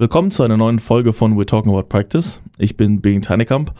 Willkommen 0.00 0.30
zu 0.30 0.42
einer 0.42 0.56
neuen 0.56 0.78
Folge 0.78 1.12
von 1.12 1.36
We're 1.36 1.44
Talking 1.44 1.72
About 1.72 1.88
Practice. 1.90 2.40
Ich 2.56 2.78
bin 2.78 3.02
Bing 3.02 3.20
Teinekamp 3.20 3.74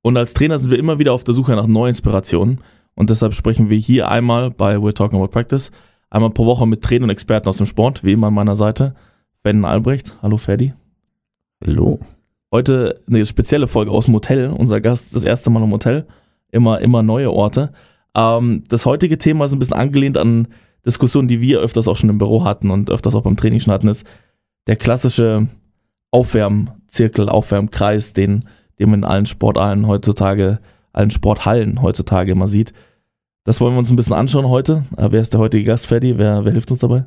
und 0.00 0.16
als 0.16 0.32
Trainer 0.32 0.60
sind 0.60 0.70
wir 0.70 0.78
immer 0.78 1.00
wieder 1.00 1.12
auf 1.12 1.24
der 1.24 1.34
Suche 1.34 1.56
nach 1.56 1.66
neuen 1.66 1.88
Inspirationen 1.88 2.60
und 2.94 3.10
deshalb 3.10 3.34
sprechen 3.34 3.68
wir 3.68 3.76
hier 3.76 4.08
einmal 4.08 4.52
bei 4.52 4.76
We're 4.76 4.94
Talking 4.94 5.18
About 5.18 5.32
Practice 5.32 5.72
einmal 6.08 6.30
pro 6.30 6.46
Woche 6.46 6.68
mit 6.68 6.82
Trainern 6.82 7.08
und 7.08 7.10
Experten 7.10 7.48
aus 7.48 7.56
dem 7.56 7.66
Sport, 7.66 8.04
wie 8.04 8.12
immer 8.12 8.28
an 8.28 8.34
meiner 8.34 8.54
Seite. 8.54 8.94
Ferdi 9.42 9.64
Albrecht. 9.64 10.16
Hallo 10.22 10.36
Ferdi. 10.36 10.72
Hallo. 11.60 11.98
Heute 12.52 13.00
eine 13.08 13.26
spezielle 13.26 13.66
Folge 13.66 13.90
aus 13.90 14.04
dem 14.04 14.14
Hotel. 14.14 14.50
Unser 14.50 14.80
Gast 14.80 15.16
das 15.16 15.24
erste 15.24 15.50
Mal 15.50 15.64
im 15.64 15.72
Hotel. 15.72 16.06
Immer, 16.52 16.80
immer 16.80 17.02
neue 17.02 17.32
Orte. 17.32 17.72
Ähm, 18.16 18.62
das 18.68 18.86
heutige 18.86 19.18
Thema 19.18 19.46
ist 19.46 19.52
ein 19.52 19.58
bisschen 19.58 19.74
angelehnt 19.74 20.16
an 20.16 20.46
Diskussionen, 20.86 21.26
die 21.26 21.40
wir 21.40 21.58
öfters 21.58 21.88
auch 21.88 21.96
schon 21.96 22.10
im 22.10 22.18
Büro 22.18 22.44
hatten 22.44 22.70
und 22.70 22.88
öfters 22.88 23.16
auch 23.16 23.22
beim 23.22 23.36
Training 23.36 23.58
schon 23.58 23.72
hatten, 23.72 23.88
ist, 23.88 24.06
der 24.66 24.76
klassische 24.76 25.48
Aufwärmzirkel, 26.10 27.28
Aufwärmkreis, 27.28 28.12
den, 28.12 28.44
den 28.78 28.90
man 28.90 29.00
in 29.00 29.04
allen 29.04 29.26
Sporthallen 29.26 29.86
heutzutage, 29.86 30.60
allen 30.92 31.10
Sporthallen 31.10 31.82
heutzutage 31.82 32.32
immer 32.32 32.46
sieht. 32.46 32.72
Das 33.44 33.60
wollen 33.60 33.74
wir 33.74 33.78
uns 33.78 33.90
ein 33.90 33.96
bisschen 33.96 34.14
anschauen 34.14 34.48
heute. 34.48 34.84
Aber 34.96 35.12
wer 35.12 35.20
ist 35.20 35.32
der 35.32 35.40
heutige 35.40 35.64
Gast, 35.64 35.86
Ferdi? 35.86 36.18
Wer, 36.18 36.44
wer 36.44 36.52
hilft 36.52 36.70
uns 36.70 36.80
dabei? 36.80 37.04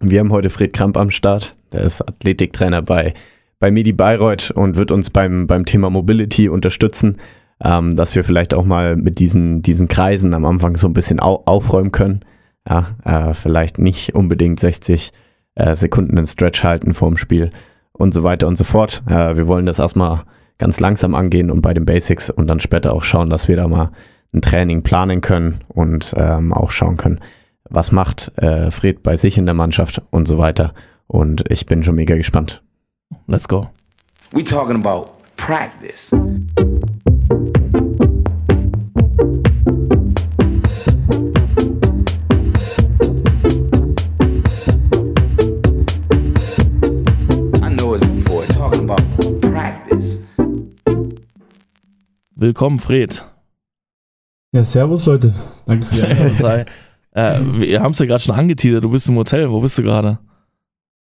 Wir 0.00 0.20
haben 0.20 0.32
heute 0.32 0.50
Fred 0.50 0.72
Kramp 0.72 0.96
am 0.96 1.10
Start. 1.10 1.56
Der 1.72 1.82
ist 1.82 2.06
Athletiktrainer 2.06 2.82
bei, 2.82 3.14
bei 3.58 3.70
Medi 3.70 3.92
Bayreuth 3.92 4.50
und 4.50 4.76
wird 4.76 4.90
uns 4.90 5.10
beim, 5.10 5.46
beim 5.46 5.64
Thema 5.64 5.90
Mobility 5.90 6.48
unterstützen, 6.48 7.16
ähm, 7.62 7.96
dass 7.96 8.14
wir 8.14 8.22
vielleicht 8.22 8.54
auch 8.54 8.64
mal 8.64 8.96
mit 8.96 9.18
diesen, 9.18 9.62
diesen 9.62 9.88
Kreisen 9.88 10.34
am 10.34 10.44
Anfang 10.44 10.76
so 10.76 10.86
ein 10.86 10.94
bisschen 10.94 11.20
au 11.20 11.42
aufräumen 11.46 11.90
können. 11.90 12.20
Ja, 12.68 12.88
äh, 13.04 13.34
vielleicht 13.34 13.78
nicht 13.78 14.14
unbedingt 14.14 14.60
60 14.60 15.12
äh, 15.54 15.74
Sekunden 15.74 16.16
in 16.16 16.26
Stretch 16.26 16.62
halten 16.62 16.94
vorm 16.94 17.16
Spiel 17.16 17.50
und 17.92 18.14
so 18.14 18.22
weiter 18.22 18.48
und 18.48 18.56
so 18.56 18.64
fort. 18.64 19.02
Äh, 19.06 19.36
wir 19.36 19.46
wollen 19.46 19.66
das 19.66 19.78
erstmal 19.78 20.24
ganz 20.58 20.80
langsam 20.80 21.14
angehen 21.14 21.50
und 21.50 21.62
bei 21.62 21.74
den 21.74 21.84
Basics 21.84 22.30
und 22.30 22.46
dann 22.46 22.60
später 22.60 22.92
auch 22.92 23.02
schauen, 23.02 23.30
dass 23.30 23.48
wir 23.48 23.56
da 23.56 23.66
mal 23.68 23.90
ein 24.32 24.40
Training 24.40 24.82
planen 24.82 25.20
können 25.20 25.60
und 25.68 26.14
ähm, 26.16 26.52
auch 26.52 26.70
schauen 26.70 26.96
können, 26.96 27.20
was 27.68 27.92
macht 27.92 28.32
äh, 28.38 28.70
Fred 28.70 29.02
bei 29.02 29.16
sich 29.16 29.36
in 29.36 29.46
der 29.46 29.54
Mannschaft 29.54 30.02
und 30.10 30.26
so 30.26 30.38
weiter. 30.38 30.72
Und 31.06 31.44
ich 31.50 31.66
bin 31.66 31.82
schon 31.82 31.96
mega 31.96 32.16
gespannt. 32.16 32.62
Let's 33.26 33.46
go. 33.46 33.68
We 34.32 34.42
talking 34.42 34.76
about 34.76 35.10
practice. 35.36 36.14
Willkommen, 52.42 52.80
Fred. 52.80 53.24
Ja, 54.52 54.64
servus, 54.64 55.06
Leute. 55.06 55.32
Danke 55.64 55.86
für 55.86 55.92
die 55.92 56.14
Servus, 56.14 56.42
hi. 56.42 56.64
äh, 57.12 57.38
Wir 57.60 57.80
haben 57.80 57.92
es 57.92 58.00
ja 58.00 58.06
gerade 58.06 58.20
schon 58.20 58.34
angeteasert. 58.34 58.82
Du 58.82 58.90
bist 58.90 59.08
im 59.08 59.14
Hotel. 59.14 59.48
Wo 59.48 59.60
bist 59.60 59.78
du 59.78 59.84
gerade? 59.84 60.18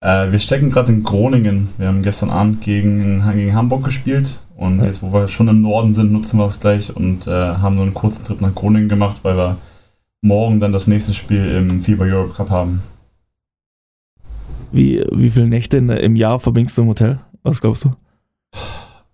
Äh, 0.01 0.33
wir 0.33 0.41
stecken 0.41 0.73
gerade 0.73 0.91
in 0.91 1.05
Groningen. 1.05 1.69
Wir 1.79 1.87
haben 1.87 2.03
gestern 2.03 2.31
Abend 2.31 2.63
gegen, 2.63 3.23
gegen 3.33 3.55
Hamburg 3.55 3.85
gespielt. 3.85 4.41
Und 4.57 4.81
ja. 4.81 4.87
jetzt, 4.87 5.01
wo 5.01 5.13
wir 5.13 5.29
schon 5.29 5.47
im 5.47 5.63
Norden 5.63 5.95
sind, 5.95 6.11
nutzen 6.11 6.41
wir 6.41 6.47
es 6.47 6.59
gleich 6.59 6.97
und 6.97 7.29
äh, 7.29 7.31
haben 7.31 7.77
nur 7.77 7.85
einen 7.85 7.95
kurzen 7.95 8.25
Trip 8.25 8.41
nach 8.41 8.57
Groningen 8.57 8.89
gemacht, 8.89 9.19
weil 9.23 9.37
wir 9.37 9.59
morgen 10.21 10.59
dann 10.59 10.73
das 10.73 10.89
nächste 10.89 11.15
Spiel 11.15 11.49
im 11.53 11.81
FIBA 11.81 12.07
Europe 12.07 12.35
Cup 12.35 12.51
haben. 12.51 12.83
Wie, 14.73 15.05
wie 15.13 15.31
viele 15.31 15.47
Nächte 15.47 15.77
im 15.77 16.17
Jahr 16.17 16.41
verbringst 16.41 16.77
du 16.77 16.83
im 16.83 16.89
Hotel? 16.89 17.21
Was 17.45 17.61
glaubst 17.61 17.85
du? 17.85 17.95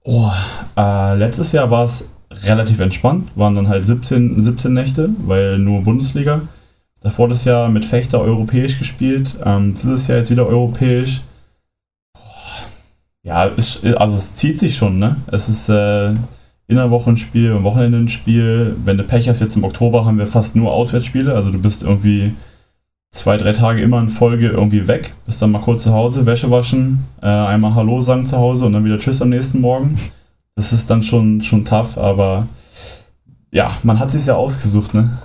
Oh, 0.04 0.30
äh, 0.74 1.16
letztes 1.16 1.52
Jahr 1.52 1.70
war 1.70 1.84
es 1.84 2.08
relativ 2.46 2.80
entspannt, 2.80 3.30
waren 3.34 3.54
dann 3.54 3.68
halt 3.68 3.86
17, 3.86 4.42
17 4.42 4.72
Nächte, 4.72 5.10
weil 5.26 5.58
nur 5.58 5.82
Bundesliga. 5.82 6.42
Davor 7.00 7.28
das 7.28 7.44
Jahr 7.44 7.68
mit 7.68 7.84
Fechter 7.84 8.20
europäisch 8.20 8.78
gespielt, 8.78 9.36
ähm, 9.44 9.74
dieses 9.74 10.06
Jahr 10.06 10.18
jetzt 10.18 10.30
wieder 10.30 10.46
europäisch. 10.46 11.20
Ja, 13.22 13.46
es, 13.48 13.82
also 13.96 14.14
es 14.14 14.36
zieht 14.36 14.58
sich 14.58 14.76
schon, 14.76 14.98
ne? 14.98 15.16
Es 15.26 15.48
ist 15.48 15.68
äh, 15.68 16.10
in 16.66 16.76
der 16.76 16.90
Woche 16.90 17.10
ein 17.10 17.16
Spiel, 17.16 17.52
am 17.52 17.64
Wochenende 17.64 17.98
ein 17.98 18.08
Spiel. 18.08 18.76
Wenn 18.84 18.96
du 18.96 19.04
Pech 19.04 19.28
hast, 19.28 19.40
jetzt 19.40 19.56
im 19.56 19.64
Oktober 19.64 20.04
haben 20.04 20.18
wir 20.18 20.26
fast 20.26 20.56
nur 20.56 20.72
Auswärtsspiele, 20.72 21.34
also 21.34 21.50
du 21.50 21.60
bist 21.60 21.82
irgendwie 21.82 22.32
zwei, 23.10 23.36
drei 23.36 23.52
Tage 23.52 23.82
immer 23.82 24.00
in 24.00 24.08
Folge 24.08 24.48
irgendwie 24.48 24.88
weg, 24.88 25.14
bist 25.26 25.40
dann 25.40 25.52
mal 25.52 25.60
kurz 25.60 25.82
zu 25.84 25.92
Hause, 25.92 26.26
Wäsche 26.26 26.50
waschen, 26.50 27.04
äh, 27.22 27.26
einmal 27.26 27.74
Hallo 27.74 28.00
sagen 28.00 28.26
zu 28.26 28.36
Hause 28.36 28.66
und 28.66 28.72
dann 28.72 28.84
wieder 28.84 28.98
Tschüss 28.98 29.22
am 29.22 29.28
nächsten 29.28 29.60
Morgen. 29.60 29.98
Das 30.56 30.72
ist 30.72 30.88
dann 30.88 31.02
schon, 31.02 31.42
schon 31.42 31.64
tough, 31.64 31.98
aber 31.98 32.46
ja, 33.50 33.76
man 33.82 33.98
hat 33.98 34.10
sich 34.10 34.26
ja 34.26 34.34
ausgesucht, 34.34 34.94
ne? 34.94 35.18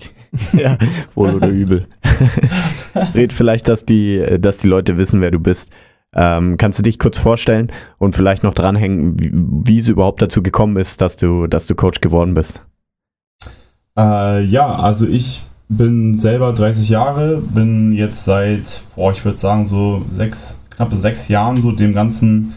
ja, 0.52 0.78
wohl 1.14 1.34
oder 1.34 1.48
übel. 1.48 1.86
Red 3.14 3.32
vielleicht, 3.32 3.68
dass 3.68 3.84
die, 3.84 4.38
dass 4.38 4.58
die 4.58 4.68
Leute 4.68 4.96
wissen, 4.96 5.20
wer 5.20 5.30
du 5.30 5.38
bist. 5.38 5.70
Ähm, 6.14 6.56
kannst 6.58 6.78
du 6.78 6.82
dich 6.82 6.98
kurz 6.98 7.18
vorstellen 7.18 7.72
und 7.98 8.14
vielleicht 8.14 8.42
noch 8.42 8.54
dranhängen, 8.54 9.18
wie, 9.18 9.30
wie 9.32 9.78
es 9.78 9.88
überhaupt 9.88 10.20
dazu 10.20 10.42
gekommen 10.42 10.76
ist, 10.76 11.00
dass 11.00 11.16
du, 11.16 11.46
dass 11.46 11.66
du 11.66 11.74
Coach 11.74 12.00
geworden 12.00 12.34
bist? 12.34 12.60
Äh, 13.98 14.44
ja, 14.44 14.74
also 14.74 15.06
ich 15.06 15.42
bin 15.68 16.16
selber 16.16 16.52
30 16.52 16.88
Jahre, 16.88 17.38
bin 17.38 17.92
jetzt 17.92 18.24
seit, 18.24 18.82
boah, 18.94 19.12
ich 19.12 19.24
würde 19.24 19.38
sagen, 19.38 19.64
so 19.64 20.02
sechs, 20.10 20.58
knappe 20.70 20.94
sechs 20.96 21.28
Jahren 21.28 21.60
so 21.60 21.72
dem 21.72 21.94
ganzen 21.94 22.54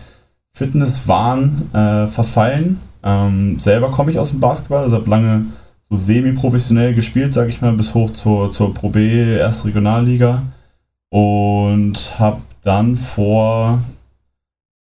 Fitnesswahn 0.55 1.69
äh, 1.73 2.07
verfallen. 2.07 2.79
Ähm, 3.03 3.59
selber 3.59 3.91
komme 3.91 4.11
ich 4.11 4.17
aus 4.17 4.31
dem 4.31 4.39
Basketball, 4.39 4.83
also 4.83 4.95
habe 4.95 5.09
lange 5.09 5.45
so 5.89 5.97
semi-professionell 5.97 6.95
gespielt, 6.95 7.33
sage 7.33 7.49
ich 7.49 7.61
mal, 7.61 7.73
bis 7.73 7.93
hoch 7.93 8.11
zur, 8.11 8.49
zur 8.49 8.73
Pro 8.73 8.89
B, 8.89 9.37
erste 9.37 9.67
Regionalliga. 9.67 10.41
Und 11.11 12.17
habe 12.17 12.41
dann 12.63 12.95
vor, 12.95 13.79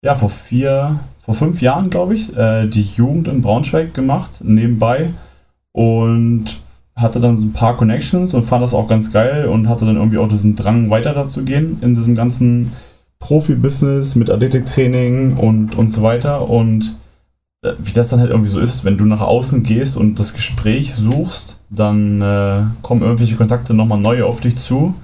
ja, 0.03 0.15
vor 0.15 0.29
vier, 0.29 0.99
vor 1.25 1.35
fünf 1.35 1.63
Jahren, 1.63 1.89
glaube 1.89 2.15
ich, 2.15 2.37
äh, 2.37 2.67
die 2.67 2.83
Jugend 2.83 3.29
in 3.29 3.41
Braunschweig 3.41 3.95
gemacht, 3.95 4.41
nebenbei. 4.43 5.11
Und 5.73 6.61
hatte 6.97 7.21
dann 7.21 7.41
ein 7.41 7.53
paar 7.53 7.77
Connections 7.77 8.35
und 8.35 8.43
fand 8.43 8.63
das 8.63 8.75
auch 8.75 8.89
ganz 8.89 9.13
geil 9.13 9.47
und 9.47 9.69
hatte 9.69 9.87
dann 9.87 9.97
irgendwie 9.97 10.19
auch 10.19 10.29
diesen 10.29 10.57
Drang, 10.57 10.91
weiter 10.91 11.15
dazu 11.15 11.45
gehen 11.45 11.79
in 11.81 11.95
diesem 11.95 12.15
ganzen 12.17 12.73
Profi-Business 13.21 14.17
mit 14.17 14.31
Athletiktraining 14.31 15.37
und, 15.37 15.77
und 15.77 15.89
so 15.89 16.03
weiter. 16.03 16.49
Und 16.49 16.97
äh, 17.63 17.73
wie 17.79 17.93
das 17.93 18.09
dann 18.09 18.21
halt 18.21 18.31
irgendwie 18.31 18.51
so 18.51 18.59
ist, 18.59 18.85
wenn 18.85 18.99
du 18.99 19.05
nach 19.05 19.21
außen 19.21 19.63
gehst 19.63 19.97
und 19.97 20.19
das 20.19 20.35
Gespräch 20.35 20.95
suchst, 20.95 21.61
dann 21.71 22.21
äh, 22.21 22.63
kommen 22.83 23.03
irgendwelche 23.03 23.37
Kontakte 23.37 23.73
nochmal 23.73 24.01
neu 24.01 24.25
auf 24.25 24.41
dich 24.41 24.57
zu, 24.57 24.95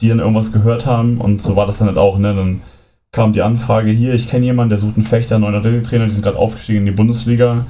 die 0.00 0.08
dann 0.08 0.20
irgendwas 0.20 0.52
gehört 0.52 0.86
haben. 0.86 1.18
Und 1.18 1.42
so 1.42 1.56
war 1.56 1.66
das 1.66 1.78
dann 1.78 1.88
halt 1.88 1.98
auch. 1.98 2.18
Ne? 2.18 2.34
Dann 2.34 2.62
kam 3.12 3.34
die 3.34 3.42
Anfrage 3.42 3.90
hier, 3.90 4.14
ich 4.14 4.28
kenne 4.28 4.46
jemanden, 4.46 4.70
der 4.70 4.78
sucht 4.78 4.96
einen 4.96 5.06
Fechter, 5.06 5.36
einen 5.36 5.44
neuen 5.44 5.56
Athletiktrainer, 5.56 6.06
die 6.06 6.12
sind 6.12 6.22
gerade 6.22 6.38
aufgestiegen 6.38 6.80
in 6.80 6.86
die 6.86 6.92
Bundesliga 6.92 7.66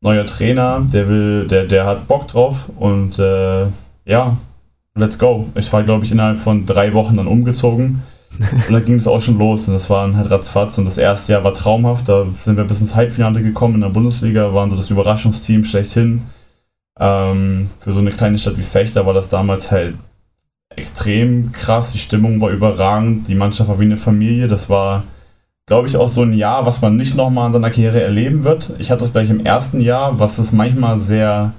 neuer 0.00 0.26
Trainer, 0.26 0.86
der 0.92 1.08
will, 1.08 1.46
der, 1.46 1.64
der 1.66 1.84
hat 1.84 2.06
Bock 2.06 2.26
drauf 2.28 2.70
und 2.78 3.18
äh, 3.18 3.66
ja, 4.06 4.36
let's 4.94 5.18
go. 5.18 5.46
Ich 5.54 5.72
war, 5.72 5.82
glaube 5.82 6.04
ich, 6.04 6.12
innerhalb 6.12 6.38
von 6.38 6.66
drei 6.66 6.94
Wochen 6.94 7.16
dann 7.16 7.26
umgezogen. 7.26 8.02
Und 8.38 8.72
dann 8.72 8.84
ging 8.84 8.94
es 8.94 9.06
auch 9.06 9.20
schon 9.20 9.38
los 9.38 9.66
und 9.68 9.74
das 9.74 9.90
war 9.90 10.14
halt 10.14 10.30
ratzfatz 10.30 10.78
und 10.78 10.84
das 10.84 10.96
erste 10.96 11.32
Jahr 11.32 11.44
war 11.44 11.52
traumhaft. 11.52 12.08
Da 12.08 12.24
sind 12.24 12.56
wir 12.56 12.64
bis 12.64 12.80
ins 12.80 12.94
Halbfinale 12.94 13.42
gekommen 13.42 13.74
in 13.74 13.80
der 13.82 13.88
Bundesliga, 13.88 14.54
waren 14.54 14.70
so 14.70 14.76
das 14.76 14.88
Überraschungsteam 14.88 15.64
schlechthin. 15.64 16.22
Ähm, 16.98 17.70
für 17.80 17.92
so 17.92 17.98
eine 17.98 18.10
kleine 18.10 18.38
Stadt 18.38 18.56
wie 18.56 18.62
Fechter 18.62 19.04
war 19.04 19.14
das 19.14 19.28
damals 19.28 19.70
halt 19.70 19.94
extrem 20.74 21.52
krass. 21.52 21.92
Die 21.92 21.98
Stimmung 21.98 22.40
war 22.40 22.50
überragend, 22.50 23.28
die 23.28 23.34
Mannschaft 23.34 23.68
war 23.68 23.80
wie 23.80 23.84
eine 23.84 23.96
Familie. 23.96 24.46
Das 24.46 24.70
war 24.70 25.02
glaube 25.70 25.86
ich, 25.86 25.96
auch 25.96 26.08
so 26.08 26.22
ein 26.22 26.32
Jahr, 26.32 26.66
was 26.66 26.80
man 26.80 26.96
nicht 26.96 27.14
nochmal 27.14 27.46
in 27.46 27.52
seiner 27.52 27.70
Karriere 27.70 28.02
erleben 28.02 28.42
wird. 28.42 28.72
Ich 28.80 28.90
hatte 28.90 29.02
das 29.02 29.12
gleich 29.12 29.30
im 29.30 29.46
ersten 29.46 29.80
Jahr, 29.80 30.18
was 30.18 30.36
es 30.38 30.50
manchmal 30.50 30.98
sehr 30.98 31.52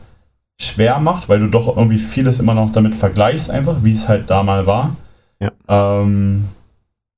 schwer 0.60 1.00
macht, 1.00 1.30
weil 1.30 1.40
du 1.40 1.48
doch 1.48 1.78
irgendwie 1.78 1.98
vieles 1.98 2.42
immer 2.42 2.54
noch 2.54 2.74
damit 2.74 2.94
vergleichst, 2.94 3.50
einfach, 3.50 3.86
wie 3.86 3.94
es 3.94 4.10
halt 4.10 4.30
damals 4.30 4.68
war. 4.68 4.98
Ja. 5.40 5.52
Ähm, 5.70 6.50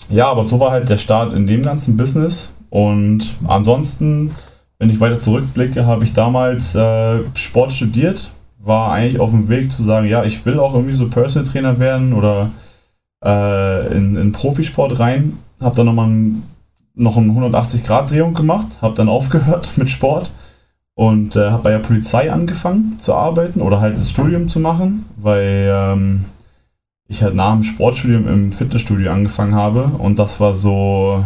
ja, 0.10 0.28
aber 0.28 0.44
so 0.44 0.60
war 0.60 0.72
halt 0.72 0.90
der 0.90 0.98
Start 0.98 1.34
in 1.34 1.48
dem 1.48 1.64
ganzen 1.64 1.98
Business. 1.98 2.52
Und 2.70 3.34
ansonsten, 3.48 4.32
wenn 4.80 4.90
ich 4.90 5.00
weiter 5.00 5.20
zurückblicke, 5.20 5.86
habe 5.86 6.04
ich 6.04 6.14
damals 6.14 6.76
äh, 6.76 7.20
Sport 7.36 7.72
studiert, 7.72 8.30
war 8.60 8.94
eigentlich 8.94 9.20
auf 9.20 9.32
dem 9.32 9.50
Weg 9.50 9.72
zu 9.72 9.84
sagen, 9.84 10.08
ja, 10.08 10.24
ich 10.24 10.46
will 10.46 10.60
auch 10.60 10.74
irgendwie 10.74 10.94
so 10.94 11.08
Personal 11.08 11.48
Trainer 11.48 11.80
werden 11.80 12.14
oder 12.14 12.52
äh, 13.24 13.96
in, 13.96 14.16
in 14.16 14.32
Profisport 14.32 15.00
rein. 15.00 15.38
Habe 15.62 15.76
dann 15.76 15.86
nochmal 15.86 16.10
ein 16.10 16.44
noch 16.96 17.18
eine 17.18 17.32
180-Grad-Drehung 17.32 18.34
gemacht, 18.34 18.68
habe 18.82 18.96
dann 18.96 19.10
aufgehört 19.10 19.72
mit 19.78 19.90
Sport 19.90 20.32
und 20.96 21.36
äh, 21.36 21.50
habe 21.50 21.64
bei 21.64 21.72
der 21.72 21.80
Polizei 21.80 22.32
angefangen 22.32 23.00
zu 23.00 23.14
arbeiten 23.16 23.62
oder 23.62 23.82
halt 23.82 23.96
das 23.96 24.10
Studium 24.10 24.48
zu 24.48 24.60
machen, 24.60 25.06
weil 25.18 25.70
ähm, 25.72 26.26
ich 27.14 27.24
halt 27.24 27.36
nach 27.36 27.54
dem 27.54 27.64
Sportstudium 27.64 28.28
im 28.28 28.52
Fitnessstudio 28.52 29.12
angefangen 29.12 29.56
habe 29.56 29.84
und 29.84 30.20
das 30.20 30.40
war 30.40 30.54
so, 30.54 31.24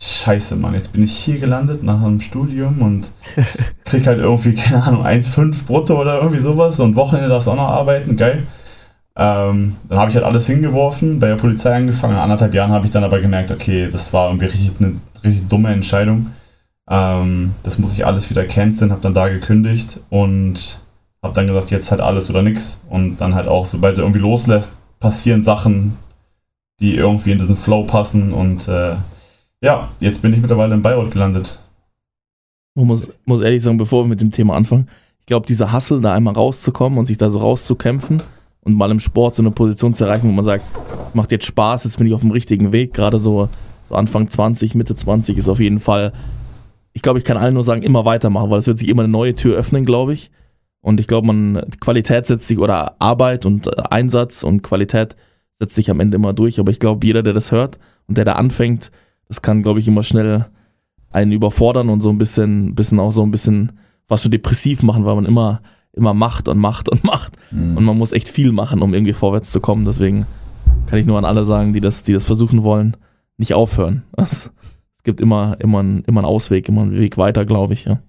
scheiße, 0.00 0.56
Mann, 0.56 0.74
jetzt 0.74 0.92
bin 0.92 1.02
ich 1.02 1.16
hier 1.16 1.38
gelandet 1.38 1.82
nach 1.82 2.02
einem 2.02 2.20
Studium 2.20 2.82
und 2.82 3.10
krieg 3.84 4.06
halt 4.06 4.18
irgendwie, 4.18 4.54
keine 4.54 4.82
Ahnung, 4.82 5.04
1,5 5.04 5.66
brutto 5.66 6.00
oder 6.00 6.18
irgendwie 6.18 6.38
sowas 6.38 6.78
und 6.80 6.96
Wochenende 6.96 7.28
darfst 7.28 7.46
du 7.46 7.52
auch 7.52 7.56
noch 7.56 7.68
arbeiten, 7.68 8.16
geil. 8.16 8.46
Ähm, 9.16 9.76
dann 9.88 9.98
habe 9.98 10.10
ich 10.10 10.16
halt 10.16 10.24
alles 10.24 10.46
hingeworfen, 10.46 11.18
bei 11.18 11.26
der 11.26 11.36
Polizei 11.36 11.74
angefangen. 11.74 12.14
Nach 12.14 12.22
anderthalb 12.22 12.54
Jahren 12.54 12.70
habe 12.70 12.86
ich 12.86 12.92
dann 12.92 13.02
aber 13.02 13.20
gemerkt, 13.20 13.50
okay, 13.50 13.88
das 13.90 14.12
war 14.12 14.28
irgendwie 14.28 14.46
richtig 14.46 14.72
eine 14.78 14.94
richtig 15.24 15.48
dumme 15.48 15.72
Entscheidung. 15.72 16.28
Ähm, 16.88 17.54
das 17.64 17.78
muss 17.78 17.92
ich 17.94 18.06
alles 18.06 18.30
wieder 18.30 18.44
canceln, 18.44 18.92
habe 18.92 19.02
dann 19.02 19.14
da 19.14 19.28
gekündigt 19.28 19.98
und 20.08 20.80
habe 21.20 21.34
dann 21.34 21.48
gesagt, 21.48 21.72
jetzt 21.72 21.90
halt 21.90 22.00
alles 22.00 22.30
oder 22.30 22.42
nichts. 22.42 22.80
Und 22.88 23.16
dann 23.16 23.34
halt 23.34 23.48
auch, 23.48 23.64
sobald 23.64 23.98
du 23.98 24.02
irgendwie 24.02 24.20
loslässt, 24.20 24.74
passieren 25.00 25.44
Sachen, 25.44 25.96
die 26.80 26.94
irgendwie 26.94 27.32
in 27.32 27.38
diesen 27.38 27.56
Flow 27.56 27.84
passen. 27.84 28.32
Und 28.32 28.68
äh, 28.68 28.96
ja, 29.60 29.88
jetzt 30.00 30.22
bin 30.22 30.32
ich 30.32 30.40
mittlerweile 30.40 30.74
in 30.74 30.82
Bayreuth 30.82 31.10
gelandet. 31.10 31.60
Ich 32.74 32.84
muss, 32.84 33.08
muss 33.24 33.40
ehrlich 33.40 33.62
sagen, 33.62 33.78
bevor 33.78 34.04
wir 34.04 34.08
mit 34.08 34.20
dem 34.20 34.30
Thema 34.30 34.54
anfangen, 34.54 34.88
ich 35.20 35.26
glaube, 35.26 35.46
dieser 35.46 35.72
Hustle, 35.72 36.00
da 36.00 36.14
einmal 36.14 36.34
rauszukommen 36.34 36.98
und 36.98 37.06
sich 37.06 37.18
da 37.18 37.28
so 37.28 37.40
rauszukämpfen 37.40 38.22
und 38.62 38.74
mal 38.74 38.90
im 38.90 39.00
Sport 39.00 39.34
so 39.34 39.42
eine 39.42 39.50
Position 39.50 39.94
zu 39.94 40.04
erreichen, 40.04 40.28
wo 40.28 40.32
man 40.32 40.44
sagt, 40.44 40.64
macht 41.14 41.32
jetzt 41.32 41.46
Spaß, 41.46 41.84
jetzt 41.84 41.98
bin 41.98 42.06
ich 42.06 42.14
auf 42.14 42.20
dem 42.20 42.30
richtigen 42.30 42.72
Weg, 42.72 42.94
gerade 42.94 43.18
so, 43.18 43.48
so 43.88 43.94
Anfang 43.94 44.30
20, 44.30 44.74
Mitte 44.74 44.94
20 44.94 45.36
ist 45.36 45.48
auf 45.48 45.60
jeden 45.60 45.80
Fall, 45.80 46.12
ich 46.92 47.02
glaube, 47.02 47.18
ich 47.18 47.24
kann 47.24 47.36
allen 47.36 47.54
nur 47.54 47.64
sagen, 47.64 47.82
immer 47.82 48.04
weitermachen, 48.04 48.50
weil 48.50 48.58
es 48.58 48.66
wird 48.66 48.78
sich 48.78 48.88
immer 48.88 49.02
eine 49.02 49.12
neue 49.12 49.34
Tür 49.34 49.56
öffnen, 49.56 49.84
glaube 49.84 50.14
ich. 50.14 50.30
Und 50.80 51.00
ich 51.00 51.06
glaube, 51.06 51.26
man, 51.26 51.62
Qualität 51.80 52.26
setzt 52.26 52.48
sich, 52.48 52.58
oder 52.58 53.00
Arbeit 53.00 53.46
und 53.46 53.92
Einsatz 53.92 54.42
und 54.42 54.62
Qualität 54.62 55.16
setzt 55.54 55.74
sich 55.74 55.90
am 55.90 56.00
Ende 56.00 56.16
immer 56.16 56.32
durch. 56.32 56.60
Aber 56.60 56.70
ich 56.70 56.80
glaube, 56.80 57.06
jeder, 57.06 57.22
der 57.22 57.32
das 57.32 57.50
hört 57.50 57.78
und 58.06 58.16
der 58.16 58.24
da 58.24 58.34
anfängt, 58.34 58.90
das 59.26 59.42
kann, 59.42 59.62
glaube 59.62 59.80
ich, 59.80 59.88
immer 59.88 60.02
schnell 60.02 60.46
einen 61.10 61.32
überfordern 61.32 61.88
und 61.88 62.00
so 62.00 62.10
ein 62.10 62.18
bisschen, 62.18 62.74
bisschen 62.74 63.00
auch 63.00 63.12
so 63.12 63.22
ein 63.22 63.30
bisschen 63.30 63.72
was 64.08 64.22
so 64.22 64.28
depressiv 64.28 64.82
machen, 64.82 65.04
weil 65.04 65.14
man 65.14 65.26
immer, 65.26 65.60
immer 65.92 66.14
macht 66.14 66.48
und 66.48 66.58
macht 66.58 66.88
und 66.88 67.04
macht. 67.04 67.36
Mhm. 67.50 67.76
Und 67.76 67.84
man 67.84 67.98
muss 67.98 68.12
echt 68.12 68.28
viel 68.28 68.52
machen, 68.52 68.82
um 68.82 68.94
irgendwie 68.94 69.12
vorwärts 69.12 69.50
zu 69.50 69.60
kommen. 69.60 69.84
Deswegen 69.84 70.26
kann 70.86 70.98
ich 70.98 71.06
nur 71.06 71.18
an 71.18 71.24
alle 71.24 71.44
sagen, 71.44 71.72
die 71.72 71.80
das, 71.80 72.02
die 72.02 72.12
das 72.12 72.24
versuchen 72.24 72.62
wollen, 72.62 72.96
nicht 73.36 73.54
aufhören. 73.54 74.02
Es, 74.16 74.50
es 74.96 75.04
gibt 75.04 75.20
immer, 75.20 75.56
immer, 75.60 75.78
einen, 75.78 76.02
immer 76.04 76.20
einen 76.20 76.26
Ausweg, 76.26 76.68
immer 76.68 76.82
einen 76.82 76.92
Weg 76.92 77.16
weiter, 77.16 77.46
glaube 77.46 77.72
ich, 77.72 77.84
ja. 77.84 78.00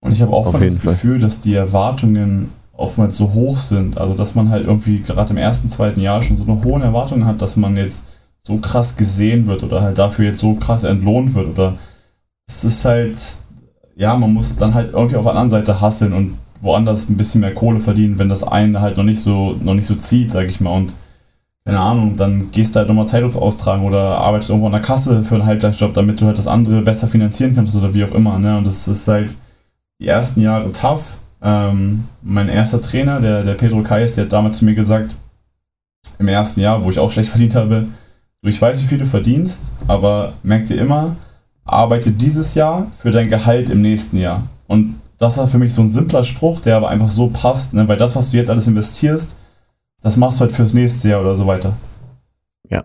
Und 0.00 0.12
ich 0.12 0.22
habe 0.22 0.32
auch 0.32 0.52
das 0.52 0.78
Fall. 0.78 0.92
Gefühl, 0.92 1.18
dass 1.18 1.40
die 1.40 1.54
Erwartungen 1.54 2.50
oftmals 2.72 3.16
so 3.16 3.32
hoch 3.32 3.58
sind. 3.58 3.98
Also, 3.98 4.14
dass 4.14 4.34
man 4.34 4.48
halt 4.48 4.66
irgendwie 4.66 5.00
gerade 5.00 5.30
im 5.30 5.36
ersten, 5.36 5.68
zweiten 5.68 6.00
Jahr 6.00 6.22
schon 6.22 6.36
so 6.36 6.44
eine 6.44 6.62
hohe 6.64 6.82
Erwartung 6.82 7.26
hat, 7.26 7.42
dass 7.42 7.56
man 7.56 7.76
jetzt 7.76 8.04
so 8.42 8.56
krass 8.56 8.96
gesehen 8.96 9.46
wird 9.46 9.62
oder 9.62 9.82
halt 9.82 9.98
dafür 9.98 10.26
jetzt 10.26 10.40
so 10.40 10.54
krass 10.54 10.84
entlohnt 10.84 11.34
wird. 11.34 11.48
Oder 11.48 11.74
es 12.48 12.64
ist 12.64 12.84
halt, 12.84 13.16
ja, 13.96 14.16
man 14.16 14.32
muss 14.32 14.56
dann 14.56 14.74
halt 14.74 14.92
irgendwie 14.94 15.16
auf 15.16 15.24
der 15.24 15.32
anderen 15.32 15.50
Seite 15.50 15.80
hasseln 15.80 16.14
und 16.14 16.38
woanders 16.62 17.08
ein 17.08 17.16
bisschen 17.16 17.42
mehr 17.42 17.54
Kohle 17.54 17.80
verdienen, 17.80 18.18
wenn 18.18 18.28
das 18.28 18.42
eine 18.42 18.80
halt 18.80 18.96
noch 18.96 19.04
nicht 19.04 19.20
so, 19.20 19.56
noch 19.62 19.74
nicht 19.74 19.86
so 19.86 19.94
zieht, 19.94 20.30
sag 20.30 20.48
ich 20.48 20.60
mal. 20.60 20.74
Und 20.74 20.94
keine 21.64 21.80
Ahnung, 21.80 22.16
dann 22.16 22.50
gehst 22.50 22.74
du 22.74 22.78
halt 22.78 22.88
nochmal 22.88 23.06
Zeitungsaustragen 23.06 23.84
oder 23.84 24.18
arbeitest 24.18 24.50
irgendwo 24.50 24.66
an 24.66 24.72
der 24.72 24.80
Kasse 24.80 25.22
für 25.22 25.34
einen 25.36 25.46
Halbtagsjob, 25.46 25.92
damit 25.92 26.20
du 26.20 26.26
halt 26.26 26.38
das 26.38 26.46
andere 26.46 26.80
besser 26.80 27.06
finanzieren 27.06 27.54
kannst 27.54 27.76
oder 27.76 27.92
wie 27.94 28.04
auch 28.04 28.12
immer. 28.12 28.38
Ne? 28.38 28.56
Und 28.56 28.66
das 28.66 28.88
ist 28.88 29.06
halt 29.06 29.34
die 30.00 30.08
ersten 30.08 30.40
Jahre 30.40 30.72
tough. 30.72 31.18
Ähm, 31.42 32.04
mein 32.22 32.48
erster 32.48 32.82
Trainer, 32.82 33.20
der, 33.20 33.44
der 33.44 33.54
Pedro 33.54 33.82
Kais, 33.82 34.14
der 34.14 34.24
hat 34.24 34.32
damals 34.32 34.58
zu 34.58 34.64
mir 34.64 34.74
gesagt, 34.74 35.14
im 36.18 36.28
ersten 36.28 36.60
Jahr, 36.60 36.84
wo 36.84 36.90
ich 36.90 36.98
auch 36.98 37.10
schlecht 37.10 37.28
verdient 37.30 37.54
habe, 37.54 37.86
du, 38.42 38.48
ich 38.48 38.60
weiß, 38.60 38.82
wie 38.82 38.86
viel 38.86 38.98
du 38.98 39.06
verdienst, 39.06 39.72
aber 39.86 40.32
merk 40.42 40.66
dir 40.66 40.76
immer, 40.76 41.16
arbeite 41.64 42.10
dieses 42.10 42.54
Jahr 42.54 42.90
für 42.98 43.10
dein 43.10 43.30
Gehalt 43.30 43.70
im 43.70 43.80
nächsten 43.80 44.16
Jahr. 44.16 44.46
Und 44.66 44.96
das 45.18 45.36
war 45.36 45.46
für 45.46 45.58
mich 45.58 45.72
so 45.74 45.82
ein 45.82 45.88
simpler 45.88 46.24
Spruch, 46.24 46.60
der 46.60 46.76
aber 46.76 46.88
einfach 46.88 47.08
so 47.08 47.28
passt, 47.28 47.74
ne? 47.74 47.86
weil 47.88 47.98
das, 47.98 48.16
was 48.16 48.30
du 48.30 48.36
jetzt 48.36 48.50
alles 48.50 48.66
investierst, 48.66 49.36
das 50.02 50.16
machst 50.16 50.38
du 50.38 50.42
halt 50.42 50.52
fürs 50.52 50.72
nächste 50.72 51.08
Jahr 51.08 51.20
oder 51.20 51.34
so 51.34 51.46
weiter. 51.46 51.74
Ja. 52.70 52.84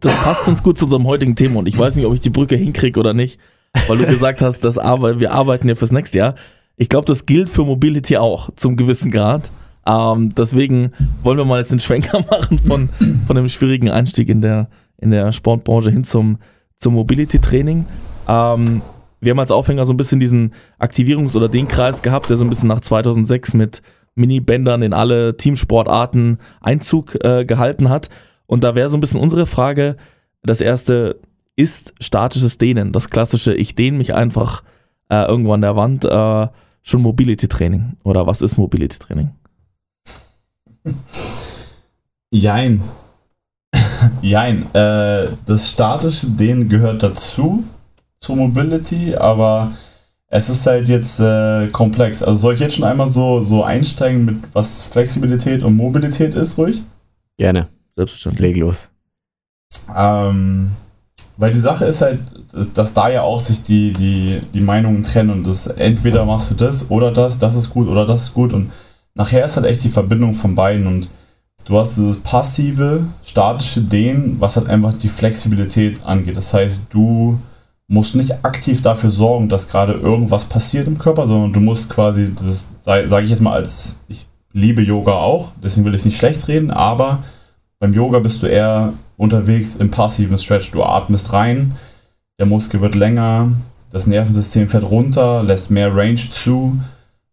Das 0.00 0.14
passt 0.16 0.44
ganz 0.44 0.62
gut 0.62 0.78
zu 0.78 0.84
unserem 0.86 1.06
heutigen 1.06 1.36
Thema 1.36 1.60
und 1.60 1.66
ich 1.66 1.78
weiß 1.78 1.94
nicht, 1.94 2.06
ob 2.06 2.14
ich 2.14 2.20
die 2.20 2.30
Brücke 2.30 2.56
hinkriege 2.56 2.98
oder 2.98 3.14
nicht 3.14 3.38
weil 3.86 3.98
du 3.98 4.06
gesagt 4.06 4.42
hast, 4.42 4.64
dass 4.64 4.76
wir 4.76 5.32
arbeiten 5.32 5.68
ja 5.68 5.74
fürs 5.74 5.92
nächste 5.92 6.18
Jahr. 6.18 6.34
Ich 6.76 6.88
glaube, 6.88 7.06
das 7.06 7.26
gilt 7.26 7.50
für 7.50 7.64
Mobility 7.64 8.16
auch 8.16 8.50
zum 8.56 8.76
gewissen 8.76 9.10
Grad. 9.10 9.50
Ähm, 9.86 10.30
deswegen 10.34 10.92
wollen 11.22 11.38
wir 11.38 11.44
mal 11.44 11.58
jetzt 11.58 11.70
einen 11.70 11.80
Schwenker 11.80 12.20
machen 12.30 12.58
von, 12.58 12.88
von 13.26 13.36
dem 13.36 13.48
schwierigen 13.48 13.90
Einstieg 13.90 14.28
in 14.28 14.40
der, 14.40 14.68
in 14.98 15.10
der 15.10 15.32
Sportbranche 15.32 15.90
hin 15.90 16.04
zum, 16.04 16.38
zum 16.76 16.94
Mobility-Training. 16.94 17.86
Ähm, 18.28 18.82
wir 19.20 19.30
haben 19.30 19.40
als 19.40 19.50
Aufhänger 19.50 19.84
so 19.84 19.92
ein 19.92 19.96
bisschen 19.96 20.20
diesen 20.20 20.52
Aktivierungs- 20.78 21.36
oder 21.36 21.48
den 21.48 21.68
Kreis 21.68 22.02
gehabt, 22.02 22.30
der 22.30 22.36
so 22.36 22.44
ein 22.44 22.50
bisschen 22.50 22.68
nach 22.68 22.80
2006 22.80 23.54
mit 23.54 23.82
Mini-Bändern 24.14 24.82
in 24.82 24.92
alle 24.92 25.36
Teamsportarten 25.36 26.38
Einzug 26.60 27.22
äh, 27.22 27.44
gehalten 27.44 27.88
hat. 27.88 28.08
Und 28.46 28.64
da 28.64 28.74
wäre 28.74 28.88
so 28.88 28.96
ein 28.96 29.00
bisschen 29.00 29.20
unsere 29.20 29.46
Frage, 29.46 29.96
das 30.42 30.60
erste, 30.60 31.20
ist 31.60 31.94
statisches 32.00 32.56
Dehnen, 32.56 32.92
das 32.92 33.10
klassische, 33.10 33.54
ich 33.54 33.74
dehne 33.74 33.98
mich 33.98 34.14
einfach 34.14 34.62
äh, 35.10 35.24
irgendwo 35.26 35.52
an 35.52 35.60
der 35.60 35.76
Wand, 35.76 36.04
äh, 36.04 36.48
schon 36.82 37.02
Mobility 37.02 37.48
Training? 37.48 37.96
Oder 38.02 38.26
was 38.26 38.40
ist 38.40 38.56
Mobility 38.56 38.98
Training? 38.98 39.30
Jein. 42.30 42.82
Jein. 44.22 44.74
Äh, 44.74 45.28
das 45.44 45.68
statische 45.68 46.30
Dehnen 46.30 46.68
gehört 46.68 47.02
dazu, 47.02 47.64
zu 48.20 48.34
Mobility, 48.34 49.14
aber 49.14 49.72
es 50.28 50.48
ist 50.48 50.66
halt 50.66 50.88
jetzt 50.88 51.20
äh, 51.20 51.68
komplex. 51.68 52.22
Also 52.22 52.36
soll 52.36 52.54
ich 52.54 52.60
jetzt 52.60 52.76
schon 52.76 52.84
einmal 52.84 53.08
so, 53.08 53.42
so 53.42 53.64
einsteigen 53.64 54.24
mit 54.24 54.36
was 54.54 54.84
Flexibilität 54.84 55.62
und 55.62 55.76
Mobilität 55.76 56.34
ist, 56.34 56.56
ruhig? 56.56 56.82
Gerne. 57.36 57.68
Selbstverständlich. 57.96 58.54
Leg 58.54 58.56
los. 58.56 58.88
Ähm, 59.94 60.70
weil 61.40 61.52
die 61.52 61.60
Sache 61.60 61.86
ist 61.86 62.02
halt, 62.02 62.20
dass 62.74 62.92
da 62.92 63.08
ja 63.08 63.22
auch 63.22 63.40
sich 63.40 63.62
die, 63.62 63.94
die, 63.94 64.40
die 64.52 64.60
Meinungen 64.60 65.02
trennen 65.02 65.30
und 65.30 65.46
das 65.46 65.66
entweder 65.66 66.26
machst 66.26 66.50
du 66.50 66.54
das 66.54 66.90
oder 66.90 67.10
das, 67.10 67.38
das 67.38 67.56
ist 67.56 67.70
gut 67.70 67.88
oder 67.88 68.04
das 68.04 68.24
ist 68.24 68.34
gut 68.34 68.52
und 68.52 68.70
nachher 69.14 69.46
ist 69.46 69.56
halt 69.56 69.64
echt 69.64 69.82
die 69.82 69.88
Verbindung 69.88 70.34
von 70.34 70.54
beiden 70.54 70.86
und 70.86 71.08
du 71.64 71.78
hast 71.78 71.96
dieses 71.96 72.18
passive, 72.18 73.04
statische 73.24 73.80
Dehnen, 73.80 74.36
was 74.38 74.56
halt 74.56 74.68
einfach 74.68 74.92
die 74.92 75.08
Flexibilität 75.08 76.04
angeht. 76.04 76.36
Das 76.36 76.52
heißt, 76.52 76.80
du 76.90 77.38
musst 77.88 78.14
nicht 78.14 78.44
aktiv 78.44 78.82
dafür 78.82 79.10
sorgen, 79.10 79.48
dass 79.48 79.68
gerade 79.68 79.94
irgendwas 79.94 80.44
passiert 80.44 80.86
im 80.88 80.98
Körper, 80.98 81.26
sondern 81.26 81.54
du 81.54 81.60
musst 81.60 81.88
quasi, 81.88 82.30
das 82.34 82.68
sage 82.82 83.24
ich 83.24 83.30
jetzt 83.30 83.40
mal 83.40 83.54
als, 83.54 83.96
ich 84.08 84.26
liebe 84.52 84.82
Yoga 84.82 85.12
auch, 85.12 85.52
deswegen 85.62 85.86
will 85.86 85.94
ich 85.94 86.02
es 86.02 86.04
nicht 86.04 86.18
schlecht 86.18 86.48
reden, 86.48 86.70
aber 86.70 87.22
beim 87.78 87.94
Yoga 87.94 88.18
bist 88.18 88.42
du 88.42 88.46
eher 88.46 88.92
unterwegs 89.20 89.76
im 89.76 89.90
passiven 89.90 90.38
Stretch. 90.38 90.70
Du 90.70 90.82
atmest 90.82 91.32
rein, 91.34 91.76
der 92.38 92.46
Muskel 92.46 92.80
wird 92.80 92.94
länger, 92.94 93.52
das 93.90 94.06
Nervensystem 94.06 94.66
fährt 94.66 94.90
runter, 94.90 95.42
lässt 95.42 95.70
mehr 95.70 95.94
Range 95.94 96.20
zu, 96.30 96.80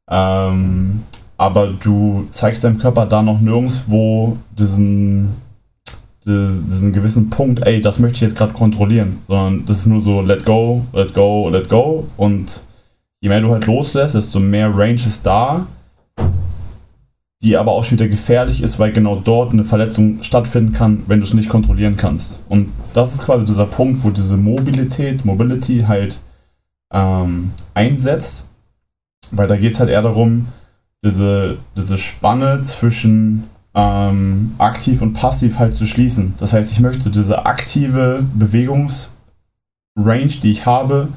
ähm, 0.10 1.04
aber 1.38 1.68
du 1.68 2.28
zeigst 2.32 2.66
deinem 2.66 2.78
Körper 2.78 3.06
da 3.06 3.22
noch 3.22 3.40
nirgendwo 3.40 4.38
diesen, 4.58 5.30
diesen 6.26 6.92
gewissen 6.92 7.30
Punkt, 7.30 7.66
ey, 7.66 7.80
das 7.80 8.00
möchte 8.00 8.16
ich 8.18 8.22
jetzt 8.22 8.36
gerade 8.36 8.52
kontrollieren, 8.52 9.20
sondern 9.30 9.66
das 9.66 9.78
ist 9.78 9.86
nur 9.86 10.02
so 10.02 10.20
let 10.20 10.44
go, 10.44 10.86
let 10.92 11.14
go, 11.14 11.48
let 11.48 11.70
go 11.70 12.06
und 12.18 12.64
je 13.22 13.30
mehr 13.30 13.40
du 13.40 13.52
halt 13.52 13.66
loslässt, 13.66 14.16
desto 14.16 14.42
mehr 14.42 14.78
Range 14.78 14.96
ist 14.96 15.26
da 15.26 15.68
die 17.42 17.56
aber 17.56 17.74
auch 17.74 17.90
wieder 17.92 18.08
gefährlich 18.08 18.64
ist, 18.64 18.80
weil 18.80 18.92
genau 18.92 19.18
dort 19.18 19.54
eine 19.54 19.64
Verletzung 19.64 20.24
stattfinden 20.24 20.74
kann, 20.74 21.04
wenn 21.08 21.20
du 21.20 21.26
es 21.26 21.34
nicht 21.34 21.50
kontrollieren 21.50 21.96
kannst. 21.96 22.40
Und 22.50 22.72
das 22.94 23.14
ist 23.14 23.26
quasi 23.26 23.46
dieser 23.46 23.68
Punkt, 23.68 24.04
wo 24.04 24.10
diese 24.10 24.38
Mobilität, 24.38 25.24
Mobility 25.24 25.86
halt 25.88 26.18
ähm, 26.92 27.52
einsetzt, 27.76 28.46
weil 29.32 29.48
da 29.48 29.56
geht 29.56 29.74
es 29.74 29.80
halt 29.80 29.90
eher 29.90 30.02
darum, 30.02 30.48
diese, 31.06 31.58
diese 31.76 31.98
Spanne 32.00 32.64
zwischen 32.64 33.44
ähm, 33.76 34.56
aktiv 34.58 35.04
und 35.04 35.14
passiv 35.14 35.60
halt 35.60 35.76
zu 35.76 35.86
schließen. 35.86 36.34
Das 36.40 36.54
heißt, 36.54 36.72
ich 36.72 36.80
möchte 36.80 37.12
diese 37.12 37.46
aktive 37.46 38.26
Bewegungsrange, 38.34 39.08
die 40.42 40.52
ich 40.52 40.66
habe, 40.66 41.10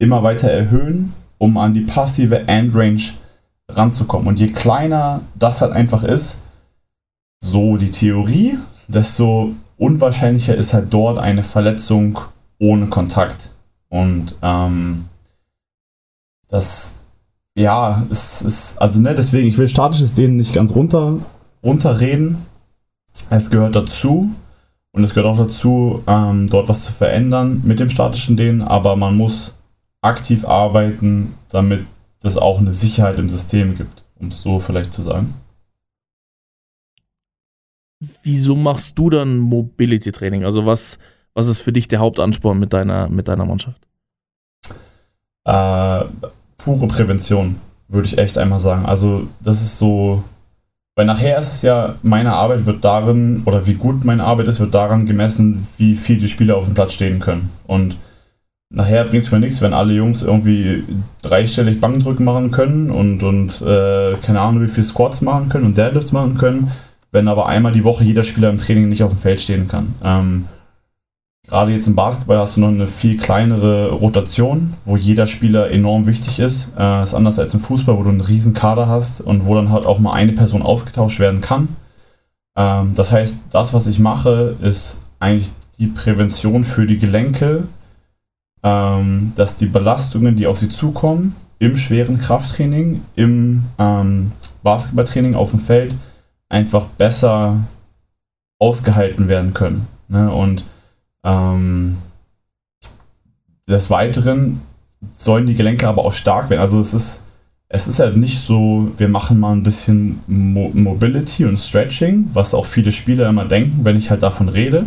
immer 0.00 0.24
weiter 0.24 0.50
erhöhen, 0.50 1.12
um 1.38 1.56
an 1.58 1.74
die 1.74 1.82
passive 1.82 2.48
Endrange 2.48 2.96
zu 2.96 3.23
ranzukommen. 3.68 4.26
Und 4.28 4.40
je 4.40 4.48
kleiner 4.48 5.20
das 5.34 5.60
halt 5.60 5.72
einfach 5.72 6.02
ist, 6.02 6.38
so 7.42 7.76
die 7.76 7.90
Theorie, 7.90 8.58
desto 8.88 9.52
unwahrscheinlicher 9.76 10.54
ist 10.54 10.72
halt 10.72 10.92
dort 10.92 11.18
eine 11.18 11.42
Verletzung 11.42 12.18
ohne 12.58 12.86
Kontakt. 12.86 13.50
Und 13.88 14.34
ähm, 14.42 15.06
das, 16.48 16.94
ja, 17.54 18.02
es 18.10 18.42
ist, 18.42 18.78
also 18.80 19.00
ne, 19.00 19.14
deswegen, 19.14 19.48
ich 19.48 19.58
will 19.58 19.68
statisches 19.68 20.14
Dehnen 20.14 20.36
nicht 20.36 20.54
ganz 20.54 20.74
runter, 20.74 21.18
runterreden. 21.62 22.38
Es 23.30 23.50
gehört 23.50 23.76
dazu. 23.76 24.30
Und 24.92 25.02
es 25.02 25.12
gehört 25.12 25.34
auch 25.34 25.38
dazu, 25.38 26.04
ähm, 26.06 26.48
dort 26.48 26.68
was 26.68 26.84
zu 26.84 26.92
verändern 26.92 27.62
mit 27.64 27.80
dem 27.80 27.90
statischen 27.90 28.36
Dehnen, 28.36 28.62
aber 28.62 28.94
man 28.94 29.16
muss 29.16 29.54
aktiv 30.02 30.46
arbeiten, 30.46 31.34
damit 31.48 31.84
es 32.26 32.38
auch 32.38 32.58
eine 32.58 32.72
Sicherheit 32.72 33.18
im 33.18 33.28
System 33.28 33.76
gibt, 33.76 34.04
um 34.18 34.28
es 34.28 34.42
so 34.42 34.60
vielleicht 34.60 34.92
zu 34.92 35.02
sagen. 35.02 35.34
Wieso 38.22 38.56
machst 38.56 38.98
du 38.98 39.10
dann 39.10 39.38
Mobility 39.38 40.12
Training? 40.12 40.44
Also 40.44 40.66
was, 40.66 40.98
was 41.34 41.46
ist 41.46 41.60
für 41.60 41.72
dich 41.72 41.88
der 41.88 42.00
Hauptansporn 42.00 42.58
mit 42.58 42.72
deiner, 42.72 43.08
mit 43.08 43.28
deiner 43.28 43.44
Mannschaft? 43.44 43.86
Äh, 45.44 46.04
pure 46.56 46.86
Prävention, 46.88 47.56
würde 47.88 48.06
ich 48.06 48.18
echt 48.18 48.38
einmal 48.38 48.60
sagen. 48.60 48.86
Also 48.86 49.28
das 49.40 49.60
ist 49.60 49.78
so, 49.78 50.24
weil 50.96 51.06
nachher 51.06 51.38
ist 51.38 51.52
es 51.52 51.62
ja, 51.62 51.96
meine 52.02 52.32
Arbeit 52.32 52.66
wird 52.66 52.84
darin, 52.84 53.42
oder 53.44 53.66
wie 53.66 53.74
gut 53.74 54.04
meine 54.04 54.24
Arbeit 54.24 54.46
ist, 54.46 54.60
wird 54.60 54.74
daran 54.74 55.06
gemessen, 55.06 55.66
wie 55.76 55.96
viel 55.96 56.16
die 56.16 56.28
Spieler 56.28 56.56
auf 56.56 56.64
dem 56.64 56.74
Platz 56.74 56.92
stehen 56.92 57.20
können. 57.20 57.50
Und 57.66 57.96
nachher 58.70 59.04
bringt 59.04 59.22
es 59.22 59.30
mir 59.30 59.40
nichts, 59.40 59.60
wenn 59.60 59.72
alle 59.72 59.92
Jungs 59.92 60.22
irgendwie 60.22 60.84
dreistellig 61.22 61.80
Bankdrücken 61.80 62.24
machen 62.24 62.50
können 62.50 62.90
und, 62.90 63.22
und 63.22 63.60
äh, 63.62 64.14
keine 64.22 64.40
Ahnung, 64.40 64.62
wie 64.62 64.68
viel 64.68 64.84
Squats 64.84 65.20
machen 65.20 65.48
können 65.48 65.66
und 65.66 65.78
Deadlifts 65.78 66.12
machen 66.12 66.36
können, 66.36 66.70
wenn 67.12 67.28
aber 67.28 67.46
einmal 67.46 67.72
die 67.72 67.84
Woche 67.84 68.04
jeder 68.04 68.22
Spieler 68.22 68.50
im 68.50 68.56
Training 68.56 68.88
nicht 68.88 69.02
auf 69.02 69.12
dem 69.12 69.18
Feld 69.18 69.40
stehen 69.40 69.68
kann. 69.68 69.94
Ähm, 70.02 70.44
Gerade 71.46 71.72
jetzt 71.72 71.86
im 71.86 71.94
Basketball 71.94 72.38
hast 72.38 72.56
du 72.56 72.60
noch 72.60 72.68
eine 72.68 72.86
viel 72.86 73.18
kleinere 73.18 73.90
Rotation, 73.90 74.72
wo 74.86 74.96
jeder 74.96 75.26
Spieler 75.26 75.70
enorm 75.70 76.06
wichtig 76.06 76.38
ist. 76.38 76.72
Äh, 76.78 77.02
ist 77.02 77.12
anders 77.12 77.38
als 77.38 77.52
im 77.52 77.60
Fußball, 77.60 77.98
wo 77.98 78.02
du 78.02 78.08
einen 78.08 78.22
riesen 78.22 78.54
Kader 78.54 78.88
hast 78.88 79.20
und 79.20 79.44
wo 79.44 79.54
dann 79.54 79.70
halt 79.70 79.84
auch 79.84 79.98
mal 79.98 80.14
eine 80.14 80.32
Person 80.32 80.62
ausgetauscht 80.62 81.20
werden 81.20 81.42
kann. 81.42 81.68
Ähm, 82.56 82.92
das 82.94 83.12
heißt, 83.12 83.36
das, 83.50 83.74
was 83.74 83.86
ich 83.86 83.98
mache, 83.98 84.56
ist 84.62 84.96
eigentlich 85.20 85.50
die 85.78 85.88
Prävention 85.88 86.64
für 86.64 86.86
die 86.86 86.98
Gelenke, 86.98 87.64
ähm, 88.64 89.32
dass 89.36 89.56
die 89.56 89.66
Belastungen, 89.66 90.34
die 90.34 90.46
auf 90.46 90.58
sie 90.58 90.70
zukommen, 90.70 91.36
im 91.58 91.76
schweren 91.76 92.18
Krafttraining, 92.18 93.02
im 93.14 93.64
ähm, 93.78 94.32
Basketballtraining 94.62 95.34
auf 95.34 95.50
dem 95.50 95.60
Feld, 95.60 95.94
einfach 96.48 96.86
besser 96.86 97.58
ausgehalten 98.58 99.28
werden 99.28 99.52
können. 99.52 99.86
Ne? 100.08 100.32
Und 100.32 100.64
ähm, 101.24 101.98
des 103.68 103.90
Weiteren 103.90 104.62
sollen 105.12 105.46
die 105.46 105.54
Gelenke 105.54 105.86
aber 105.86 106.04
auch 106.04 106.12
stark 106.12 106.48
werden. 106.48 106.60
Also 106.60 106.80
es 106.80 106.94
ist, 106.94 107.22
es 107.68 107.86
ist 107.86 107.98
halt 107.98 108.16
nicht 108.16 108.40
so, 108.40 108.90
wir 108.96 109.08
machen 109.08 109.38
mal 109.38 109.52
ein 109.52 109.62
bisschen 109.62 110.20
Mo 110.26 110.70
Mobility 110.72 111.44
und 111.44 111.58
Stretching, 111.58 112.30
was 112.32 112.54
auch 112.54 112.66
viele 112.66 112.92
Spieler 112.92 113.28
immer 113.28 113.44
denken, 113.44 113.84
wenn 113.84 113.96
ich 113.96 114.10
halt 114.10 114.22
davon 114.22 114.48
rede. 114.48 114.86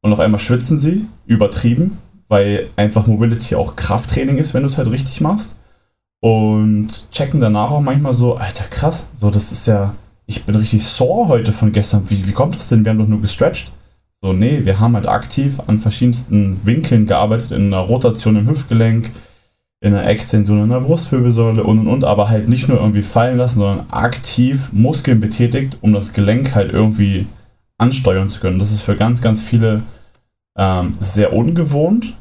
Und 0.00 0.12
auf 0.12 0.20
einmal 0.20 0.40
schwitzen 0.40 0.78
sie, 0.78 1.06
übertrieben, 1.26 1.98
weil 2.28 2.68
einfach 2.76 3.06
Mobility 3.06 3.54
auch 3.54 3.76
Krafttraining 3.76 4.38
ist, 4.38 4.54
wenn 4.54 4.62
du 4.62 4.68
es 4.68 4.78
halt 4.78 4.90
richtig 4.90 5.20
machst. 5.20 5.56
Und 6.20 7.10
checken 7.10 7.40
danach 7.40 7.70
auch 7.72 7.80
manchmal 7.80 8.14
so, 8.14 8.36
Alter, 8.36 8.64
krass, 8.64 9.08
so 9.14 9.30
das 9.30 9.50
ist 9.50 9.66
ja, 9.66 9.94
ich 10.26 10.44
bin 10.44 10.54
richtig 10.54 10.84
sore 10.84 11.28
heute 11.28 11.52
von 11.52 11.72
gestern. 11.72 12.08
Wie, 12.08 12.28
wie 12.28 12.32
kommt 12.32 12.54
das 12.54 12.68
denn? 12.68 12.84
Wir 12.84 12.90
haben 12.90 12.98
doch 12.98 13.08
nur 13.08 13.20
gestretcht. 13.20 13.72
So, 14.22 14.32
nee, 14.32 14.64
wir 14.64 14.78
haben 14.78 14.94
halt 14.94 15.08
aktiv 15.08 15.58
an 15.66 15.78
verschiedensten 15.78 16.64
Winkeln 16.64 17.06
gearbeitet, 17.06 17.50
in 17.50 17.66
einer 17.66 17.82
Rotation 17.82 18.36
im 18.36 18.48
Hüftgelenk, 18.48 19.10
in 19.80 19.94
einer 19.94 20.06
Extension 20.06 20.62
in 20.62 20.68
der 20.70 20.78
Brustwirbelsäule 20.78 21.64
und 21.64 21.80
und 21.80 21.88
und, 21.88 22.04
aber 22.04 22.28
halt 22.28 22.48
nicht 22.48 22.68
nur 22.68 22.78
irgendwie 22.78 23.02
fallen 23.02 23.36
lassen, 23.36 23.58
sondern 23.58 23.86
aktiv 23.90 24.68
Muskeln 24.70 25.18
betätigt, 25.18 25.78
um 25.80 25.92
das 25.92 26.12
Gelenk 26.12 26.54
halt 26.54 26.72
irgendwie 26.72 27.26
ansteuern 27.78 28.28
zu 28.28 28.38
können. 28.38 28.60
Das 28.60 28.70
ist 28.70 28.82
für 28.82 28.94
ganz, 28.94 29.22
ganz 29.22 29.40
viele 29.40 29.82
ähm, 30.56 30.96
sehr 31.00 31.32
ungewohnt, 31.32 32.14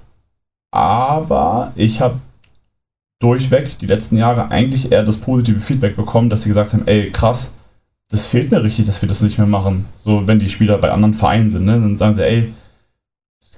aber 0.72 1.74
ich 1.76 2.02
habe 2.02 2.20
durchweg 3.20 3.78
die 3.80 3.86
letzten 3.86 4.18
Jahre 4.18 4.50
eigentlich 4.50 4.92
eher 4.92 5.04
das 5.04 5.18
positive 5.18 5.60
Feedback 5.60 5.96
bekommen, 5.96 6.30
dass 6.30 6.42
sie 6.42 6.50
gesagt 6.50 6.74
haben, 6.74 6.88
ey, 6.88 7.12
krass, 7.12 7.52
das 8.10 8.26
fehlt 8.26 8.52
mir 8.52 8.64
richtig, 8.64 8.86
dass 8.86 9.02
wir 9.02 9.08
das 9.08 9.22
nicht 9.22 9.38
mehr 9.38 9.48
machen. 9.48 9.86
So, 9.96 10.28
wenn 10.28 10.40
die 10.40 10.50
Spieler 10.50 10.78
bei 10.78 10.92
anderen 10.92 11.14
Vereinen 11.14 11.50
sind, 11.50 11.66
ne, 11.66 11.74
dann 11.74 11.98
sagen 11.98 12.14
sie, 12.14 12.26
ey, 12.26 12.54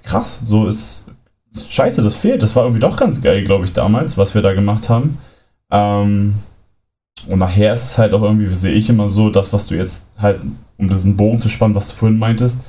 krass, 0.04 0.40
so 0.46 0.68
ist 0.68 1.04
scheiße, 1.70 2.02
das 2.02 2.16
fehlt. 2.16 2.44
Das 2.44 2.56
war 2.56 2.64
irgendwie 2.64 2.80
doch 2.80 2.98
ganz 2.98 3.22
geil, 3.22 3.44
glaube 3.44 3.66
ich, 3.66 3.74
damals, 3.74 4.18
was 4.18 4.36
wir 4.36 4.42
da 4.42 4.54
gemacht 4.54 4.90
haben. 4.90 5.18
Ähm, 5.72 6.36
und 7.28 7.40
nachher 7.40 7.74
ist 7.74 7.84
es 7.84 7.98
halt 7.98 8.14
auch 8.14 8.22
irgendwie, 8.22 8.48
sehe 8.48 8.74
ich 8.74 8.90
immer 8.90 9.08
so, 9.08 9.30
das, 9.30 9.54
was 9.54 9.68
du 9.68 9.76
jetzt 9.76 10.06
halt, 10.18 10.42
um 10.78 10.90
diesen 10.90 11.16
Bogen 11.16 11.40
zu 11.40 11.50
spannen, 11.50 11.76
was 11.76 11.90
du 11.90 11.96
vorhin 11.96 12.20
meintest, 12.20 12.60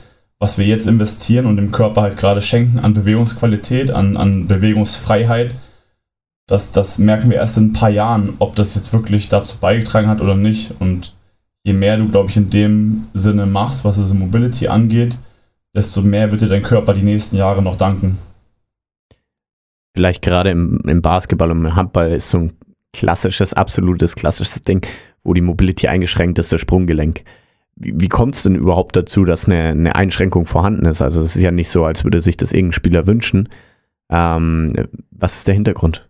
was 0.44 0.58
wir 0.58 0.66
jetzt 0.66 0.86
investieren 0.86 1.46
und 1.46 1.56
dem 1.56 1.70
Körper 1.70 2.02
halt 2.02 2.18
gerade 2.18 2.42
schenken 2.42 2.78
an 2.78 2.92
Bewegungsqualität, 2.92 3.90
an, 3.90 4.18
an 4.18 4.46
Bewegungsfreiheit, 4.46 5.52
das, 6.46 6.70
das 6.70 6.98
merken 6.98 7.30
wir 7.30 7.38
erst 7.38 7.56
in 7.56 7.68
ein 7.68 7.72
paar 7.72 7.88
Jahren, 7.88 8.34
ob 8.40 8.54
das 8.54 8.74
jetzt 8.74 8.92
wirklich 8.92 9.30
dazu 9.30 9.56
beigetragen 9.56 10.06
hat 10.06 10.20
oder 10.20 10.34
nicht. 10.34 10.74
Und 10.80 11.14
je 11.62 11.72
mehr 11.72 11.96
du, 11.96 12.10
glaube 12.10 12.28
ich, 12.28 12.36
in 12.36 12.50
dem 12.50 13.06
Sinne 13.14 13.46
machst, 13.46 13.86
was 13.86 13.96
es 13.96 14.10
in 14.10 14.18
Mobility 14.18 14.68
angeht, 14.68 15.16
desto 15.74 16.02
mehr 16.02 16.30
wird 16.30 16.42
dir 16.42 16.48
dein 16.48 16.62
Körper 16.62 16.92
die 16.92 17.04
nächsten 17.04 17.36
Jahre 17.36 17.62
noch 17.62 17.78
danken. 17.78 18.18
Vielleicht 19.96 20.20
gerade 20.20 20.50
im, 20.50 20.82
im 20.86 21.00
Basketball 21.00 21.52
und 21.52 21.64
im 21.64 21.74
Handball 21.74 22.12
ist 22.12 22.28
so 22.28 22.36
ein 22.36 22.52
klassisches, 22.92 23.54
absolutes 23.54 24.14
klassisches 24.14 24.62
Ding, 24.62 24.86
wo 25.22 25.32
die 25.32 25.40
Mobility 25.40 25.88
eingeschränkt 25.88 26.38
ist, 26.38 26.52
das 26.52 26.60
Sprunggelenk. 26.60 27.24
Wie, 27.76 28.08
kommt 28.08 28.36
es 28.36 28.44
denn 28.44 28.54
überhaupt 28.54 28.94
dazu, 28.96 29.24
dass 29.24 29.46
eine, 29.46 29.70
eine 29.70 29.94
Einschränkung 29.94 30.46
vorhanden 30.46 30.86
ist? 30.86 31.02
Also 31.02 31.20
es 31.20 31.34
ist 31.34 31.42
ja 31.42 31.50
nicht 31.50 31.68
so, 31.68 31.84
als 31.84 32.04
würde 32.04 32.20
sich 32.20 32.36
das 32.36 32.52
irgendein 32.52 32.72
Spieler 32.72 33.06
wünschen. 33.06 33.48
Ähm, 34.10 34.72
was 35.10 35.38
ist 35.38 35.48
der 35.48 35.54
Hintergrund? 35.54 36.08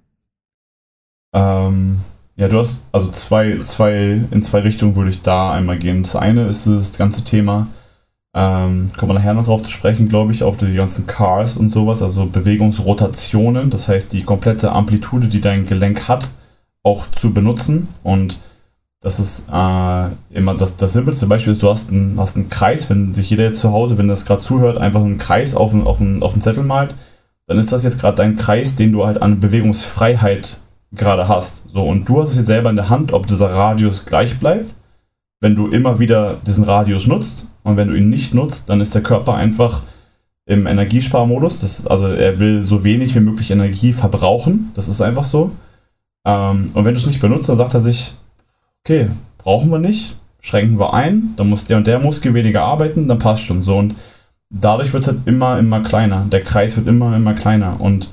Ähm, 1.33 2.00
ja, 2.37 2.49
du 2.49 2.59
hast 2.59 2.80
also 2.92 3.11
zwei, 3.11 3.56
zwei, 3.59 4.21
in 4.30 4.42
zwei 4.42 4.61
Richtungen 4.61 4.97
würde 4.97 5.11
ich 5.11 5.23
da 5.23 5.52
einmal 5.52 5.78
gehen. 5.78 6.02
Das 6.02 6.16
eine 6.16 6.47
ist 6.47 6.66
das 6.66 6.99
ganze 6.99 7.25
Thema, 7.25 7.68
ähm, 8.37 8.90
kommen 8.97 9.11
wir 9.11 9.14
nachher 9.14 9.35
noch 9.35 9.44
drauf 9.44 9.62
zu 9.62 9.71
sprechen, 9.71 10.09
glaube 10.09 10.33
ich, 10.33 10.42
auf 10.42 10.56
die 10.56 10.75
ganzen 10.75 11.06
Cars 11.06 11.56
und 11.56 11.68
sowas, 11.68 12.02
also 12.02 12.26
Bewegungsrotationen, 12.26 13.71
das 13.71 13.87
heißt 13.87 14.12
die 14.12 14.25
komplette 14.25 14.73
Amplitude, 14.73 15.28
die 15.28 15.40
dein 15.40 15.66
Gelenk 15.66 16.09
hat, 16.09 16.28
auch 16.83 17.06
zu 17.12 17.33
benutzen. 17.33 17.88
Und 18.02 18.38
das 19.04 19.20
ist 19.20 19.44
äh, 19.52 20.08
immer 20.30 20.54
das, 20.54 20.78
das 20.78 20.94
simpelste 20.94 21.26
Beispiel 21.26 21.52
ist, 21.52 21.62
du 21.62 21.68
hast 21.68 21.90
einen, 21.90 22.18
hast 22.18 22.37
einen 22.37 22.49
Kreis, 22.49 22.88
wenn 22.88 23.12
sich 23.12 23.28
jeder 23.28 23.44
jetzt 23.44 23.61
zu 23.61 23.70
Hause, 23.70 23.99
wenn 23.99 24.08
das 24.08 24.25
gerade 24.25 24.42
zuhört, 24.42 24.78
einfach 24.78 25.02
einen 25.02 25.18
Kreis 25.18 25.54
auf 25.54 25.73
den, 25.73 25.87
auf, 25.87 26.00
auf 26.23 26.40
Zettel 26.40 26.64
malt, 26.64 26.94
dann 27.46 27.58
ist 27.58 27.70
das 27.70 27.82
jetzt 27.82 28.00
gerade 28.00 28.16
dein 28.16 28.37
Kreis, 28.37 28.76
den 28.76 28.92
du 28.92 29.04
halt 29.04 29.20
an 29.20 29.40
Bewegungsfreiheit 29.40 30.56
gerade 30.92 31.28
hast. 31.28 31.68
So, 31.68 31.82
und 31.82 32.08
du 32.08 32.23
hast 32.23 32.30
es 32.30 32.37
jetzt 32.37 32.46
selber 32.46 32.70
in 32.70 32.76
der 32.76 32.88
Hand, 32.88 33.12
ob 33.12 33.26
dieser 33.26 33.50
Radius 33.50 34.06
gleich 34.06 34.38
bleibt, 34.38 34.75
wenn 35.42 35.54
du 35.54 35.66
immer 35.66 35.99
wieder 35.99 36.38
diesen 36.46 36.64
Radius 36.64 37.06
nutzt. 37.06 37.44
Und 37.62 37.76
wenn 37.76 37.88
du 37.88 37.94
ihn 37.94 38.08
nicht 38.08 38.32
nutzt, 38.32 38.70
dann 38.70 38.80
ist 38.80 38.94
der 38.94 39.02
Körper 39.02 39.34
einfach 39.34 39.82
im 40.46 40.66
Energiesparmodus. 40.66 41.61
Das, 41.61 41.87
also 41.87 42.06
er 42.06 42.40
will 42.40 42.62
so 42.62 42.84
wenig 42.84 43.14
wie 43.14 43.20
möglich 43.20 43.50
Energie 43.50 43.92
verbrauchen. 43.92 44.73
Das 44.75 44.88
ist 44.88 45.02
einfach 45.02 45.25
so. 45.25 45.50
Ähm, 46.25 46.70
und 46.73 46.87
wenn 46.87 46.94
du 46.94 47.00
es 47.00 47.06
nicht 47.06 47.20
benutzt, 47.20 47.50
dann 47.50 47.58
sagt 47.58 47.75
er 47.75 47.80
sich, 47.80 48.12
okay, 48.85 49.09
brauchen 49.38 49.71
wir 49.71 49.79
nicht, 49.79 50.14
schränken 50.41 50.79
wir 50.79 50.93
ein, 50.93 51.35
dann 51.37 51.49
muss 51.49 51.64
der 51.64 51.79
und 51.79 51.87
der 51.87 51.99
Muskel 51.99 52.35
weniger 52.35 52.62
arbeiten, 52.62 53.09
dann 53.09 53.19
passt 53.19 53.43
schon 53.43 53.62
so. 53.62 53.79
Und 53.79 53.95
dadurch 54.50 54.93
wird 54.93 55.05
es 55.05 55.09
halt 55.09 55.21
immer, 55.25 55.59
immer 55.59 55.81
kleiner. 55.81 56.26
Der 56.31 56.43
Kreis 56.43 56.76
wird 56.76 56.87
immer, 56.87 57.17
immer 57.17 57.33
kleiner. 57.33 57.81
Und 57.81 58.11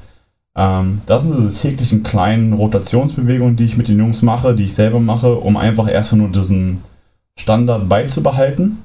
ähm, 0.55 1.01
das 1.05 1.23
sind 1.23 1.37
diese 1.37 1.53
täglichen 1.53 2.03
kleinen 2.03 2.53
Rotationsbewegungen, 2.53 3.57
die 3.57 3.65
ich 3.65 3.75
mit 3.75 3.89
den 3.89 3.99
Jungs 3.99 4.21
mache, 4.21 4.55
die 4.55 4.63
ich 4.63 4.73
selber 4.73 5.01
mache, 5.01 5.35
um 5.35 5.57
einfach 5.57 5.89
erstmal 5.89 6.21
nur 6.21 6.29
diesen 6.29 6.81
Standard 7.37 7.89
beizubehalten. 7.89 8.77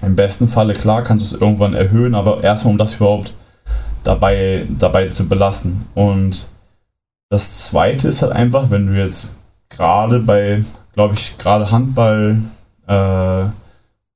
Im 0.00 0.16
besten 0.16 0.48
Falle, 0.48 0.72
klar, 0.72 1.02
kannst 1.02 1.30
du 1.30 1.34
es 1.34 1.40
irgendwann 1.40 1.74
erhöhen, 1.74 2.14
aber 2.14 2.42
erstmal, 2.42 2.72
um 2.72 2.78
das 2.78 2.94
überhaupt 2.94 3.34
dabei, 4.02 4.66
dabei 4.78 5.08
zu 5.08 5.28
belassen. 5.28 5.86
Und 5.94 6.48
das 7.28 7.58
zweite 7.58 8.08
ist 8.08 8.22
halt 8.22 8.32
einfach, 8.32 8.70
wenn 8.70 8.86
du 8.86 8.98
jetzt 8.98 9.36
gerade 9.68 10.20
bei, 10.20 10.64
glaube 10.96 11.14
ich, 11.14 11.38
gerade 11.38 11.70
Handball, 11.70 12.42
äh, 12.88 13.44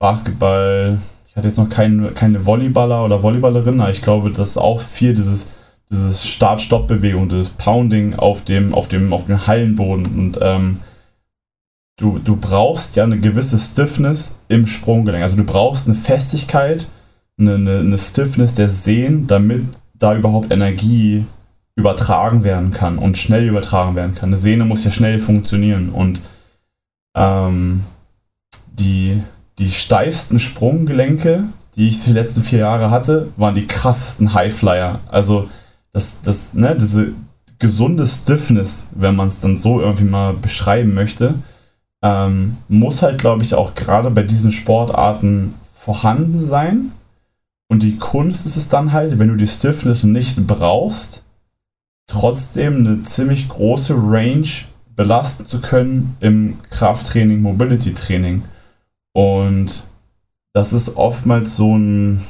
Basketball, 0.00 0.98
ich 1.28 1.36
hatte 1.36 1.46
jetzt 1.46 1.58
noch 1.58 1.68
kein, 1.68 2.12
keine 2.16 2.44
Volleyballer 2.44 3.04
oder 3.04 3.22
Volleyballerin, 3.22 3.80
aber 3.80 3.90
ich 3.90 4.02
glaube, 4.02 4.30
das 4.30 4.50
ist 4.50 4.58
auch 4.58 4.80
viel 4.80 5.14
dieses 5.14 5.46
dieses 5.90 6.26
Start-Stopp-Bewegung, 6.26 7.28
dieses 7.28 7.50
Pounding 7.50 8.14
auf 8.14 8.44
dem, 8.44 8.72
auf 8.74 8.88
dem, 8.88 9.12
auf 9.12 9.26
dem 9.26 9.46
Hallenboden. 9.46 10.06
Und 10.06 10.38
ähm, 10.40 10.78
du, 11.96 12.18
du 12.18 12.36
brauchst 12.36 12.96
ja 12.96 13.04
eine 13.04 13.18
gewisse 13.18 13.58
Stiffness 13.58 14.36
im 14.48 14.66
Sprunggelenk. 14.66 15.22
Also 15.22 15.36
du 15.36 15.44
brauchst 15.44 15.86
eine 15.86 15.96
Festigkeit, 15.96 16.86
eine, 17.38 17.56
eine, 17.56 17.78
eine 17.80 17.98
Stiffness 17.98 18.54
der 18.54 18.68
Sehnen, 18.68 19.26
damit 19.26 19.64
da 19.94 20.14
überhaupt 20.14 20.52
Energie 20.52 21.24
übertragen 21.74 22.44
werden 22.44 22.72
kann 22.72 22.98
und 22.98 23.18
schnell 23.18 23.48
übertragen 23.48 23.96
werden 23.96 24.14
kann. 24.14 24.30
Eine 24.30 24.38
Sehne 24.38 24.64
muss 24.64 24.84
ja 24.84 24.90
schnell 24.90 25.18
funktionieren 25.18 25.90
und 25.90 26.20
ähm, 27.14 27.84
die, 28.72 29.22
die 29.58 29.70
steifsten 29.70 30.38
Sprunggelenke, 30.38 31.44
die 31.76 31.88
ich 31.88 32.04
die 32.04 32.12
letzten 32.12 32.42
vier 32.42 32.60
Jahre 32.60 32.90
hatte, 32.90 33.28
waren 33.36 33.54
die 33.54 33.66
krassesten 33.66 34.34
Highflyer. 34.34 35.00
Also 35.08 35.48
das, 35.92 36.14
das, 36.22 36.54
ne, 36.54 36.76
diese 36.76 37.12
gesunde 37.58 38.06
Stiffness, 38.06 38.86
wenn 38.92 39.16
man 39.16 39.28
es 39.28 39.40
dann 39.40 39.56
so 39.58 39.80
irgendwie 39.80 40.04
mal 40.04 40.32
beschreiben 40.32 40.94
möchte, 40.94 41.34
ähm, 42.02 42.56
muss 42.68 43.02
halt, 43.02 43.18
glaube 43.18 43.42
ich, 43.42 43.54
auch 43.54 43.74
gerade 43.74 44.10
bei 44.10 44.22
diesen 44.22 44.52
Sportarten 44.52 45.54
vorhanden 45.74 46.38
sein. 46.38 46.92
Und 47.68 47.82
die 47.82 47.98
Kunst 47.98 48.46
ist 48.46 48.56
es 48.56 48.68
dann 48.68 48.92
halt, 48.92 49.18
wenn 49.18 49.28
du 49.28 49.36
die 49.36 49.46
Stiffness 49.46 50.02
nicht 50.02 50.46
brauchst, 50.46 51.22
trotzdem 52.06 52.78
eine 52.78 53.02
ziemlich 53.02 53.48
große 53.48 53.94
Range 53.94 54.48
belasten 55.00 55.46
zu 55.46 55.62
können 55.62 56.14
im 56.20 56.58
Krafttraining, 56.68 57.40
Mobility 57.40 57.94
Training. 57.94 58.42
Und 59.14 59.84
das 60.52 60.74
ist 60.74 60.94
oftmals 60.98 61.56
so 61.56 61.74
ein 61.74 62.20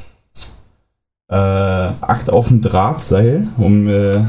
äh, 1.28 1.34
Akt 1.34 2.30
auf 2.30 2.46
dem 2.46 2.60
Drahtseil, 2.60 3.48
um 3.56 3.88
äh, 3.88 4.22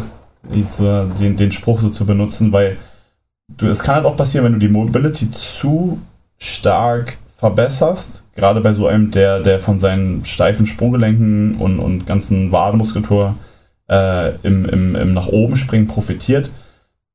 den, 0.49 1.37
den 1.37 1.51
Spruch 1.51 1.81
so 1.81 1.91
zu 1.91 2.03
benutzen, 2.03 2.51
weil 2.51 2.77
du, 3.47 3.67
es 3.67 3.83
kann 3.83 3.97
halt 3.97 4.05
auch 4.05 4.17
passieren, 4.17 4.45
wenn 4.45 4.53
du 4.53 4.59
die 4.59 4.69
Mobility 4.69 5.29
zu 5.29 5.99
stark 6.39 7.17
verbesserst, 7.37 8.23
gerade 8.35 8.59
bei 8.59 8.73
so 8.73 8.87
einem, 8.87 9.11
der, 9.11 9.39
der 9.41 9.59
von 9.59 9.77
seinen 9.77 10.25
steifen 10.25 10.65
Sprunggelenken 10.65 11.57
und, 11.57 11.77
und 11.77 12.07
ganzen 12.07 12.51
Wadenmuskulatur 12.51 13.35
äh, 13.87 14.31
im, 14.37 14.65
im, 14.65 14.95
im 14.95 15.13
nach 15.13 15.27
oben 15.27 15.57
springen 15.57 15.87
profitiert, 15.87 16.49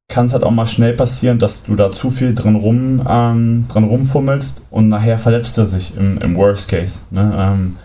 kann 0.09 0.27
es 0.27 0.33
halt 0.33 0.45
auch 0.45 0.51
mal 0.51 0.67
schnell 0.67 0.95
passieren, 0.95 1.39
dass 1.39 1.65
du 1.65 1.75
da 1.75 1.91
zu 1.91 2.11
viel 2.11 2.35
drin, 2.35 2.55
rum, 2.55 3.03
ähm, 3.09 3.67
dran 3.69 3.85
rumfummelst 3.85 4.63
und 4.71 4.89
nachher 4.89 5.19
verletzt 5.19 5.59
er 5.59 5.67
sich 5.67 5.97
im, 5.97 6.19
im 6.19 6.37
Worst 6.37 6.69
Case. 6.69 7.01
Ne? 7.11 7.35
Ähm, 7.37 7.77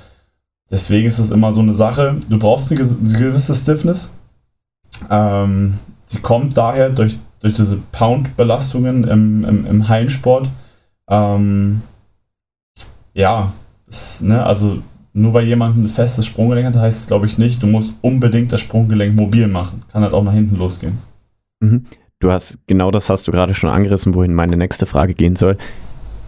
deswegen 0.69 1.07
ist 1.07 1.19
es 1.19 1.31
immer 1.31 1.51
so 1.51 1.61
eine 1.61 1.73
Sache, 1.73 2.17
du 2.29 2.37
brauchst 2.37 2.71
eine, 2.71 2.81
eine 2.81 3.17
gewisse 3.19 3.55
Stiffness. 3.55 4.13
Ähm, 5.09 5.79
sie 6.05 6.19
kommt 6.19 6.57
daher 6.57 6.89
durch, 6.89 7.17
durch 7.39 7.53
diese 7.53 7.77
Pound-Belastungen 7.91 9.03
im, 9.03 9.43
im, 9.43 9.65
im 9.65 9.87
Hallensport. 9.87 10.47
Ähm, 11.09 11.81
ja, 13.13 13.51
ist, 13.87 14.21
ne, 14.21 14.45
also 14.45 14.77
nur 15.13 15.33
weil 15.33 15.47
jemand 15.47 15.75
ein 15.75 15.87
festes 15.87 16.25
Sprunggelenk 16.27 16.67
hat, 16.67 16.75
heißt 16.75 16.99
es 16.99 17.07
glaube 17.07 17.25
ich 17.25 17.37
nicht, 17.37 17.61
du 17.63 17.67
musst 17.67 17.93
unbedingt 18.01 18.53
das 18.53 18.61
Sprunggelenk 18.61 19.15
mobil 19.15 19.47
machen. 19.47 19.81
Kann 19.91 20.03
halt 20.03 20.13
auch 20.13 20.23
nach 20.23 20.33
hinten 20.33 20.55
losgehen. 20.55 20.99
Mhm. 21.59 21.87
Du 22.21 22.31
hast, 22.31 22.59
genau 22.67 22.91
das 22.91 23.09
hast 23.09 23.27
du 23.27 23.31
gerade 23.31 23.55
schon 23.55 23.71
angerissen, 23.71 24.13
wohin 24.13 24.35
meine 24.35 24.55
nächste 24.55 24.85
Frage 24.85 25.15
gehen 25.15 25.35
soll. 25.35 25.57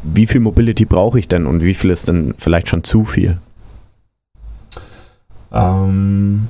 Wie 0.01 0.25
viel 0.25 0.41
Mobility 0.41 0.85
brauche 0.85 1.19
ich 1.19 1.27
denn 1.27 1.45
und 1.45 1.61
wie 1.61 1.75
viel 1.75 1.91
ist 1.91 2.07
denn 2.07 2.33
vielleicht 2.37 2.67
schon 2.67 2.83
zu 2.83 3.05
viel? 3.05 3.37
Ähm, 5.51 6.47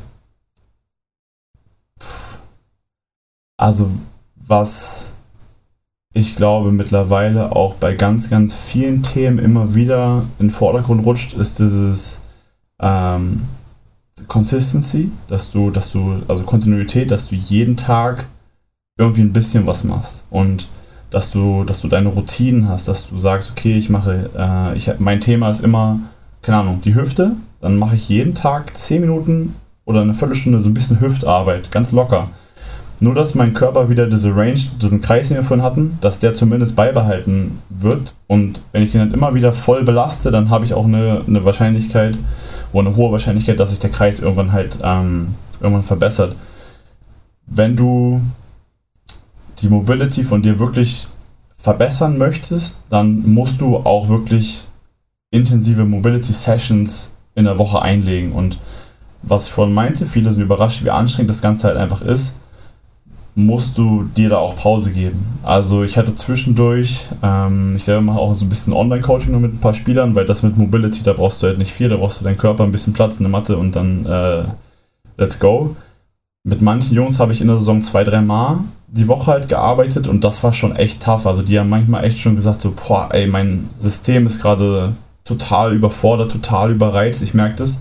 also 3.58 3.92
was 4.36 5.14
ich 6.14 6.38
glaube 6.38 6.72
mittlerweile 6.72 7.54
auch 7.54 7.74
bei 7.76 7.96
ganz, 7.96 8.30
ganz 8.30 8.56
vielen 8.56 9.04
Themen 9.04 9.40
immer 9.40 9.76
wieder 9.76 10.24
in 10.40 10.48
den 10.48 10.52
Vordergrund 10.52 11.06
rutscht, 11.06 11.34
ist 11.34 11.60
dieses 11.60 12.22
ähm, 12.80 13.42
Consistency, 14.28 15.12
dass 15.28 15.52
du, 15.52 15.70
dass 15.70 15.92
du, 15.92 16.22
also 16.30 16.44
Kontinuität, 16.44 17.12
dass 17.12 17.28
du 17.28 17.36
jeden 17.36 17.76
Tag 17.76 18.26
irgendwie 18.98 19.22
ein 19.22 19.34
bisschen 19.34 19.66
was 19.66 19.84
machst 19.84 20.24
und 20.30 20.68
dass 21.10 21.30
du, 21.32 21.64
dass 21.64 21.82
du 21.82 21.88
deine 21.88 22.10
Routinen 22.10 22.70
hast, 22.70 22.88
dass 22.88 23.08
du 23.08 23.18
sagst, 23.18 23.52
okay, 23.52 23.78
ich 23.78 23.90
mache, 23.90 24.30
äh, 24.38 24.76
ich, 24.76 24.92
mein 25.00 25.22
Thema 25.22 25.50
ist 25.50 25.64
immer, 25.64 26.00
keine 26.42 26.58
Ahnung, 26.58 26.82
die 26.84 26.96
Hüfte, 26.96 27.34
dann 27.62 27.78
mache 27.78 27.96
ich 27.96 28.10
jeden 28.10 28.36
Tag 28.36 28.76
10 28.76 29.02
Minuten 29.02 29.56
oder 29.86 30.02
eine 30.02 30.14
Viertelstunde 30.14 30.62
so 30.62 30.70
ein 30.70 30.74
bisschen 30.74 31.00
Hüftarbeit, 31.00 31.72
ganz 31.72 31.92
locker. 31.92 32.30
Nur, 33.00 33.14
dass 33.14 33.36
mein 33.36 33.54
Körper 33.54 33.90
wieder 33.90 34.08
diese 34.08 34.36
Range, 34.36 34.60
diesen 34.82 35.02
Kreis, 35.02 35.27
den 35.27 35.38
wir 35.38 35.44
vorhin 35.44 35.66
hatten, 35.66 35.98
dass 36.00 36.20
der 36.20 36.34
zumindest 36.34 36.75
beibehalten 36.75 37.60
wird. 37.70 38.14
Und 38.27 38.62
wenn 38.72 38.84
ich 38.84 38.92
den 38.92 39.01
halt 39.01 39.14
immer 39.14 39.34
wieder 39.34 39.51
voll 39.51 39.84
belaste, 39.84 40.32
dann 40.32 40.50
habe 40.50 40.64
ich 40.64 40.74
auch 40.74 40.86
eine, 40.86 41.22
eine 41.27 41.44
Wahrscheinlichkeit, 41.44 42.18
oder 42.72 42.88
eine 42.88 42.96
hohe 42.96 43.12
Wahrscheinlichkeit, 43.12 43.60
dass 43.60 43.72
sich 43.72 43.79
der 43.79 43.90
Kreis 43.90 44.20
irgendwann 44.20 44.51
halt 44.51 44.77
ähm, 44.82 45.36
irgendwann 45.60 45.84
verbessert. 45.84 46.36
Wenn 47.46 47.75
du 47.75 48.22
die 49.64 49.70
Mobility 49.70 50.24
von 50.24 50.42
dir 50.42 50.60
wirklich 50.60 51.08
verbessern 51.58 52.18
möchtest, 52.18 52.80
dann 52.90 53.28
musst 53.34 53.62
du 53.62 53.78
auch 53.78 54.10
wirklich 54.10 54.66
intensive 55.32 55.86
Mobility 55.86 56.34
Sessions 56.34 57.12
in 57.36 57.46
der 57.46 57.58
Woche 57.58 57.82
einlegen. 57.82 58.34
Und 58.34 58.58
was 59.22 59.48
ich 59.48 59.52
vorhin 59.52 59.74
meinte, 59.74 60.06
viele 60.06 60.32
sind 60.32 60.42
überrascht, 60.42 60.84
wie 60.84 60.90
anstrengend 60.90 61.30
das 61.30 61.42
Ganze 61.42 61.68
halt 61.68 61.78
einfach 61.78 62.02
ist, 62.02 62.34
musst 63.36 63.78
du 63.78 64.04
dir 64.04 64.30
da 64.30 64.38
auch 64.38 64.56
Pause 64.56 64.92
geben. 64.92 65.26
Also 65.42 65.84
ich 65.84 65.98
hatte 65.98 66.14
zwischendurch, 66.14 67.06
ähm, 67.24 67.76
ich 67.78 67.84
selber 67.84 68.02
mache 68.02 68.20
auch 68.20 68.34
so 68.36 68.46
ein 68.46 68.50
bisschen 68.50 68.74
Online-Coaching 68.74 69.40
mit 69.42 69.54
ein 69.54 69.60
paar 69.60 69.74
Spielern, 69.74 70.14
weil 70.14 70.26
das 70.26 70.44
mit 70.44 70.56
Mobility, 70.56 71.02
da 71.02 71.14
brauchst 71.14 71.42
du 71.42 71.48
halt 71.48 71.58
nicht 71.58 71.72
viel, 71.72 71.90
da 71.90 71.98
brauchst 71.98 72.20
du 72.20 72.26
deinen 72.26 72.38
Körper, 72.38 72.64
ein 72.64 72.72
bisschen 72.72 72.94
Platz 72.94 73.18
in 73.18 73.24
der 73.24 73.32
Matte 73.32 73.58
und 73.58 73.76
dann 73.76 74.06
äh, 74.06 74.44
let's 75.18 75.40
go. 75.40 75.76
Mit 76.44 76.62
manchen 76.62 76.94
Jungs 76.94 77.20
habe 77.20 77.32
ich 77.32 77.42
in 77.42 77.48
der 77.48 77.58
Saison 77.58 77.82
zwei, 77.82 78.03
drei 78.03 78.22
Mal 78.22 78.60
die 78.88 79.08
Woche 79.08 79.32
halt 79.32 79.50
gearbeitet 79.50 80.08
und 80.08 80.24
das 80.24 80.44
war 80.44 80.53
schon 80.53 80.75
echt 80.75 81.01
tough. 81.01 81.25
Also 81.25 81.42
die 81.42 81.58
haben 81.58 81.70
manchmal 81.70 82.03
echt 82.03 82.20
schon 82.20 82.36
gesagt, 82.36 82.62
so, 82.62 82.72
boah, 82.72 83.10
ey, 83.12 83.27
mein 83.27 83.70
System 83.75 84.27
ist 84.27 84.42
gerade 84.42 84.94
total 85.24 85.74
überfordert, 85.74 86.32
total 86.32 86.72
überreizt, 86.72 87.22
ich 87.22 87.34
merke 87.34 87.56
das. 87.58 87.79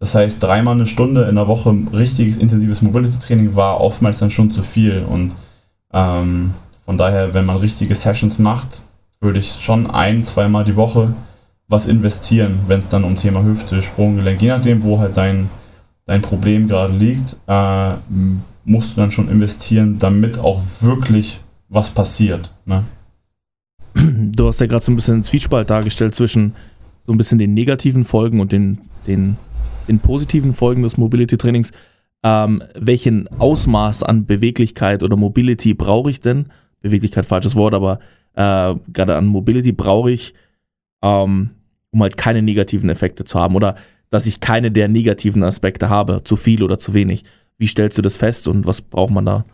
Das 0.00 0.14
heißt, 0.14 0.42
dreimal 0.42 0.74
eine 0.74 0.86
Stunde 0.86 1.22
in 1.24 1.36
der 1.36 1.46
Woche 1.46 1.74
richtiges 1.92 2.36
intensives 2.36 2.82
Mobility-Training 2.82 3.56
war 3.56 3.80
oftmals 3.80 4.18
dann 4.18 4.30
schon 4.30 4.50
zu 4.50 4.62
viel. 4.62 5.02
Und 5.08 5.32
ähm, 5.92 6.52
von 6.84 6.98
daher, 6.98 7.32
wenn 7.32 7.46
man 7.46 7.56
richtige 7.56 7.94
Sessions 7.94 8.38
macht, 8.38 8.82
würde 9.20 9.38
ich 9.38 9.60
schon 9.60 9.90
ein, 9.90 10.22
zweimal 10.22 10.64
die 10.64 10.76
Woche 10.76 11.14
was 11.68 11.86
investieren, 11.86 12.60
wenn 12.66 12.80
es 12.80 12.88
dann 12.88 13.04
um 13.04 13.16
Thema 13.16 13.42
Hüfte, 13.42 13.80
Sprunggelenk, 13.80 14.42
je 14.42 14.48
nachdem, 14.48 14.82
wo 14.82 14.98
halt 14.98 15.16
dein, 15.16 15.48
dein 16.06 16.22
Problem 16.22 16.68
gerade 16.68 16.96
liegt, 16.96 17.36
äh, 17.46 17.94
musst 18.64 18.92
du 18.92 19.00
dann 19.00 19.10
schon 19.10 19.28
investieren, 19.28 19.98
damit 19.98 20.38
auch 20.38 20.62
wirklich 20.80 21.40
was 21.68 21.90
passiert. 21.90 22.50
Ne? 22.64 22.84
Du 23.94 24.48
hast 24.48 24.60
ja 24.60 24.66
gerade 24.66 24.84
so 24.84 24.92
ein 24.92 24.96
bisschen 24.96 25.14
einen 25.14 25.22
Zwiespalt 25.22 25.70
dargestellt 25.70 26.14
zwischen 26.14 26.54
so 27.06 27.12
ein 27.12 27.18
bisschen 27.18 27.38
den 27.38 27.54
negativen 27.54 28.04
Folgen 28.04 28.40
und 28.40 28.52
den, 28.52 28.78
den, 29.06 29.36
den 29.88 29.98
positiven 29.98 30.54
Folgen 30.54 30.82
des 30.82 30.96
Mobility-Trainings. 30.96 31.70
Ähm, 32.22 32.62
welchen 32.74 33.28
Ausmaß 33.38 34.02
an 34.02 34.24
Beweglichkeit 34.24 35.02
oder 35.02 35.16
Mobility 35.16 35.74
brauche 35.74 36.10
ich 36.10 36.20
denn? 36.20 36.46
Beweglichkeit, 36.80 37.26
falsches 37.26 37.54
Wort, 37.54 37.74
aber 37.74 37.98
äh, 38.34 38.74
gerade 38.92 39.16
an 39.16 39.26
Mobility 39.26 39.72
brauche 39.72 40.10
ich, 40.10 40.34
ähm, 41.02 41.50
um 41.90 42.02
halt 42.02 42.16
keine 42.16 42.42
negativen 42.42 42.88
Effekte 42.88 43.24
zu 43.24 43.38
haben 43.38 43.54
oder 43.54 43.76
dass 44.10 44.26
ich 44.26 44.40
keine 44.40 44.70
der 44.70 44.88
negativen 44.88 45.42
Aspekte 45.42 45.88
habe, 45.88 46.22
zu 46.24 46.36
viel 46.36 46.62
oder 46.62 46.78
zu 46.78 46.94
wenig. 46.94 47.24
Wie 47.58 47.66
stellst 47.66 47.98
du 47.98 48.02
das 48.02 48.16
fest 48.16 48.48
und 48.48 48.66
was 48.66 48.80
braucht 48.80 49.12
man 49.12 49.26
da? 49.26 49.44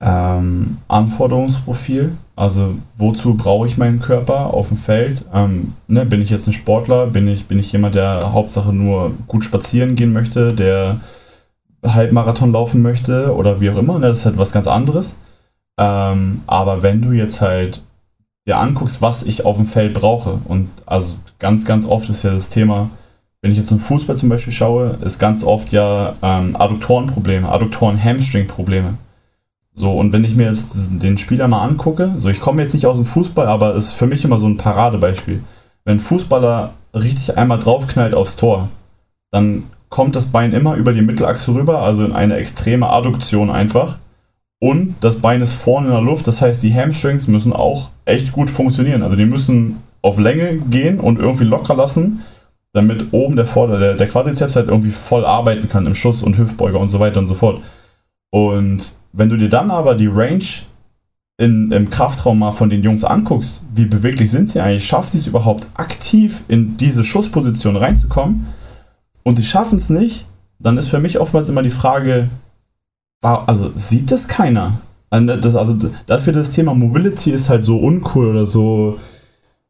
Ähm, 0.00 0.78
Anforderungsprofil, 0.88 2.12
also 2.36 2.74
wozu 2.98 3.34
brauche 3.34 3.66
ich 3.66 3.78
meinen 3.78 4.00
Körper 4.00 4.52
auf 4.52 4.68
dem 4.68 4.76
Feld? 4.76 5.24
Ähm, 5.32 5.74
ne, 5.86 6.04
bin 6.04 6.20
ich 6.20 6.30
jetzt 6.30 6.46
ein 6.46 6.52
Sportler? 6.52 7.06
Bin 7.06 7.28
ich, 7.28 7.46
bin 7.46 7.58
ich 7.58 7.72
jemand, 7.72 7.94
der 7.94 8.32
Hauptsache 8.32 8.72
nur 8.72 9.12
gut 9.28 9.44
spazieren 9.44 9.94
gehen 9.94 10.12
möchte, 10.12 10.52
der 10.52 11.00
Halbmarathon 11.82 12.52
laufen 12.52 12.82
möchte 12.82 13.34
oder 13.34 13.60
wie 13.60 13.70
auch 13.70 13.76
immer? 13.76 13.98
Ne, 13.98 14.08
das 14.08 14.18
ist 14.18 14.24
halt 14.26 14.36
was 14.36 14.52
ganz 14.52 14.66
anderes. 14.66 15.16
Ähm, 15.78 16.42
aber 16.46 16.82
wenn 16.82 17.00
du 17.00 17.12
jetzt 17.12 17.40
halt 17.40 17.82
dir 18.46 18.58
anguckst, 18.58 19.00
was 19.00 19.22
ich 19.22 19.44
auf 19.44 19.56
dem 19.56 19.66
Feld 19.66 19.94
brauche, 19.94 20.38
und 20.44 20.68
also 20.86 21.14
ganz, 21.38 21.64
ganz 21.64 21.86
oft 21.86 22.08
ist 22.10 22.24
ja 22.24 22.32
das 22.32 22.48
Thema, 22.48 22.90
wenn 23.44 23.50
ich 23.50 23.58
jetzt 23.58 23.68
zum 23.68 23.78
Fußball 23.78 24.16
zum 24.16 24.30
Beispiel 24.30 24.54
schaue, 24.54 24.96
ist 25.04 25.18
ganz 25.18 25.44
oft 25.44 25.70
ja 25.70 26.14
ähm, 26.22 26.56
Adduktorenprobleme, 26.56 27.46
Adduktoren-Hamstring-Probleme. 27.46 28.94
So, 29.74 29.92
und 29.92 30.14
wenn 30.14 30.24
ich 30.24 30.34
mir 30.34 30.46
jetzt 30.46 30.72
den 31.02 31.18
Spieler 31.18 31.46
mal 31.46 31.60
angucke, 31.60 32.14
so 32.20 32.30
ich 32.30 32.40
komme 32.40 32.62
jetzt 32.62 32.72
nicht 32.72 32.86
aus 32.86 32.96
dem 32.96 33.04
Fußball, 33.04 33.46
aber 33.46 33.74
es 33.74 33.88
ist 33.88 33.92
für 33.92 34.06
mich 34.06 34.24
immer 34.24 34.38
so 34.38 34.46
ein 34.46 34.56
Paradebeispiel. 34.56 35.42
Wenn 35.84 35.96
ein 35.96 36.00
Fußballer 36.00 36.72
richtig 36.94 37.36
einmal 37.36 37.58
draufknallt 37.58 38.14
aufs 38.14 38.36
Tor, 38.36 38.70
dann 39.30 39.64
kommt 39.90 40.16
das 40.16 40.24
Bein 40.24 40.54
immer 40.54 40.76
über 40.76 40.94
die 40.94 41.02
Mittelachse 41.02 41.52
rüber, 41.52 41.82
also 41.82 42.02
in 42.02 42.14
eine 42.14 42.36
extreme 42.36 42.88
Adduktion 42.88 43.50
einfach. 43.50 43.98
Und 44.58 44.94
das 45.02 45.16
Bein 45.16 45.42
ist 45.42 45.52
vorne 45.52 45.88
in 45.88 45.92
der 45.92 46.00
Luft, 46.00 46.26
das 46.26 46.40
heißt, 46.40 46.62
die 46.62 46.74
Hamstrings 46.74 47.26
müssen 47.26 47.52
auch 47.52 47.90
echt 48.06 48.32
gut 48.32 48.48
funktionieren. 48.48 49.02
Also 49.02 49.16
die 49.16 49.26
müssen 49.26 49.82
auf 50.00 50.18
Länge 50.18 50.56
gehen 50.70 50.98
und 50.98 51.18
irgendwie 51.18 51.44
locker 51.44 51.74
lassen, 51.74 52.22
damit 52.74 53.12
oben 53.12 53.36
der 53.36 53.46
Vorder-, 53.46 53.78
der, 53.78 53.94
der 53.94 54.08
Quadrizeps 54.08 54.56
halt 54.56 54.68
irgendwie 54.68 54.90
voll 54.90 55.24
arbeiten 55.24 55.68
kann 55.68 55.86
im 55.86 55.94
Schuss 55.94 56.22
und 56.22 56.36
Hüftbeuger 56.36 56.78
und 56.78 56.90
so 56.90 57.00
weiter 57.00 57.20
und 57.20 57.28
so 57.28 57.34
fort. 57.34 57.62
Und 58.30 58.92
wenn 59.12 59.30
du 59.30 59.36
dir 59.36 59.48
dann 59.48 59.70
aber 59.70 59.94
die 59.94 60.08
Range 60.08 60.44
in, 61.38 61.70
im 61.70 61.88
Kraftraum 61.88 62.38
mal 62.38 62.52
von 62.52 62.68
den 62.68 62.82
Jungs 62.82 63.04
anguckst, 63.04 63.62
wie 63.74 63.86
beweglich 63.86 64.30
sind 64.30 64.50
sie 64.50 64.60
eigentlich, 64.60 64.86
schaffen 64.86 65.12
sie 65.12 65.18
es 65.18 65.26
überhaupt 65.26 65.66
aktiv 65.74 66.42
in 66.48 66.76
diese 66.76 67.04
Schussposition 67.04 67.76
reinzukommen 67.76 68.46
und 69.22 69.36
sie 69.36 69.44
schaffen 69.44 69.78
es 69.78 69.88
nicht, 69.88 70.26
dann 70.58 70.76
ist 70.76 70.88
für 70.88 70.98
mich 70.98 71.18
oftmals 71.20 71.48
immer 71.48 71.62
die 71.62 71.70
Frage, 71.70 72.28
also 73.22 73.72
sieht 73.76 74.10
das 74.10 74.28
keiner? 74.28 74.80
Das, 75.10 75.54
also 75.54 75.76
das 76.06 76.22
für 76.22 76.32
das 76.32 76.50
Thema 76.50 76.74
Mobility 76.74 77.30
ist 77.30 77.48
halt 77.48 77.62
so 77.62 77.78
uncool 77.78 78.26
oder 78.26 78.46
so, 78.46 78.98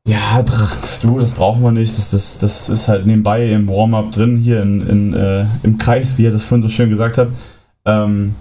ja, 0.07 0.45
du, 1.03 1.19
das 1.19 1.33
brauchen 1.33 1.63
wir 1.63 1.73
nicht, 1.73 1.97
das, 1.97 2.11
das, 2.11 2.39
das 2.39 2.69
ist 2.69 2.89
halt 2.89 3.07
nebenbei 3.07 3.51
im 3.51 3.69
Warm-up 3.69 4.13
drin, 4.13 4.37
hier 4.37 4.63
in, 4.63 4.87
in, 4.87 5.15
äh, 5.15 5.47
im 5.63 5.79
Kreis, 5.79 6.19
wie 6.19 6.25
ihr 6.25 6.31
das 6.31 6.45
vorhin 6.45 6.63
so 6.63 6.69
schön 6.69 6.91
gesagt 6.91 7.17
habt. 7.17 7.33
Ähm, 7.87 8.35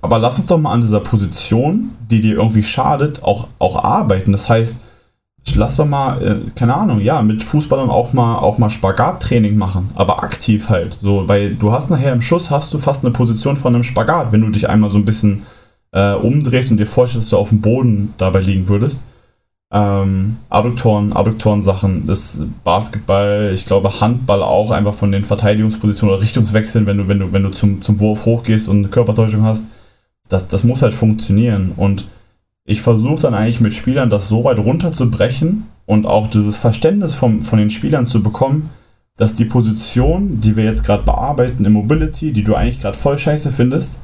aber 0.00 0.18
lass 0.18 0.38
uns 0.38 0.46
doch 0.46 0.58
mal 0.58 0.72
an 0.72 0.80
dieser 0.80 1.00
Position, 1.00 1.90
die 2.08 2.20
dir 2.20 2.36
irgendwie 2.36 2.62
schadet, 2.62 3.24
auch, 3.24 3.48
auch 3.58 3.82
arbeiten. 3.82 4.30
Das 4.30 4.48
heißt, 4.48 4.76
lass 5.54 5.76
doch 5.76 5.86
mal, 5.86 6.22
äh, 6.22 6.36
keine 6.54 6.74
Ahnung, 6.74 7.00
ja, 7.00 7.22
mit 7.22 7.42
Fußballern 7.42 7.90
auch 7.90 8.12
mal, 8.12 8.38
auch 8.38 8.58
mal 8.58 8.70
Spagattraining 8.70 9.56
machen, 9.56 9.90
aber 9.96 10.22
aktiv 10.22 10.68
halt. 10.68 10.96
So, 11.00 11.26
weil 11.26 11.56
du 11.56 11.72
hast 11.72 11.90
nachher 11.90 12.12
im 12.12 12.22
Schuss 12.22 12.50
hast 12.50 12.72
du 12.72 12.78
fast 12.78 13.04
eine 13.04 13.12
Position 13.12 13.56
von 13.56 13.74
einem 13.74 13.82
Spagat, 13.82 14.30
wenn 14.30 14.42
du 14.42 14.50
dich 14.50 14.68
einmal 14.68 14.90
so 14.90 14.98
ein 14.98 15.04
bisschen 15.04 15.42
äh, 15.90 16.14
umdrehst 16.14 16.70
und 16.70 16.76
dir 16.76 16.86
vorstellst, 16.86 17.26
dass 17.26 17.30
du 17.30 17.38
auf 17.38 17.48
dem 17.48 17.60
Boden 17.60 18.14
dabei 18.18 18.40
liegen 18.40 18.68
würdest. 18.68 19.02
Ähm, 19.70 20.38
Adduktoren, 20.48 21.12
Adduktoren-Sachen, 21.12 22.06
das 22.06 22.38
Basketball, 22.64 23.50
ich 23.54 23.66
glaube 23.66 24.00
Handball 24.00 24.42
auch 24.42 24.70
einfach 24.70 24.94
von 24.94 25.12
den 25.12 25.24
Verteidigungspositionen 25.24 26.14
oder 26.14 26.22
Richtungswechseln, 26.22 26.86
wenn 26.86 26.98
du, 26.98 27.08
wenn 27.08 27.18
du, 27.18 27.32
wenn 27.32 27.42
du 27.42 27.50
zum, 27.50 27.82
zum 27.82 28.00
Wurf 28.00 28.24
hochgehst 28.24 28.68
und 28.68 28.78
eine 28.78 28.88
Körpertäuschung 28.88 29.42
hast 29.42 29.64
das, 30.28 30.48
das 30.48 30.64
muss 30.64 30.82
halt 30.82 30.94
funktionieren. 30.94 31.72
Und 31.76 32.06
ich 32.64 32.82
versuche 32.82 33.22
dann 33.22 33.34
eigentlich 33.34 33.60
mit 33.60 33.74
Spielern 33.74 34.10
das 34.10 34.28
so 34.28 34.44
weit 34.44 34.58
runterzubrechen 34.58 35.64
und 35.86 36.06
auch 36.06 36.28
dieses 36.28 36.56
Verständnis 36.56 37.14
vom, 37.14 37.40
von 37.42 37.58
den 37.58 37.70
Spielern 37.70 38.06
zu 38.06 38.22
bekommen, 38.22 38.70
dass 39.16 39.34
die 39.34 39.46
Position, 39.46 40.40
die 40.40 40.56
wir 40.56 40.64
jetzt 40.64 40.84
gerade 40.84 41.02
bearbeiten 41.02 41.64
im 41.64 41.72
Mobility, 41.72 42.32
die 42.32 42.44
du 42.44 42.54
eigentlich 42.54 42.80
gerade 42.80 42.96
voll 42.96 43.18
scheiße 43.18 43.50
findest, 43.50 43.96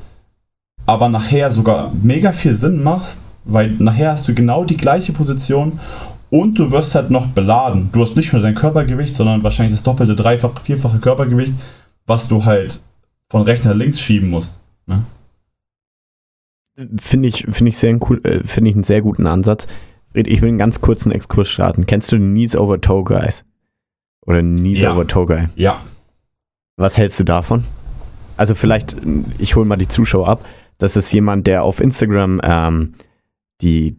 aber 0.86 1.08
nachher 1.08 1.52
sogar 1.52 1.92
mega 2.02 2.32
viel 2.32 2.54
Sinn 2.54 2.82
macht, 2.82 3.18
weil 3.44 3.70
nachher 3.72 4.12
hast 4.12 4.26
du 4.28 4.34
genau 4.34 4.64
die 4.64 4.76
gleiche 4.76 5.12
Position 5.12 5.78
und 6.30 6.58
du 6.58 6.70
wirst 6.70 6.94
halt 6.94 7.10
noch 7.10 7.26
beladen. 7.28 7.90
Du 7.92 8.00
hast 8.02 8.16
nicht 8.16 8.32
nur 8.32 8.42
dein 8.42 8.54
Körpergewicht, 8.54 9.14
sondern 9.14 9.44
wahrscheinlich 9.44 9.74
das 9.74 9.82
doppelte, 9.82 10.14
dreifache, 10.14 10.60
vierfache 10.60 10.98
Körpergewicht, 10.98 11.52
was 12.06 12.28
du 12.28 12.44
halt 12.44 12.80
von 13.30 13.42
rechts 13.42 13.64
nach 13.64 13.74
links 13.74 14.00
schieben 14.00 14.30
musst. 14.30 14.58
Ne? 14.86 15.04
Finde 16.98 17.28
ich, 17.28 17.46
finde 17.48 17.68
ich 17.68 17.76
sehr 17.76 17.96
cool, 18.08 18.20
äh, 18.24 18.42
finde 18.42 18.70
ich 18.70 18.76
einen 18.76 18.84
sehr 18.84 19.00
guten 19.00 19.26
Ansatz. 19.26 19.66
Ich 20.12 20.42
will 20.42 20.48
einen 20.48 20.58
ganz 20.58 20.80
kurzen 20.80 21.12
Exkurs 21.12 21.48
starten. 21.48 21.86
Kennst 21.86 22.12
du 22.12 22.16
Knees 22.16 22.56
Over 22.56 22.80
Toe 22.80 23.04
Guys? 23.04 23.44
Oder 24.26 24.40
Knees 24.42 24.80
ja. 24.80 24.92
Over 24.92 25.06
Toe 25.06 25.26
Guy? 25.26 25.46
Ja. 25.56 25.80
Was 26.76 26.96
hältst 26.96 27.20
du 27.20 27.24
davon? 27.24 27.64
Also 28.36 28.54
vielleicht, 28.54 28.96
ich 29.38 29.54
hole 29.54 29.66
mal 29.66 29.76
die 29.76 29.88
Zuschauer 29.88 30.28
ab. 30.28 30.44
Das 30.78 30.96
ist 30.96 31.12
jemand, 31.12 31.46
der 31.46 31.62
auf 31.62 31.80
Instagram 31.80 32.40
ähm, 32.42 32.94
die, 33.64 33.98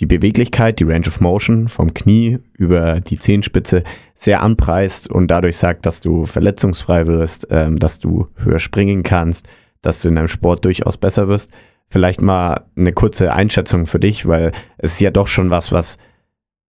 die 0.00 0.06
Beweglichkeit, 0.06 0.80
die 0.80 0.84
Range 0.84 1.06
of 1.06 1.20
Motion 1.20 1.68
vom 1.68 1.94
Knie 1.94 2.40
über 2.52 3.00
die 3.00 3.18
Zehenspitze 3.18 3.84
sehr 4.14 4.42
anpreist 4.42 5.10
und 5.10 5.28
dadurch 5.28 5.56
sagt, 5.56 5.86
dass 5.86 6.00
du 6.00 6.26
verletzungsfrei 6.26 7.06
wirst, 7.06 7.46
ähm, 7.50 7.78
dass 7.78 7.98
du 7.98 8.26
höher 8.36 8.58
springen 8.58 9.02
kannst, 9.02 9.46
dass 9.80 10.02
du 10.02 10.08
in 10.08 10.16
deinem 10.16 10.28
Sport 10.28 10.64
durchaus 10.64 10.98
besser 10.98 11.28
wirst 11.28 11.50
vielleicht 11.94 12.20
mal 12.20 12.64
eine 12.76 12.92
kurze 12.92 13.32
Einschätzung 13.32 13.86
für 13.86 14.00
dich, 14.00 14.26
weil 14.26 14.52
es 14.78 14.94
ist 14.94 15.00
ja 15.00 15.10
doch 15.10 15.28
schon 15.28 15.50
was, 15.50 15.72
was 15.72 15.96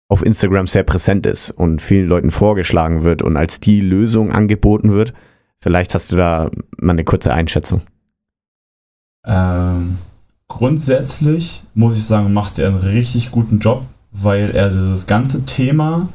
auf 0.08 0.24
Instagram 0.24 0.66
sehr 0.66 0.82
präsent 0.82 1.26
ist 1.26 1.50
und 1.50 1.80
vielen 1.80 2.08
Leuten 2.08 2.30
vorgeschlagen 2.30 3.04
wird 3.04 3.22
und 3.22 3.36
als 3.36 3.60
die 3.60 3.80
Lösung 3.80 4.32
angeboten 4.32 4.92
wird. 4.92 5.14
Vielleicht 5.60 5.94
hast 5.94 6.10
du 6.10 6.16
da 6.16 6.50
mal 6.76 6.92
eine 6.92 7.04
kurze 7.04 7.32
Einschätzung. 7.32 7.82
Ähm, 9.24 9.98
grundsätzlich 10.48 11.62
muss 11.74 11.96
ich 11.96 12.04
sagen, 12.04 12.32
macht 12.32 12.58
er 12.58 12.68
einen 12.68 12.78
richtig 12.78 13.30
guten 13.30 13.58
Job, 13.58 13.84
weil 14.10 14.50
er 14.50 14.70
dieses 14.70 15.06
ganze 15.06 15.44
Thema, 15.44 16.08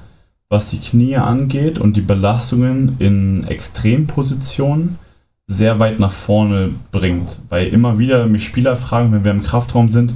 was 0.49 0.69
die 0.69 0.79
Knie 0.79 1.17
angeht 1.17 1.79
und 1.79 1.97
die 1.97 2.01
Belastungen 2.01 2.95
in 2.99 3.45
Extrempositionen, 3.47 4.99
sehr 5.47 5.79
weit 5.79 5.99
nach 5.99 6.11
vorne 6.11 6.71
bringt. 6.91 7.39
Weil 7.49 7.67
immer 7.67 7.97
wieder 7.97 8.25
mich 8.27 8.43
Spieler 8.43 8.75
fragen, 8.75 9.11
wenn 9.13 9.23
wir 9.23 9.31
im 9.31 9.43
Kraftraum 9.43 9.89
sind, 9.89 10.13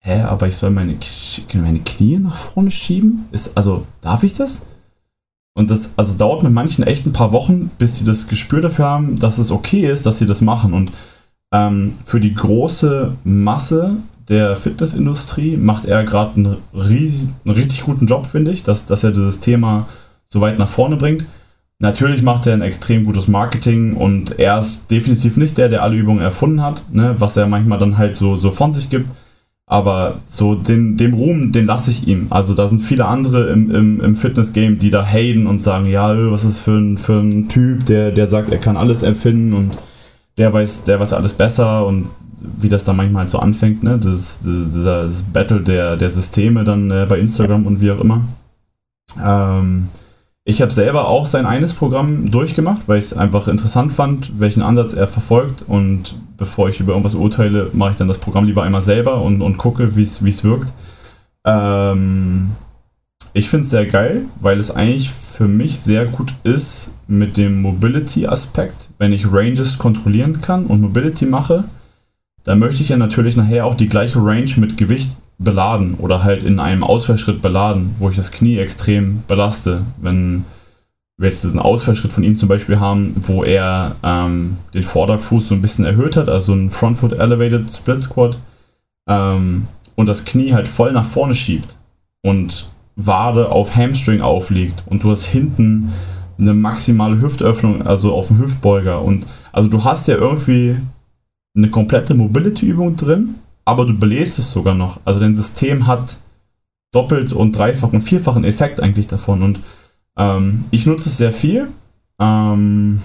hä, 0.00 0.22
aber 0.22 0.48
ich 0.48 0.56
soll 0.56 0.70
meine, 0.70 0.96
meine 1.54 1.80
Knie 1.80 2.18
nach 2.18 2.34
vorne 2.34 2.70
schieben? 2.70 3.26
Ist, 3.32 3.56
also, 3.56 3.86
darf 4.00 4.22
ich 4.22 4.32
das? 4.32 4.62
Und 5.54 5.70
das 5.70 5.90
also 5.96 6.14
dauert 6.14 6.42
mit 6.42 6.52
manchen 6.52 6.84
echt 6.84 7.06
ein 7.06 7.12
paar 7.12 7.32
Wochen, 7.32 7.70
bis 7.78 7.96
sie 7.96 8.04
das 8.04 8.26
Gespür 8.26 8.60
dafür 8.60 8.86
haben, 8.86 9.18
dass 9.20 9.38
es 9.38 9.52
okay 9.52 9.88
ist, 9.90 10.04
dass 10.04 10.18
sie 10.18 10.26
das 10.26 10.40
machen. 10.40 10.74
Und 10.74 10.90
ähm, 11.54 11.94
für 12.04 12.18
die 12.18 12.34
große 12.34 13.12
Masse 13.22 13.96
der 14.28 14.56
Fitnessindustrie 14.56 15.56
macht 15.56 15.84
er 15.84 16.02
gerade 16.02 16.34
einen, 16.34 16.56
einen 16.72 17.54
richtig 17.54 17.84
guten 17.84 18.06
Job, 18.06 18.26
finde 18.26 18.50
ich, 18.50 18.64
dass, 18.64 18.86
dass 18.86 19.04
er 19.04 19.12
dieses 19.12 19.38
Thema 19.38 19.86
so 20.28 20.40
weit 20.40 20.58
nach 20.58 20.68
vorne 20.68 20.96
bringt. 20.96 21.24
Natürlich 21.78 22.22
macht 22.22 22.46
er 22.46 22.54
ein 22.54 22.62
extrem 22.62 23.04
gutes 23.04 23.28
Marketing 23.28 23.94
und 23.94 24.38
er 24.38 24.60
ist 24.60 24.90
definitiv 24.90 25.36
nicht 25.36 25.58
der, 25.58 25.68
der 25.68 25.82
alle 25.82 25.96
Übungen 25.96 26.22
erfunden 26.22 26.62
hat, 26.62 26.82
ne, 26.92 27.14
was 27.18 27.36
er 27.36 27.46
manchmal 27.46 27.78
dann 27.78 27.98
halt 27.98 28.16
so, 28.16 28.36
so 28.36 28.50
von 28.50 28.72
sich 28.72 28.90
gibt. 28.90 29.08
Aber 29.66 30.16
so 30.26 30.54
den, 30.54 30.96
dem 30.96 31.14
Ruhm, 31.14 31.52
den 31.52 31.66
lasse 31.66 31.90
ich 31.90 32.06
ihm. 32.06 32.26
Also 32.30 32.54
da 32.54 32.68
sind 32.68 32.80
viele 32.80 33.06
andere 33.06 33.48
im, 33.48 33.70
im, 33.70 34.00
im 34.00 34.14
Fitness-Game, 34.14 34.78
die 34.78 34.90
da 34.90 35.04
haten 35.04 35.46
und 35.46 35.58
sagen, 35.58 35.86
ja, 35.86 36.14
was 36.30 36.44
ist 36.44 36.60
für 36.60 36.78
ein, 36.78 36.98
für 36.98 37.20
ein 37.20 37.48
Typ, 37.48 37.86
der, 37.86 38.10
der 38.10 38.28
sagt, 38.28 38.50
er 38.50 38.58
kann 38.58 38.76
alles 38.76 39.02
empfinden 39.02 39.52
und 39.54 39.78
der 40.38 40.52
weiß, 40.52 40.84
der 40.84 41.00
weiß 41.00 41.12
alles 41.12 41.32
besser 41.32 41.86
und 41.86 42.08
wie 42.40 42.68
das 42.68 42.84
dann 42.84 42.96
manchmal 42.96 43.20
halt 43.20 43.30
so 43.30 43.38
anfängt, 43.38 43.82
ne? 43.82 43.98
Das, 43.98 44.40
das, 44.44 44.72
dieses 44.72 45.22
Battle 45.22 45.60
der, 45.60 45.96
der 45.96 46.10
Systeme 46.10 46.64
dann 46.64 46.90
äh, 46.90 47.06
bei 47.08 47.18
Instagram 47.18 47.66
und 47.66 47.80
wie 47.80 47.90
auch 47.90 48.00
immer. 48.00 48.22
Ähm, 49.22 49.88
ich 50.46 50.60
habe 50.60 50.70
selber 50.70 51.08
auch 51.08 51.24
sein 51.24 51.46
eines 51.46 51.72
Programm 51.72 52.30
durchgemacht, 52.30 52.82
weil 52.86 52.98
ich 52.98 53.06
es 53.06 53.12
einfach 53.14 53.48
interessant 53.48 53.92
fand, 53.92 54.38
welchen 54.38 54.62
Ansatz 54.62 54.92
er 54.92 55.06
verfolgt. 55.06 55.62
Und 55.66 56.16
bevor 56.36 56.68
ich 56.68 56.80
über 56.80 56.92
irgendwas 56.92 57.14
urteile, 57.14 57.70
mache 57.72 57.92
ich 57.92 57.96
dann 57.96 58.08
das 58.08 58.18
Programm 58.18 58.44
lieber 58.44 58.62
einmal 58.62 58.82
selber 58.82 59.22
und, 59.22 59.40
und 59.40 59.56
gucke, 59.56 59.96
wie 59.96 60.02
es 60.02 60.44
wirkt. 60.44 60.70
Ähm, 61.46 62.50
ich 63.34 63.50
finde 63.50 63.64
es 63.64 63.70
sehr 63.70 63.86
geil, 63.86 64.22
weil 64.40 64.58
es 64.58 64.70
eigentlich 64.70 65.10
für 65.10 65.48
mich 65.48 65.80
sehr 65.80 66.06
gut 66.06 66.32
ist 66.44 66.92
mit 67.08 67.36
dem 67.36 67.60
Mobility-Aspekt. 67.60 68.90
Wenn 68.98 69.12
ich 69.12 69.30
Ranges 69.30 69.76
kontrollieren 69.76 70.40
kann 70.40 70.66
und 70.66 70.80
Mobility 70.80 71.26
mache, 71.26 71.64
dann 72.44 72.60
möchte 72.60 72.82
ich 72.82 72.90
ja 72.90 72.96
natürlich 72.96 73.36
nachher 73.36 73.66
auch 73.66 73.74
die 73.74 73.88
gleiche 73.88 74.24
Range 74.24 74.50
mit 74.56 74.76
Gewicht 74.76 75.10
beladen 75.38 75.94
oder 75.94 76.22
halt 76.22 76.44
in 76.44 76.60
einem 76.60 76.84
Ausfallschritt 76.84 77.42
beladen, 77.42 77.96
wo 77.98 78.08
ich 78.08 78.16
das 78.16 78.30
Knie 78.30 78.58
extrem 78.58 79.24
belaste. 79.26 79.82
Wenn 80.00 80.44
wir 81.16 81.28
jetzt 81.28 81.42
diesen 81.42 81.58
Ausfallschritt 81.58 82.12
von 82.12 82.22
ihm 82.22 82.36
zum 82.36 82.48
Beispiel 82.48 82.78
haben, 82.78 83.14
wo 83.16 83.42
er 83.42 83.96
ähm, 84.04 84.58
den 84.74 84.84
Vorderfuß 84.84 85.48
so 85.48 85.54
ein 85.56 85.62
bisschen 85.62 85.84
erhöht 85.84 86.16
hat, 86.16 86.28
also 86.28 86.52
ein 86.54 86.70
Front 86.70 86.98
Foot 86.98 87.12
Elevated 87.14 87.72
Split 87.72 88.02
Squat 88.02 88.38
ähm, 89.08 89.66
und 89.96 90.08
das 90.08 90.24
Knie 90.24 90.52
halt 90.52 90.68
voll 90.68 90.92
nach 90.92 91.04
vorne 91.04 91.34
schiebt 91.34 91.78
und 92.22 92.68
Wade 92.96 93.50
auf 93.50 93.74
Hamstring 93.74 94.20
aufliegt 94.20 94.82
und 94.86 95.02
du 95.02 95.10
hast 95.10 95.24
hinten 95.24 95.92
eine 96.38 96.54
maximale 96.54 97.20
Hüftöffnung, 97.20 97.86
also 97.86 98.12
auf 98.12 98.28
dem 98.28 98.38
Hüftbeuger 98.38 99.02
und 99.02 99.26
also 99.52 99.68
du 99.68 99.84
hast 99.84 100.08
ja 100.08 100.16
irgendwie 100.16 100.76
eine 101.56 101.70
komplette 101.70 102.14
Mobility-Übung 102.14 102.96
drin, 102.96 103.36
aber 103.64 103.86
du 103.86 103.96
belädst 103.96 104.38
es 104.38 104.50
sogar 104.50 104.74
noch. 104.74 104.98
Also 105.04 105.20
dein 105.20 105.34
System 105.34 105.86
hat 105.86 106.18
doppelt 106.92 107.32
und 107.32 107.56
dreifach 107.56 107.92
und 107.92 108.02
vierfachen 108.02 108.44
Effekt 108.44 108.80
eigentlich 108.80 109.06
davon. 109.06 109.42
Und 109.42 109.60
ähm, 110.16 110.64
ich 110.70 110.86
nutze 110.86 111.08
es 111.08 111.16
sehr 111.16 111.32
viel. 111.32 111.68
Ähm, 112.20 113.00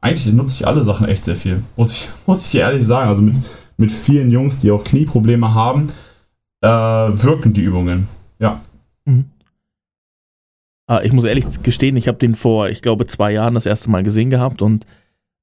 eigentlich 0.00 0.32
nutze 0.32 0.54
ich 0.54 0.66
alle 0.66 0.84
Sachen 0.84 1.08
echt 1.08 1.24
sehr 1.24 1.36
viel, 1.36 1.62
muss 1.76 1.92
ich, 1.92 2.08
muss 2.26 2.46
ich 2.46 2.54
ehrlich 2.54 2.84
sagen. 2.84 3.08
Also 3.08 3.22
mit, 3.22 3.36
mit 3.76 3.90
vielen 3.90 4.30
Jungs, 4.30 4.60
die 4.60 4.70
auch 4.70 4.84
Knieprobleme 4.84 5.54
haben, 5.54 5.88
äh, 6.62 6.68
wirken 6.68 7.52
die 7.52 7.62
Übungen. 7.62 8.08
Ja. 8.38 8.60
Mhm. 9.08 9.24
Ah, 10.86 11.00
ich 11.02 11.12
muss 11.12 11.24
ehrlich 11.24 11.44
gestehen, 11.62 11.96
ich 11.96 12.08
habe 12.08 12.18
den 12.18 12.34
vor, 12.34 12.68
ich 12.68 12.80
glaube, 12.80 13.06
zwei 13.06 13.32
Jahren 13.32 13.54
das 13.54 13.66
erste 13.66 13.90
Mal 13.90 14.02
gesehen 14.02 14.30
gehabt 14.30 14.62
und 14.62 14.86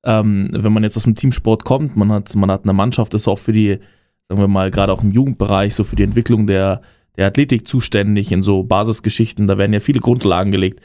ähm, 0.04 0.48
wenn 0.52 0.74
man 0.74 0.84
jetzt 0.84 0.98
aus 0.98 1.04
dem 1.04 1.16
Teamsport 1.16 1.66
kommt, 1.66 1.96
man 1.96 2.12
hat, 2.12 2.34
man 2.36 2.50
hat 2.50 2.64
eine 2.64 2.74
Mannschaft, 2.74 3.14
ist 3.14 3.28
auch 3.28 3.40
für 3.40 3.54
die 3.54 3.80
sagen 4.28 4.42
wir 4.42 4.48
mal, 4.48 4.72
gerade 4.72 4.92
auch 4.92 5.04
im 5.04 5.12
Jugendbereich, 5.12 5.76
so 5.76 5.84
für 5.84 5.96
die 5.96 6.04
Entwicklung 6.04 6.48
der, 6.48 6.82
der 7.18 7.28
Athletik 7.28 7.68
zuständig, 7.68 8.32
in 8.32 8.42
so 8.42 8.64
Basisgeschichten, 8.64 9.48
da 9.48 9.58
werden 9.58 9.74
ja 9.74 9.80
viele 9.80 10.00
Grundlagen 10.00 10.52
gelegt. 10.52 10.82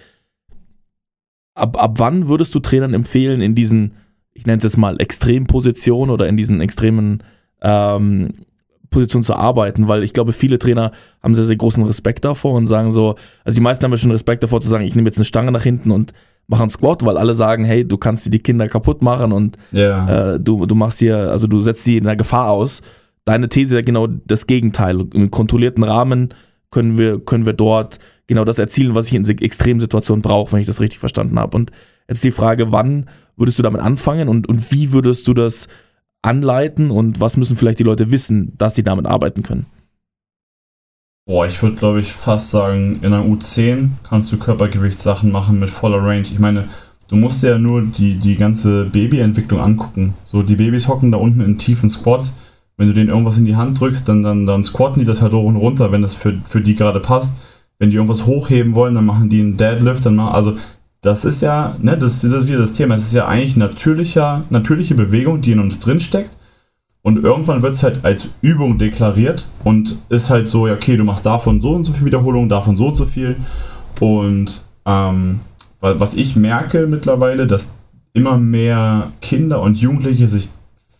Ab, 1.55 1.83
ab 1.83 1.95
wann 1.99 2.29
würdest 2.29 2.55
du 2.55 2.61
Trainern 2.61 2.95
empfehlen, 2.95 3.41
in 3.41 3.55
diesen, 3.55 3.93
ich 4.33 4.47
nenne 4.47 4.59
es 4.59 4.65
jetzt 4.65 4.77
mal 4.77 5.01
Extrempositionen 5.01 6.13
oder 6.13 6.29
in 6.29 6.37
diesen 6.37 6.61
extremen 6.61 7.23
ähm, 7.63 8.35
Position 8.91 9.23
zu 9.23 9.35
arbeiten, 9.35 9.89
weil 9.89 10.03
ich 10.05 10.13
glaube, 10.13 10.33
viele 10.33 10.59
Trainer 10.59 10.91
haben 11.23 11.35
sehr, 11.35 11.45
sehr 11.45 11.57
großen 11.57 11.85
Respekt 11.85 12.25
davor 12.25 12.55
und 12.55 12.67
sagen 12.67 12.91
so, 12.91 13.15
also 13.45 13.55
die 13.55 13.61
meisten 13.63 13.85
haben 13.85 13.93
ja 13.93 13.97
schon 13.99 14.11
Respekt 14.11 14.43
davor 14.43 14.61
zu 14.61 14.69
sagen, 14.69 14.85
ich 14.85 14.95
nehme 14.95 15.09
jetzt 15.09 15.19
eine 15.19 15.25
Stange 15.25 15.53
nach 15.53 15.63
hinten 15.63 15.91
und 15.91 16.13
mache 16.49 16.63
einen 16.63 16.71
Squat, 16.71 17.05
weil 17.05 17.17
alle 17.17 17.35
sagen, 17.35 17.65
hey, 17.65 17.87
du 17.87 17.97
kannst 17.97 18.27
dir 18.27 18.31
die 18.31 18.41
Kinder 18.41 18.67
kaputt 18.67 19.03
machen 19.03 19.33
und 19.33 19.57
Ja. 19.71 20.35
äh, 20.35 20.41
du, 20.41 20.67
du 20.67 20.75
machst 20.75 20.99
hier, 20.99 21.31
also 21.31 21.47
du 21.47 21.61
setzt 21.61 21.85
sie 21.85 21.97
in 21.97 22.05
der 22.05 22.17
Gefahr 22.17 22.49
aus. 22.51 22.83
Deine 23.25 23.49
These 23.49 23.75
ist 23.75 23.79
ja 23.79 23.85
genau 23.85 24.09
das 24.09 24.47
Gegenteil. 24.47 25.05
Im 25.15 25.31
kontrollierten 25.31 25.85
Rahmen 25.85 26.31
können 26.71 26.99
wir, 26.99 27.21
können 27.21 27.47
wir 27.47 27.53
dort 27.53 27.99
genau 28.27 28.45
das 28.45 28.59
erzielen, 28.59 28.95
was 28.95 29.07
ich 29.07 29.15
in 29.15 29.25
extremen 29.29 29.81
Situationen 29.81 30.23
brauche, 30.23 30.53
wenn 30.53 30.61
ich 30.61 30.67
das 30.67 30.81
richtig 30.81 30.99
verstanden 30.99 31.39
habe. 31.39 31.57
Und 31.57 31.71
jetzt 32.09 32.25
die 32.25 32.31
Frage, 32.31 32.73
wann 32.73 33.07
würdest 33.37 33.59
du 33.59 33.63
damit 33.63 33.81
anfangen 33.81 34.29
und, 34.29 34.49
und 34.49 34.73
wie 34.73 34.93
würdest 34.93 35.29
du 35.29 35.35
das 35.35 35.69
anleiten 36.23 36.91
und 36.91 37.21
was 37.21 37.37
müssen 37.37 37.57
vielleicht 37.57 37.79
die 37.79 37.85
Leute 37.85 38.11
wissen, 38.11 38.53
dass 38.59 38.75
sie 38.75 38.83
damit 38.83 39.07
arbeiten 39.07 39.43
können? 39.43 39.67
Boah, 41.27 41.47
ich 41.47 41.63
würde 41.63 41.77
glaube 41.77 42.01
ich 42.01 42.13
fast 42.13 42.51
sagen, 42.51 42.99
in 43.03 43.13
einer 43.13 43.25
U10 43.25 43.91
kannst 44.09 44.33
du 44.33 44.39
Körpergewichtssachen 44.39 45.31
machen 45.31 45.61
mit 45.61 45.71
voller 45.71 46.03
Range. 46.03 46.23
Ich 46.23 46.39
meine, 46.39 46.69
du 47.09 47.17
musst 47.17 47.43
dir 47.43 47.51
ja 47.51 47.59
nur 47.59 47.83
die, 47.83 48.15
die 48.15 48.37
ganze 48.37 48.87
Babyentwicklung 48.87 49.61
angucken. 49.61 50.15
So, 50.25 50.43
die 50.43 50.57
Babys 50.57 50.89
hocken 50.89 51.13
da 51.13 51.19
unten 51.19 51.41
in 51.41 51.59
tiefen 51.59 51.89
Squats. 51.91 52.35
Wenn 52.77 52.89
du 52.89 52.95
denen 52.95 53.11
irgendwas 53.11 53.37
in 53.37 53.45
die 53.45 53.57
Hand 53.57 53.79
drückst, 53.79 54.09
dann, 54.09 54.23
dann, 54.23 54.47
dann 54.47 54.65
squatten 54.65 55.01
die 55.01 55.05
das 55.05 55.21
halt 55.21 55.35
hoch 55.35 55.45
und 55.45 55.57
runter, 55.57 55.93
wenn 55.93 56.03
das 56.03 56.15
für, 56.15 56.39
für 56.45 56.63
die 56.63 56.75
gerade 56.75 56.99
passt. 56.99 57.35
Wenn 57.79 57.91
die 57.91 57.97
irgendwas 57.97 58.27
hochheben 58.27 58.75
wollen, 58.75 58.95
dann 58.95 59.05
machen 59.05 59.29
die 59.29 59.41
einen 59.41 59.57
Deadlift. 59.57 60.07
Dann 60.07 60.17
machen, 60.17 60.35
also, 60.35 60.57
das 61.03 61.25
ist 61.25 61.41
ja, 61.41 61.77
ne, 61.81 61.97
das, 61.97 62.21
das 62.21 62.33
ist 62.43 62.49
wieder 62.49 62.59
das 62.59 62.75
Thema. 62.75 62.95
Es 62.95 63.03
ist 63.03 63.13
ja 63.15 63.27
eigentlich 63.27 63.57
natürlicher, 63.57 64.43
natürliche 64.51 64.95
Bewegung, 64.95 65.41
die 65.41 65.53
in 65.53 65.61
uns 65.61 65.79
drin 65.79 66.01
steckt. 66.01 66.31
Und 67.03 67.25
irgendwann 67.25 67.63
wird 67.63 67.73
es 67.73 67.83
halt 67.83 68.05
als 68.05 68.29
Übung 68.43 68.77
deklariert 68.77 69.47
und 69.65 69.97
ist 70.11 70.29
halt 70.29 70.47
so, 70.47 70.67
ja, 70.67 70.75
okay, 70.75 70.99
du 70.99 71.05
machst 71.05 71.25
davon 71.25 71.63
so 71.63 71.71
und 71.71 71.85
so 71.85 71.95
viel 71.95 72.05
Wiederholungen, 72.05 72.51
davon 72.51 72.77
so 72.77 72.89
und 72.89 72.97
so 72.97 73.07
viel. 73.07 73.37
Und 74.01 74.63
ähm, 74.85 75.41
wa- 75.81 75.95
was 75.99 76.13
ich 76.13 76.37
merke 76.37 76.87
mittlerweile, 76.87 77.47
dass 77.47 77.69
immer 78.13 78.37
mehr 78.37 79.13
Kinder 79.23 79.63
und 79.63 79.79
Jugendliche 79.79 80.29
sich 80.29 80.51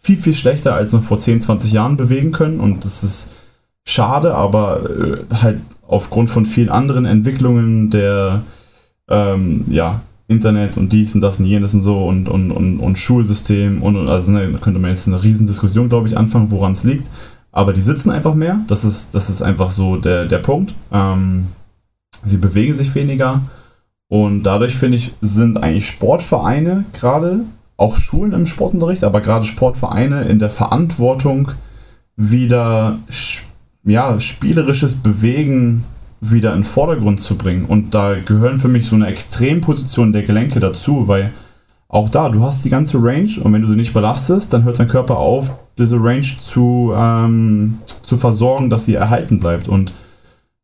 viel, 0.01 0.17
viel 0.17 0.33
schlechter 0.33 0.75
als 0.75 0.93
noch 0.95 1.03
vor 1.03 1.19
10, 1.19 1.43
20 1.43 1.73
Jahren 1.73 1.99
bewegen 1.99 2.33
können. 2.33 2.61
Und 2.61 2.87
das 2.87 3.05
ist 3.05 3.29
schade, 3.85 4.35
aber 4.35 4.81
äh, 4.89 5.35
halt 5.35 5.61
aufgrund 5.87 6.31
von 6.31 6.47
vielen 6.47 6.71
anderen 6.71 7.05
Entwicklungen 7.05 7.91
der 7.91 8.43
ähm, 9.11 9.65
ja, 9.69 10.01
Internet 10.29 10.77
und 10.77 10.93
dies 10.93 11.15
und 11.15 11.21
das 11.21 11.41
und 11.41 11.47
jenes 11.47 11.75
und 11.75 11.83
so 11.83 12.05
und, 12.05 12.29
und, 12.29 12.53
und, 12.53 12.79
und 12.79 12.99
Schulsystem 12.99 13.83
und, 13.83 13.97
und 13.97 14.09
also 14.09 14.31
ne, 14.31 14.49
da 14.51 14.59
könnte 14.59 14.79
man 14.79 14.91
jetzt 14.91 15.09
eine 15.09 15.23
Riesendiskussion, 15.23 15.89
glaube 15.89 16.07
ich, 16.07 16.17
anfangen, 16.17 16.51
woran 16.51 16.73
es 16.73 16.85
liegt. 16.85 17.07
Aber 17.53 17.73
die 17.73 17.83
sitzen 17.83 18.11
einfach 18.11 18.35
mehr. 18.35 18.61
Das 18.69 18.85
ist, 18.85 19.13
das 19.13 19.29
ist 19.29 19.43
einfach 19.43 19.71
so 19.71 19.97
der, 19.97 20.27
der 20.27 20.39
Punkt. 20.39 20.73
Ähm, 20.93 21.49
sie 22.25 22.37
bewegen 22.37 22.75
sich 22.75 22.95
weniger. 22.95 23.43
Und 24.09 24.45
dadurch 24.45 24.77
finde 24.77 24.99
ich, 24.99 25.13
sind 25.21 25.59
eigentlich 25.59 25.87
Sportvereine 25.87 26.85
gerade, 26.93 27.41
auch 27.77 27.97
Schulen 27.97 28.33
im 28.33 28.47
Sportunterricht, 28.47 29.05
aber 29.05 29.21
gerade 29.21 29.45
Sportvereine 29.45 30.23
in 30.25 30.39
der 30.39 30.51
Verantwortung, 30.51 31.53
wieder 32.17 32.99
ja, 33.85 34.21
spielerisches 34.21 34.95
Bewegen 34.95 35.85
wieder 36.21 36.51
in 36.51 36.59
den 36.59 36.65
Vordergrund 36.65 37.21
zu 37.21 37.37
bringen. 37.37 37.65
Und 37.65 37.95
da 37.95 38.15
gehören 38.15 38.59
für 38.59 38.69
mich 38.69 38.87
so 38.87 38.95
eine 38.95 39.07
Extremposition 39.07 40.13
der 40.13 40.23
Gelenke 40.23 40.61
dazu, 40.61 41.09
weil 41.09 41.33
auch 41.89 42.09
da, 42.09 42.29
du 42.29 42.43
hast 42.43 42.65
die 42.65 42.71
ganze 42.71 43.03
Range 43.03 43.31
und 43.43 43.53
wenn 43.53 43.63
du 43.63 43.69
sie 43.69 43.77
nicht 43.77 43.93
belastest, 43.93 44.53
dann 44.53 44.63
hört 44.65 44.79
dein 44.79 44.87
Körper 44.87 45.17
auf, 45.19 45.51
diese 45.77 45.97
Range 45.97 46.27
zu, 46.41 46.93
ähm, 46.95 47.79
zu 48.03 48.17
versorgen, 48.17 48.71
dass 48.71 48.85
sie 48.85 48.95
erhalten 48.95 49.41
bleibt. 49.41 49.67
Und 49.67 49.93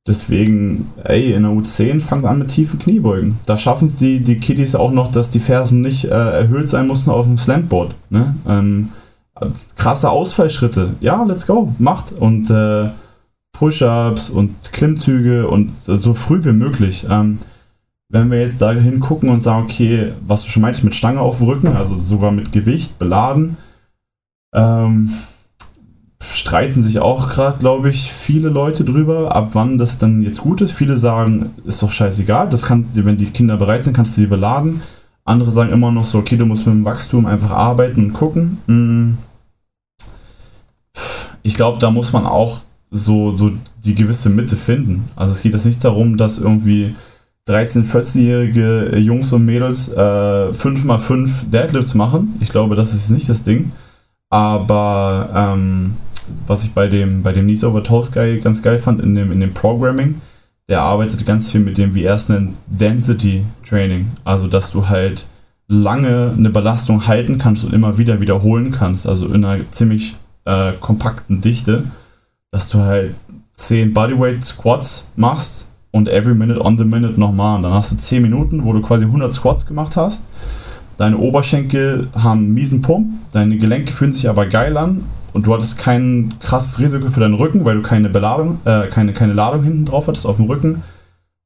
deswegen, 0.06 0.92
ey, 1.02 1.32
in 1.32 1.42
der 1.42 1.50
U10 1.50 2.00
fangt 2.00 2.26
an 2.26 2.38
mit 2.38 2.48
tiefen 2.48 2.78
Kniebeugen. 2.78 3.38
Da 3.44 3.56
schaffen 3.56 3.88
es 3.88 3.96
die, 3.96 4.20
die 4.20 4.36
Kiddies 4.36 4.76
auch 4.76 4.92
noch, 4.92 5.10
dass 5.10 5.30
die 5.30 5.40
Fersen 5.40 5.80
nicht 5.80 6.04
äh, 6.04 6.08
erhöht 6.10 6.68
sein 6.68 6.86
mussten 6.86 7.10
auf 7.10 7.26
dem 7.26 7.38
Slamboard. 7.38 7.92
Ne? 8.08 8.36
Ähm, 8.46 8.90
krasse 9.76 10.10
Ausfallschritte. 10.10 10.94
Ja, 11.00 11.24
let's 11.24 11.46
go, 11.46 11.72
macht. 11.78 12.12
Und 12.12 12.50
äh, 12.50 12.90
Push-Ups 13.58 14.28
und 14.30 14.72
Klimmzüge 14.72 15.48
und 15.48 15.72
so 15.76 16.12
früh 16.12 16.44
wie 16.44 16.52
möglich. 16.52 17.06
Ähm, 17.08 17.38
wenn 18.08 18.30
wir 18.30 18.40
jetzt 18.40 18.60
da 18.60 18.72
hingucken 18.72 19.30
und 19.30 19.40
sagen, 19.40 19.64
okay, 19.64 20.12
was 20.26 20.44
du 20.44 20.50
schon 20.50 20.62
meintest 20.62 20.84
mit 20.84 20.94
Stange 20.94 21.20
auf 21.20 21.38
dem 21.38 21.48
Rücken, 21.48 21.68
also 21.68 21.94
sogar 21.94 22.30
mit 22.30 22.52
Gewicht 22.52 22.98
beladen, 22.98 23.56
ähm, 24.54 25.10
streiten 26.20 26.82
sich 26.82 26.98
auch 27.00 27.30
gerade, 27.30 27.58
glaube 27.58 27.88
ich, 27.88 28.12
viele 28.12 28.48
Leute 28.48 28.84
drüber, 28.84 29.34
ab 29.34 29.50
wann 29.52 29.78
das 29.78 29.98
dann 29.98 30.22
jetzt 30.22 30.40
gut 30.40 30.60
ist. 30.60 30.72
Viele 30.72 30.96
sagen, 30.96 31.54
ist 31.64 31.82
doch 31.82 31.90
scheißegal, 31.90 32.48
das 32.48 32.62
kann, 32.62 32.86
wenn 32.92 33.16
die 33.16 33.26
Kinder 33.26 33.56
bereit 33.56 33.84
sind, 33.84 33.94
kannst 33.94 34.16
du 34.16 34.20
die 34.20 34.26
beladen. 34.26 34.82
Andere 35.24 35.50
sagen 35.50 35.72
immer 35.72 35.90
noch 35.90 36.04
so, 36.04 36.18
okay, 36.18 36.36
du 36.36 36.46
musst 36.46 36.66
mit 36.66 36.74
dem 36.74 36.84
Wachstum 36.84 37.26
einfach 37.26 37.50
arbeiten 37.50 38.06
und 38.06 38.12
gucken. 38.12 38.58
Mm. 38.66 39.18
Ich 41.42 41.54
glaube, 41.54 41.78
da 41.78 41.90
muss 41.90 42.12
man 42.12 42.26
auch 42.26 42.60
so, 42.90 43.33
so 43.37 43.51
die 43.85 43.94
gewisse 43.94 44.29
Mitte 44.29 44.57
finden. 44.57 45.09
Also 45.16 45.33
es 45.33 45.42
geht 45.42 45.53
jetzt 45.53 45.66
nicht 45.66 45.85
darum, 45.85 46.16
dass 46.16 46.38
irgendwie 46.38 46.94
13-, 47.49 47.85
14-jährige 47.85 48.99
Jungs 48.99 49.33
und 49.33 49.44
Mädels 49.44 49.88
äh, 49.88 49.96
5x5 50.51 51.51
Deadlifts 51.51 51.94
machen. 51.94 52.37
Ich 52.40 52.51
glaube, 52.51 52.75
das 52.75 52.92
ist 52.92 53.11
nicht 53.11 53.29
das 53.29 53.44
Ding. 53.44 53.72
Aber 54.31 55.31
ähm, 55.35 55.96
was 56.46 56.64
ich 56.64 56.72
bei 56.72 56.88
dem, 56.88 57.22
bei 57.22 57.33
dem 57.33 57.44
Knees 57.44 57.64
Over 57.64 57.85
Toes 57.85 58.11
Guy 58.11 58.40
ganz 58.40 58.62
geil 58.62 58.79
fand 58.79 59.01
in 59.01 59.14
dem, 59.14 59.31
in 59.31 59.40
dem 59.40 59.55
Programming, 59.55 60.20
der 60.68 60.83
arbeitet 60.83 61.25
ganz 61.25 61.51
viel 61.51 61.61
mit 61.61 61.79
dem, 61.79 61.94
wie 61.94 62.03
er 62.03 62.16
es 62.16 62.27
Density 62.66 63.44
Training. 63.64 64.09
Also, 64.25 64.49
dass 64.49 64.72
du 64.72 64.88
halt 64.88 65.27
lange 65.68 66.35
eine 66.37 66.51
Belastung 66.51 67.07
halten 67.07 67.38
kannst 67.38 67.64
und 67.64 67.72
immer 67.72 67.99
wieder 67.99 68.20
wiederholen 68.20 68.72
kannst. 68.72 69.07
Also 69.07 69.27
in 69.27 69.44
einer 69.44 69.68
ziemlich 69.70 70.16
äh, 70.44 70.72
kompakten 70.81 71.40
Dichte, 71.40 71.85
dass 72.56 72.70
du 72.70 72.78
halt 72.78 73.14
10 73.56 73.92
Bodyweight 73.92 74.42
Squats 74.42 75.06
machst 75.14 75.66
und 75.90 76.08
every 76.08 76.34
minute 76.34 76.58
on 76.58 76.78
the 76.78 76.84
minute 76.84 77.20
nochmal. 77.20 77.56
Und 77.56 77.64
dann 77.64 77.74
hast 77.74 77.92
du 77.92 77.96
10 77.96 78.22
Minuten, 78.22 78.64
wo 78.64 78.72
du 78.72 78.80
quasi 78.80 79.04
100 79.04 79.30
Squats 79.30 79.66
gemacht 79.66 79.94
hast. 79.94 80.24
Deine 80.96 81.18
Oberschenkel 81.18 82.08
haben 82.14 82.44
einen 82.44 82.54
miesen 82.54 82.80
Pump, 82.80 83.10
deine 83.32 83.58
Gelenke 83.58 83.92
fühlen 83.92 84.12
sich 84.12 84.30
aber 84.30 84.46
geil 84.46 84.78
an 84.78 85.04
und 85.34 85.46
du 85.46 85.52
hattest 85.52 85.76
kein 85.76 86.32
krasses 86.40 86.78
Risiko 86.78 87.10
für 87.10 87.20
deinen 87.20 87.34
Rücken, 87.34 87.66
weil 87.66 87.74
du 87.74 87.82
keine 87.82 88.08
Beladung, 88.08 88.58
äh, 88.64 88.86
keine, 88.86 89.12
keine 89.12 89.34
Ladung 89.34 89.62
hinten 89.62 89.84
drauf 89.84 90.08
hattest 90.08 90.24
auf 90.24 90.36
dem 90.36 90.46
Rücken. 90.46 90.82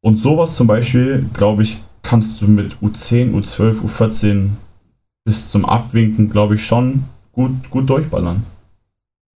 Und 0.03 0.19
sowas 0.19 0.55
zum 0.55 0.69
Beispiel, 0.69 1.27
glaube 1.35 1.65
ich, 1.65 1.79
kannst 2.03 2.41
du 2.41 2.47
mit 2.47 2.77
U10, 2.77 3.33
U12, 3.33 3.81
U14 3.83 4.51
bis 5.25 5.51
zum 5.51 5.65
Abwinken, 5.65 6.31
glaube 6.31 6.55
ich, 6.55 6.65
schon 6.65 7.03
gut, 7.33 7.69
gut 7.69 7.91
durchballern. 7.91 8.45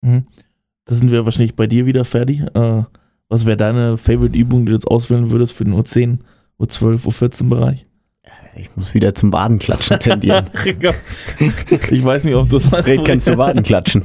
Mhm. 0.01 0.25
Da 0.85 0.95
sind 0.95 1.11
wir 1.11 1.25
wahrscheinlich 1.25 1.55
bei 1.55 1.67
dir 1.67 1.85
wieder 1.85 2.05
fertig. 2.05 2.41
Äh, 2.53 2.83
was 3.29 3.45
wäre 3.45 3.57
deine 3.57 3.97
Favorite-Übung, 3.97 4.61
die 4.61 4.71
du 4.71 4.73
jetzt 4.73 4.87
auswählen 4.87 5.31
würdest 5.31 5.53
für 5.53 5.63
den 5.63 5.73
U10, 5.73 6.19
U12, 6.59 7.05
U14 7.05 7.49
Bereich? 7.49 7.87
Ich 8.55 8.69
muss 8.75 8.93
wieder 8.93 9.13
zum 9.13 9.31
Wadenklatschen 9.31 9.99
tendieren. 9.99 10.47
ich 11.89 12.03
weiß 12.03 12.25
nicht, 12.25 12.35
ob 12.35 12.49
du 12.49 12.59
das 12.59 12.85
Red, 12.85 13.05
kennst 13.05 13.27
du 13.27 13.37
Wadenklatschen? 13.37 14.03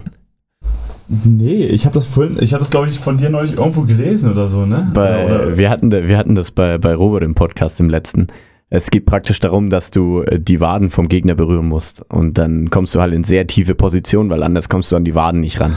Nee, 1.09 1.67
ich 1.67 1.85
habe 1.85 1.95
das 1.95 2.07
vorhin, 2.07 2.37
ich 2.41 2.53
habe 2.53 2.61
das 2.61 2.71
glaube 2.71 2.89
ich 2.89 2.99
von 2.99 3.17
dir 3.17 3.31
neulich 3.31 3.57
irgendwo 3.57 3.83
gelesen 3.83 4.31
oder 4.31 4.49
so, 4.49 4.67
ne? 4.67 4.91
Bei, 4.93 5.25
oder, 5.25 5.57
wir, 5.57 5.71
hatten, 5.71 5.91
wir 5.91 6.17
hatten 6.17 6.35
das 6.35 6.51
bei, 6.51 6.79
bei 6.79 6.95
Robert 6.95 7.23
im 7.23 7.35
Podcast 7.35 7.79
im 7.81 7.89
letzten. 7.89 8.27
Es 8.71 8.91
geht 8.91 9.07
praktisch 9.07 9.39
darum, 9.39 9.71
dass 9.71 9.93
du 9.93 10.23
äh, 10.23 10.41
die 10.41 10.61
Waden 10.61 10.91
vom 10.91 11.09
Gegner 11.09 11.37
berühren 11.37 11.69
musst. 11.69 12.03
Und 12.11 12.39
dann 12.39 12.71
kommst 12.71 12.95
du 12.95 13.01
halt 13.01 13.15
in 13.15 13.23
sehr 13.23 13.47
tiefe 13.47 13.77
Position, 13.77 14.29
weil 14.31 14.43
anders 14.43 14.69
kommst 14.69 14.91
du 14.91 14.97
an 14.97 15.05
die 15.05 15.15
Waden 15.15 15.41
nicht 15.41 15.61
ran. 15.61 15.77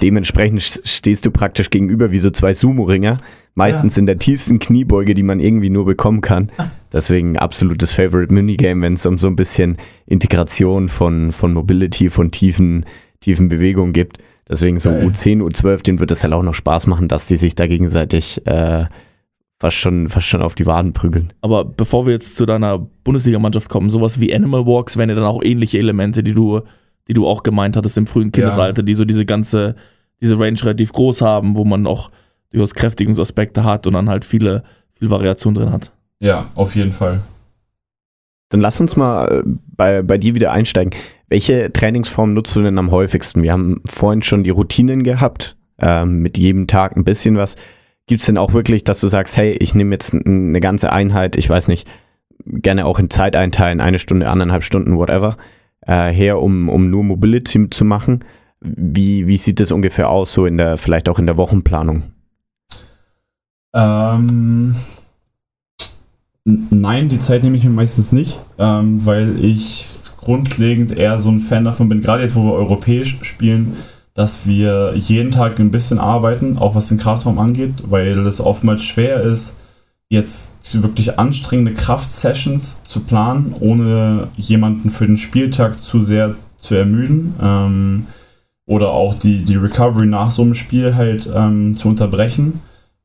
Dementsprechend 0.00 0.60
st- 0.60 0.80
stehst 0.86 1.24
du 1.26 1.30
praktisch 1.30 1.70
gegenüber 1.70 2.10
wie 2.10 2.18
so 2.18 2.30
zwei 2.30 2.52
Sumo-Ringer. 2.54 3.18
Meistens 3.54 3.96
in 3.96 4.06
der 4.06 4.18
tiefsten 4.18 4.58
Kniebeuge, 4.60 5.14
die 5.14 5.22
man 5.24 5.40
irgendwie 5.40 5.70
nur 5.70 5.84
bekommen 5.84 6.20
kann. 6.20 6.50
Deswegen 6.92 7.36
absolutes 7.38 7.90
Favorite 7.92 8.32
Minigame, 8.32 8.82
wenn 8.82 8.94
es 8.94 9.04
um 9.06 9.18
so 9.18 9.26
ein 9.26 9.36
bisschen 9.36 9.78
Integration 10.06 10.88
von, 10.88 11.32
von 11.32 11.52
Mobility, 11.52 12.08
von 12.10 12.30
tiefen, 12.30 12.86
tiefen 13.20 13.48
Bewegungen 13.48 13.92
gibt. 13.92 14.18
Deswegen 14.48 14.78
so 14.78 14.90
Geil. 14.90 15.08
U10, 15.08 15.42
U12, 15.42 15.82
denen 15.82 15.98
wird 16.00 16.10
es 16.10 16.22
halt 16.22 16.32
auch 16.32 16.42
noch 16.42 16.54
Spaß 16.54 16.86
machen, 16.86 17.08
dass 17.08 17.26
die 17.26 17.36
sich 17.36 17.54
da 17.54 17.66
gegenseitig 17.66 18.46
äh, 18.46 18.86
fast, 19.58 19.76
schon, 19.76 20.08
fast 20.08 20.26
schon 20.26 20.40
auf 20.40 20.54
die 20.54 20.64
Waden 20.66 20.92
prügeln. 20.92 21.32
Aber 21.40 21.64
bevor 21.64 22.06
wir 22.06 22.12
jetzt 22.14 22.36
zu 22.36 22.46
deiner 22.46 22.78
Bundesligamannschaft 22.78 23.68
kommen, 23.68 23.90
sowas 23.90 24.20
wie 24.20 24.34
Animal 24.34 24.66
Walks 24.66 24.96
wären 24.96 25.08
ja 25.10 25.16
dann 25.16 25.24
auch 25.24 25.42
ähnliche 25.42 25.78
Elemente, 25.78 26.22
die 26.22 26.32
du, 26.32 26.60
die 27.08 27.14
du 27.14 27.26
auch 27.26 27.42
gemeint 27.42 27.76
hattest 27.76 27.96
im 27.96 28.06
frühen 28.06 28.32
Kindesalter, 28.32 28.82
die 28.82 28.94
so 28.94 29.04
diese 29.04 29.24
ganze, 29.24 29.74
diese 30.20 30.38
Range 30.38 30.62
relativ 30.62 30.92
groß 30.92 31.22
haben, 31.22 31.56
wo 31.56 31.64
man 31.64 31.86
auch 31.86 32.10
durchaus 32.50 32.74
Kräftigungsaspekte 32.74 33.64
hat 33.64 33.86
und 33.86 33.94
dann 33.94 34.08
halt 34.08 34.24
viele, 34.24 34.62
viel 34.94 35.10
Variation 35.10 35.54
drin 35.54 35.72
hat. 35.72 35.92
ja, 36.20 36.46
auf 36.54 36.74
jeden 36.76 36.92
Fall. 36.92 37.20
Dann 38.50 38.60
lass 38.60 38.80
uns 38.80 38.96
mal 38.96 39.28
äh, 39.28 39.42
bei, 39.76 40.02
bei 40.02 40.16
dir 40.16 40.34
wieder 40.34 40.52
einsteigen. 40.52 40.94
Welche 41.28 41.70
Trainingsform 41.72 42.32
nutzt 42.32 42.56
du 42.56 42.62
denn 42.62 42.78
am 42.78 42.90
häufigsten? 42.90 43.42
Wir 43.42 43.52
haben 43.52 43.82
vorhin 43.84 44.22
schon 44.22 44.44
die 44.44 44.50
Routinen 44.50 45.02
gehabt. 45.02 45.56
ähm, 45.80 46.20
mit 46.20 46.36
jedem 46.38 46.66
Tag 46.66 46.96
ein 46.96 47.04
bisschen 47.04 47.36
was. 47.36 47.56
Gibt 48.06 48.20
es 48.20 48.26
denn 48.26 48.38
auch 48.38 48.52
wirklich, 48.52 48.84
dass 48.84 49.00
du 49.00 49.08
sagst, 49.08 49.36
hey, 49.36 49.52
ich 49.52 49.74
nehme 49.74 49.94
jetzt 49.94 50.14
eine 50.14 50.60
ganze 50.60 50.92
Einheit, 50.92 51.36
ich 51.36 51.48
weiß 51.48 51.68
nicht, 51.68 51.88
gerne 52.44 52.86
auch 52.86 52.98
in 52.98 53.10
Zeit 53.10 53.36
einteilen, 53.36 53.80
eine 53.80 53.98
Stunde, 53.98 54.28
anderthalb 54.28 54.64
Stunden, 54.64 54.96
whatever, 54.96 55.36
äh, 55.88 56.12
her, 56.12 56.40
um, 56.40 56.68
um 56.68 56.90
nur 56.90 57.02
Mobility 57.02 57.68
zu 57.70 57.84
machen? 57.84 58.20
Wie, 58.60 59.26
wie 59.26 59.36
sieht 59.36 59.58
das 59.58 59.72
ungefähr 59.72 60.08
aus, 60.10 60.32
so 60.32 60.46
in 60.46 60.58
der, 60.58 60.76
vielleicht 60.76 61.08
auch 61.08 61.18
in 61.18 61.26
der 61.26 61.36
Wochenplanung? 61.36 62.04
Ähm, 63.74 64.74
nein, 66.44 67.08
die 67.08 67.18
Zeit 67.18 67.42
nehme 67.42 67.56
ich 67.56 67.64
mir 67.64 67.70
meistens 67.70 68.12
nicht, 68.12 68.38
ähm, 68.58 69.04
weil 69.04 69.42
ich 69.44 69.96
grundlegend 70.20 70.96
eher 70.96 71.18
so 71.18 71.30
ein 71.30 71.40
Fan 71.40 71.64
davon 71.64 71.88
bin, 71.88 72.02
gerade 72.02 72.22
jetzt, 72.22 72.34
wo 72.34 72.44
wir 72.44 72.52
europäisch 72.52 73.18
spielen, 73.22 73.76
dass 74.14 74.46
wir 74.46 74.94
jeden 74.96 75.30
Tag 75.30 75.58
ein 75.60 75.70
bisschen 75.70 75.98
arbeiten, 75.98 76.58
auch 76.58 76.74
was 76.74 76.88
den 76.88 76.98
Kraftraum 76.98 77.38
angeht, 77.38 77.74
weil 77.84 78.26
es 78.26 78.40
oftmals 78.40 78.82
schwer 78.82 79.20
ist, 79.22 79.54
jetzt 80.08 80.52
wirklich 80.82 81.18
anstrengende 81.18 81.74
Kraftsessions 81.74 82.82
zu 82.84 83.00
planen, 83.00 83.54
ohne 83.58 84.28
jemanden 84.36 84.90
für 84.90 85.06
den 85.06 85.16
Spieltag 85.16 85.80
zu 85.80 86.00
sehr 86.00 86.34
zu 86.56 86.74
ermüden. 86.74 87.34
Ähm, 87.40 88.06
oder 88.66 88.90
auch 88.90 89.14
die, 89.14 89.44
die 89.44 89.56
Recovery 89.56 90.06
nach 90.06 90.30
so 90.30 90.42
einem 90.42 90.54
Spiel 90.54 90.94
halt 90.94 91.28
ähm, 91.34 91.74
zu 91.74 91.88
unterbrechen. 91.88 92.60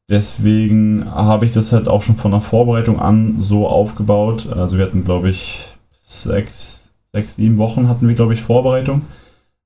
Deswegen 0.09 1.05
habe 1.09 1.45
ich 1.45 1.51
das 1.51 1.71
halt 1.71 1.87
auch 1.87 2.01
schon 2.01 2.15
von 2.15 2.31
der 2.31 2.41
Vorbereitung 2.41 2.99
an 2.99 3.39
so 3.39 3.67
aufgebaut. 3.67 4.47
Also 4.51 4.77
wir 4.77 4.85
hatten, 4.85 5.05
glaube 5.05 5.29
ich, 5.29 5.77
sechs, 6.03 6.91
sechs, 7.13 7.35
sieben 7.35 7.57
Wochen 7.57 7.87
hatten 7.87 8.07
wir, 8.07 8.15
glaube 8.15 8.33
ich, 8.33 8.41
Vorbereitung. 8.41 9.03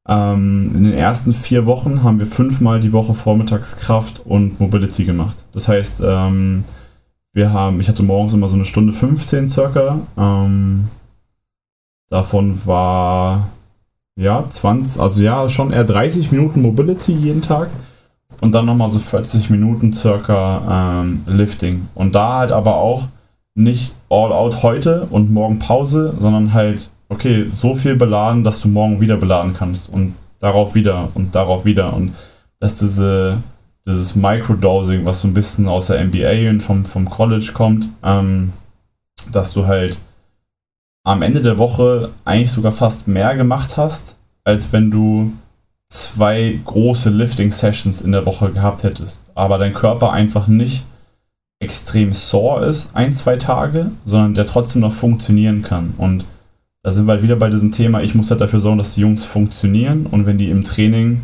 Ähm, 0.08 0.71
in 0.76 0.84
den 0.84 0.93
ersten 0.93 1.34
vier 1.34 1.65
Wochen 1.65 2.04
haben 2.04 2.19
wir 2.19 2.28
fünfmal 2.28 2.80
die 2.80 2.93
Woche 2.93 3.15
Vormittagskraft 3.15 4.21
und 4.23 4.60
Mobility 4.60 5.04
gemacht. 5.04 5.45
Das 5.54 5.67
heißt, 5.67 6.04
ähm, 6.06 6.63
wir 7.38 7.54
haben, 7.54 7.80
ich 7.80 7.88
hatte 7.88 8.02
morgens 8.02 8.34
immer 8.34 8.50
so 8.50 8.56
eine 8.56 8.65
Stunde 8.65 8.91
15 8.91 9.47
circa. 9.47 10.00
Ähm, 10.17 10.88
davon 12.10 12.60
war 12.65 13.50
ja 14.15 14.43
20, 14.50 15.00
also 15.00 15.21
ja, 15.21 15.47
schon 15.47 15.71
eher 15.71 15.84
30 15.84 16.32
Minuten 16.32 16.63
Mobility 16.63 17.12
jeden 17.12 17.43
Tag 17.43 17.69
und 18.41 18.54
dann 18.54 18.65
nochmal 18.65 18.89
so 18.89 18.97
40 18.97 19.52
Minuten 19.52 19.93
circa 19.93 21.04
ähm, 21.04 21.21
Lifting. 21.28 21.88
Und 21.93 22.15
da 22.15 22.39
halt 22.39 22.52
aber 22.52 22.78
auch 22.78 23.08
nicht 23.54 23.93
all 24.10 24.34
out 24.34 24.63
heute 24.63 25.06
und 25.12 25.32
morgen 25.32 25.60
Pause, 25.60 26.15
sondern 26.17 26.54
halt, 26.54 26.89
okay, 27.08 27.45
so 27.52 27.76
viel 27.76 27.95
beladen, 27.95 28.43
dass 28.43 28.62
du 28.62 28.67
morgen 28.67 29.00
wieder 29.00 29.17
beladen 29.17 29.54
kannst 29.54 29.89
und 29.93 30.15
darauf 30.39 30.73
wieder 30.73 31.10
und 31.13 31.36
darauf 31.36 31.65
wieder. 31.65 31.93
Und 31.93 32.15
dass 32.60 32.80
diese, 32.80 33.38
dieses 33.88 34.15
Microdosing, 34.15 35.06
was 35.06 35.21
so 35.21 35.28
ein 35.28 35.34
bisschen 35.34 35.67
aus 35.67 35.88
der 35.88 36.04
NBA 36.04 36.50
und 36.50 36.60
vom, 36.60 36.86
vom 36.86 37.10
College 37.10 37.52
kommt, 37.54 37.88
ähm, 38.04 38.52
dass 39.32 39.54
du 39.54 39.65
halt 39.65 39.97
am 41.06 41.21
Ende 41.21 41.41
der 41.41 41.58
Woche 41.58 42.10
eigentlich 42.26 42.52
sogar 42.52 42.73
fast 42.73 43.08
mehr 43.08 43.36
gemacht 43.36 43.78
hast, 43.78 44.17
als 44.43 44.73
wenn 44.73 44.91
du 44.91 45.32
zwei 45.89 46.60
große 46.65 47.10
Lifting-Sessions 47.10 48.02
in 48.02 48.12
der 48.12 48.26
Woche 48.26 48.52
gehabt 48.52 48.84
hättest, 48.84 49.23
aber 49.36 49.58
dein 49.58 49.73
Körper 49.73 50.12
einfach 50.12 50.47
nicht 50.47 50.84
extrem 51.60 52.13
sore 52.13 52.65
ist, 52.65 52.89
ein, 52.93 53.13
zwei 53.13 53.38
Tage, 53.38 53.91
sondern 54.06 54.34
der 54.34 54.45
trotzdem 54.45 54.82
noch 54.82 54.93
funktionieren 54.93 55.62
kann. 55.62 55.93
Und 55.97 56.26
da 56.84 56.91
sind 56.91 57.08
wir 57.08 57.13
halt 57.13 57.23
wieder 57.23 57.38
bei 57.38 57.50
diesem 57.50 57.71
Thema, 57.71 58.02
ich 58.02 58.15
muss 58.15 58.30
halt 58.30 58.41
dafür 58.41 58.60
sorgen, 58.60 58.78
dass 58.78 58.95
die 58.95 59.02
Jungs 59.02 59.23
funktionieren 59.23 60.06
und 60.06 60.26
wenn 60.26 60.38
die 60.38 60.50
im 60.50 60.65
Training 60.65 61.23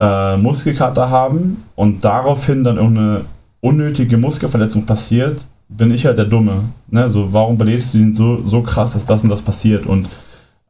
äh, 0.00 0.36
Muskelkater 0.36 1.10
haben 1.10 1.64
und 1.74 2.04
daraufhin 2.04 2.64
dann 2.64 2.76
irgendeine 2.76 3.24
unnötige 3.60 4.16
Muskelverletzung 4.16 4.86
passiert, 4.86 5.46
bin 5.68 5.90
ich 5.90 6.06
halt 6.06 6.18
der 6.18 6.24
Dumme. 6.24 6.64
Ne? 6.88 7.08
So, 7.08 7.32
warum 7.32 7.58
belebst 7.58 7.94
du 7.94 7.98
ihn 7.98 8.14
so, 8.14 8.42
so 8.42 8.62
krass, 8.62 8.92
dass 8.92 9.04
das 9.04 9.22
und 9.22 9.28
das 9.28 9.42
passiert? 9.42 9.86
Und 9.86 10.08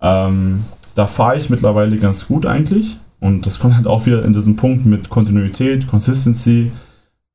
ähm, 0.01 0.65
da 0.95 1.07
fahre 1.07 1.37
ich 1.37 1.51
mittlerweile 1.51 1.97
ganz 1.99 2.27
gut 2.27 2.47
eigentlich. 2.47 2.99
Und 3.21 3.47
das 3.47 3.59
kommt 3.59 3.77
halt 3.77 3.87
auch 3.87 4.07
wieder 4.07 4.25
in 4.25 4.33
diesen 4.33 4.57
Punkt 4.57 4.87
mit 4.87 5.11
Kontinuität, 5.11 5.87
Consistency. 5.89 6.73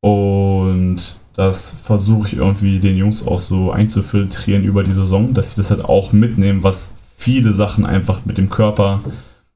Und 0.01 1.15
das 1.35 1.71
versuche 1.71 2.27
ich 2.27 2.37
irgendwie 2.37 2.79
den 2.79 2.97
Jungs 2.97 3.25
auch 3.25 3.39
so 3.39 3.71
einzufiltrieren 3.71 4.63
über 4.63 4.83
die 4.83 4.93
Saison, 4.93 5.33
dass 5.33 5.51
sie 5.51 5.57
das 5.57 5.71
halt 5.71 5.83
auch 5.83 6.13
mitnehmen, 6.13 6.63
was 6.63 6.91
viele 7.17 7.53
Sachen 7.53 7.85
einfach 7.85 8.25
mit 8.25 8.37
dem 8.37 8.49
Körper, 8.49 9.01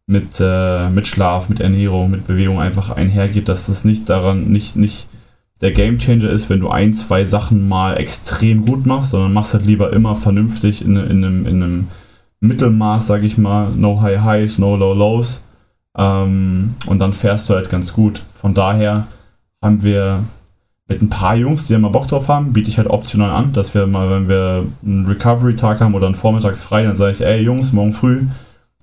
mit, 0.07 0.39
äh, 0.39 0.89
mit 0.89 1.05
Schlaf, 1.05 1.49
mit 1.49 1.59
Ernährung, 1.59 2.09
mit 2.09 2.25
Bewegung 2.25 2.59
einfach 2.59 2.89
einhergeht, 2.89 3.49
dass 3.49 3.67
das 3.67 3.83
nicht 3.83 4.09
daran, 4.09 4.45
nicht, 4.45 4.77
nicht 4.77 5.07
der 5.59 5.71
Gamechanger 5.71 6.29
ist, 6.29 6.49
wenn 6.49 6.61
du 6.61 6.69
ein, 6.69 6.93
zwei 6.93 7.25
Sachen 7.25 7.67
mal 7.67 7.97
extrem 7.97 8.65
gut 8.65 8.85
machst, 8.85 9.11
sondern 9.11 9.33
machst 9.33 9.53
halt 9.53 9.65
lieber 9.65 9.91
immer 9.91 10.15
vernünftig 10.15 10.83
in, 10.83 10.95
in 10.95 11.25
einem, 11.25 11.45
in 11.45 11.63
einem 11.63 11.87
Mittelmaß, 12.39 13.07
sag 13.07 13.23
ich 13.23 13.37
mal, 13.37 13.69
no 13.75 14.01
high 14.01 14.21
highs, 14.21 14.59
no 14.59 14.77
low 14.77 14.93
lows. 14.93 15.41
Ähm, 15.97 16.75
und 16.85 16.99
dann 16.99 17.11
fährst 17.11 17.49
du 17.49 17.55
halt 17.55 17.69
ganz 17.69 17.91
gut. 17.91 18.21
Von 18.39 18.53
daher 18.53 19.07
haben 19.61 19.83
wir 19.83 20.23
mit 20.87 21.01
ein 21.01 21.09
paar 21.09 21.35
Jungs, 21.35 21.67
die 21.67 21.73
ja 21.73 21.79
mal 21.79 21.89
Bock 21.89 22.07
drauf 22.07 22.29
haben, 22.29 22.53
biete 22.53 22.69
ich 22.69 22.77
halt 22.77 22.89
optional 22.89 23.31
an, 23.31 23.51
dass 23.51 23.73
wir 23.73 23.87
mal, 23.87 24.09
wenn 24.09 24.29
wir 24.29 24.63
einen 24.85 25.05
Recovery-Tag 25.05 25.81
haben 25.81 25.95
oder 25.95 26.05
einen 26.05 26.15
Vormittag 26.15 26.55
frei, 26.55 26.83
dann 26.83 26.95
sage 26.95 27.11
ich, 27.11 27.21
ey 27.21 27.41
Jungs, 27.41 27.73
morgen 27.73 27.91
früh 27.91 28.27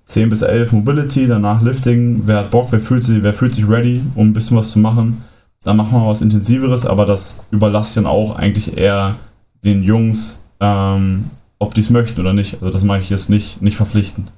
10 0.04 0.28
bis 0.28 0.42
11 0.42 0.72
Mobility, 0.72 1.26
danach 1.26 1.62
Lifting, 1.62 2.22
wer 2.26 2.38
hat 2.38 2.50
Bock, 2.50 2.68
wer 2.70 2.80
fühlt 2.80 3.04
sich, 3.04 3.22
wer 3.22 3.32
fühlt 3.32 3.52
sich 3.52 3.68
ready, 3.68 4.02
um 4.14 4.28
ein 4.28 4.32
bisschen 4.32 4.56
was 4.56 4.70
zu 4.70 4.78
machen. 4.78 5.22
Dann 5.62 5.78
machen 5.78 5.92
wir 5.92 6.06
was 6.06 6.20
Intensiveres, 6.20 6.84
aber 6.84 7.06
das 7.06 7.40
überlasse 7.50 7.88
ich 7.88 7.94
dann 7.94 8.06
auch 8.06 8.36
eigentlich 8.36 8.76
eher 8.76 9.16
den 9.64 9.82
Jungs, 9.82 10.42
ähm, 10.60 11.24
ob 11.58 11.74
die 11.74 11.80
es 11.80 11.88
möchten 11.88 12.20
oder 12.20 12.34
nicht. 12.34 12.54
Also 12.54 12.70
das 12.70 12.84
mache 12.84 12.98
ich 12.98 13.08
jetzt 13.08 13.30
nicht, 13.30 13.62
nicht 13.62 13.76
verpflichtend. 13.76 14.32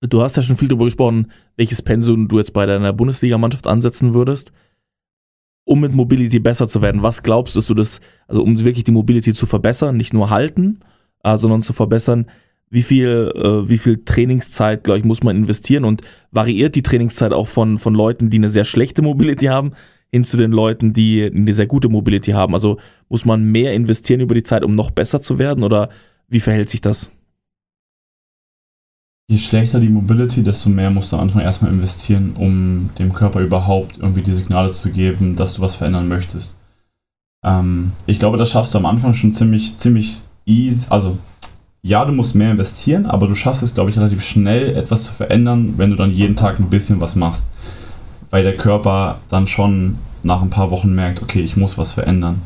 Du 0.00 0.22
hast 0.22 0.36
ja 0.36 0.42
schon 0.42 0.56
viel 0.56 0.68
darüber 0.68 0.84
gesprochen, 0.84 1.32
welches 1.56 1.82
Pensum 1.82 2.28
du 2.28 2.38
jetzt 2.38 2.52
bei 2.52 2.66
deiner 2.66 2.92
Bundesligamannschaft 2.92 3.66
ansetzen 3.66 4.14
würdest, 4.14 4.52
um 5.64 5.80
mit 5.80 5.92
Mobility 5.92 6.38
besser 6.38 6.68
zu 6.68 6.82
werden. 6.82 7.02
Was 7.02 7.24
glaubst 7.24 7.56
du, 7.56 7.58
dass 7.58 7.66
du 7.66 7.74
das, 7.74 8.00
also 8.28 8.44
um 8.44 8.56
wirklich 8.64 8.84
die 8.84 8.92
Mobility 8.92 9.34
zu 9.34 9.46
verbessern, 9.46 9.96
nicht 9.96 10.14
nur 10.14 10.30
halten, 10.30 10.78
äh, 11.24 11.36
sondern 11.36 11.62
zu 11.62 11.72
verbessern, 11.72 12.26
wie 12.70 12.82
viel, 12.82 13.32
äh, 13.34 13.68
wie 13.68 13.78
viel 13.78 14.04
Trainingszeit, 14.04 14.84
glaube 14.84 14.98
ich, 14.98 15.04
muss 15.04 15.22
man 15.22 15.36
investieren 15.36 15.84
und 15.84 16.02
variiert 16.30 16.74
die 16.74 16.82
Trainingszeit 16.82 17.32
auch 17.32 17.46
von, 17.46 17.78
von 17.78 17.94
Leuten, 17.94 18.30
die 18.30 18.38
eine 18.38 18.50
sehr 18.50 18.64
schlechte 18.64 19.02
Mobility 19.02 19.46
haben, 19.46 19.72
hin 20.10 20.24
zu 20.24 20.36
den 20.36 20.52
Leuten, 20.52 20.92
die 20.92 21.24
eine 21.24 21.52
sehr 21.52 21.66
gute 21.66 21.88
Mobility 21.88 22.32
haben? 22.32 22.54
Also 22.54 22.78
muss 23.08 23.24
man 23.24 23.44
mehr 23.44 23.74
investieren 23.74 24.20
über 24.20 24.34
die 24.34 24.42
Zeit, 24.42 24.64
um 24.64 24.74
noch 24.74 24.90
besser 24.90 25.20
zu 25.20 25.38
werden 25.38 25.64
oder 25.64 25.88
wie 26.28 26.40
verhält 26.40 26.68
sich 26.68 26.80
das? 26.80 27.12
Je 29.30 29.38
schlechter 29.38 29.78
die 29.78 29.90
Mobility, 29.90 30.42
desto 30.42 30.70
mehr 30.70 30.90
musst 30.90 31.12
du 31.12 31.16
am 31.16 31.22
Anfang 31.22 31.42
erstmal 31.42 31.70
investieren, 31.70 32.32
um 32.34 32.88
dem 32.98 33.12
Körper 33.12 33.40
überhaupt 33.40 33.98
irgendwie 33.98 34.22
die 34.22 34.32
Signale 34.32 34.72
zu 34.72 34.90
geben, 34.90 35.36
dass 35.36 35.54
du 35.54 35.60
was 35.60 35.76
verändern 35.76 36.08
möchtest. 36.08 36.56
Ähm, 37.44 37.92
ich 38.06 38.18
glaube, 38.18 38.38
das 38.38 38.50
schaffst 38.50 38.72
du 38.72 38.78
am 38.78 38.86
Anfang 38.86 39.12
schon 39.12 39.34
ziemlich, 39.34 39.76
ziemlich 39.76 40.20
easy. 40.46 40.86
Also, 40.88 41.18
ja, 41.82 42.04
du 42.04 42.12
musst 42.12 42.34
mehr 42.34 42.50
investieren, 42.50 43.06
aber 43.06 43.26
du 43.26 43.34
schaffst 43.34 43.62
es, 43.62 43.74
glaube 43.74 43.90
ich, 43.90 43.98
relativ 43.98 44.24
schnell 44.24 44.76
etwas 44.76 45.04
zu 45.04 45.12
verändern, 45.12 45.74
wenn 45.76 45.90
du 45.90 45.96
dann 45.96 46.10
jeden 46.10 46.36
Tag 46.36 46.58
ein 46.58 46.70
bisschen 46.70 47.00
was 47.00 47.14
machst 47.14 47.46
weil 48.30 48.42
der 48.42 48.56
Körper 48.56 49.20
dann 49.28 49.46
schon 49.46 49.98
nach 50.22 50.42
ein 50.42 50.50
paar 50.50 50.70
Wochen 50.70 50.94
merkt, 50.94 51.22
okay, 51.22 51.40
ich 51.40 51.56
muss 51.56 51.78
was 51.78 51.92
verändern. 51.92 52.42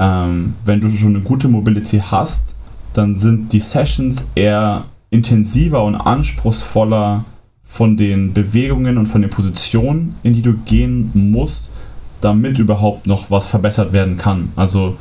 Ähm, 0.00 0.54
wenn 0.64 0.80
du 0.80 0.90
schon 0.90 1.14
eine 1.14 1.24
gute 1.24 1.48
Mobility 1.48 2.00
hast, 2.00 2.54
dann 2.94 3.16
sind 3.16 3.52
die 3.52 3.60
Sessions 3.60 4.24
eher 4.34 4.84
intensiver 5.10 5.84
und 5.84 5.94
anspruchsvoller 5.94 7.24
von 7.62 7.96
den 7.96 8.32
Bewegungen 8.32 8.98
und 8.98 9.06
von 9.06 9.22
den 9.22 9.30
Positionen, 9.30 10.16
in 10.22 10.32
die 10.32 10.42
du 10.42 10.54
gehen 10.54 11.10
musst, 11.14 11.70
damit 12.20 12.58
überhaupt 12.58 13.06
noch 13.06 13.30
was 13.30 13.46
verbessert 13.46 13.92
werden 13.92 14.16
kann. 14.16 14.52
Also 14.56 14.96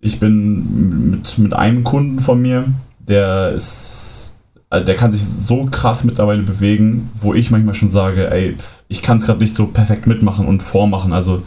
ich 0.00 0.20
bin 0.20 1.10
mit, 1.10 1.38
mit 1.38 1.52
einem 1.52 1.84
Kunden 1.84 2.20
von 2.20 2.40
mir, 2.40 2.66
der 2.98 3.50
ist, 3.52 4.36
äh, 4.70 4.82
der 4.82 4.94
kann 4.94 5.12
sich 5.12 5.24
so 5.24 5.64
krass 5.66 6.04
mittlerweile 6.04 6.42
bewegen, 6.42 7.10
wo 7.14 7.34
ich 7.34 7.50
manchmal 7.50 7.74
schon 7.74 7.90
sage, 7.90 8.30
ey, 8.30 8.56
ich 8.88 9.02
kann 9.02 9.18
es 9.18 9.24
gerade 9.24 9.40
nicht 9.40 9.54
so 9.54 9.66
perfekt 9.66 10.06
mitmachen 10.06 10.46
und 10.46 10.62
vormachen. 10.62 11.12
Also 11.12 11.42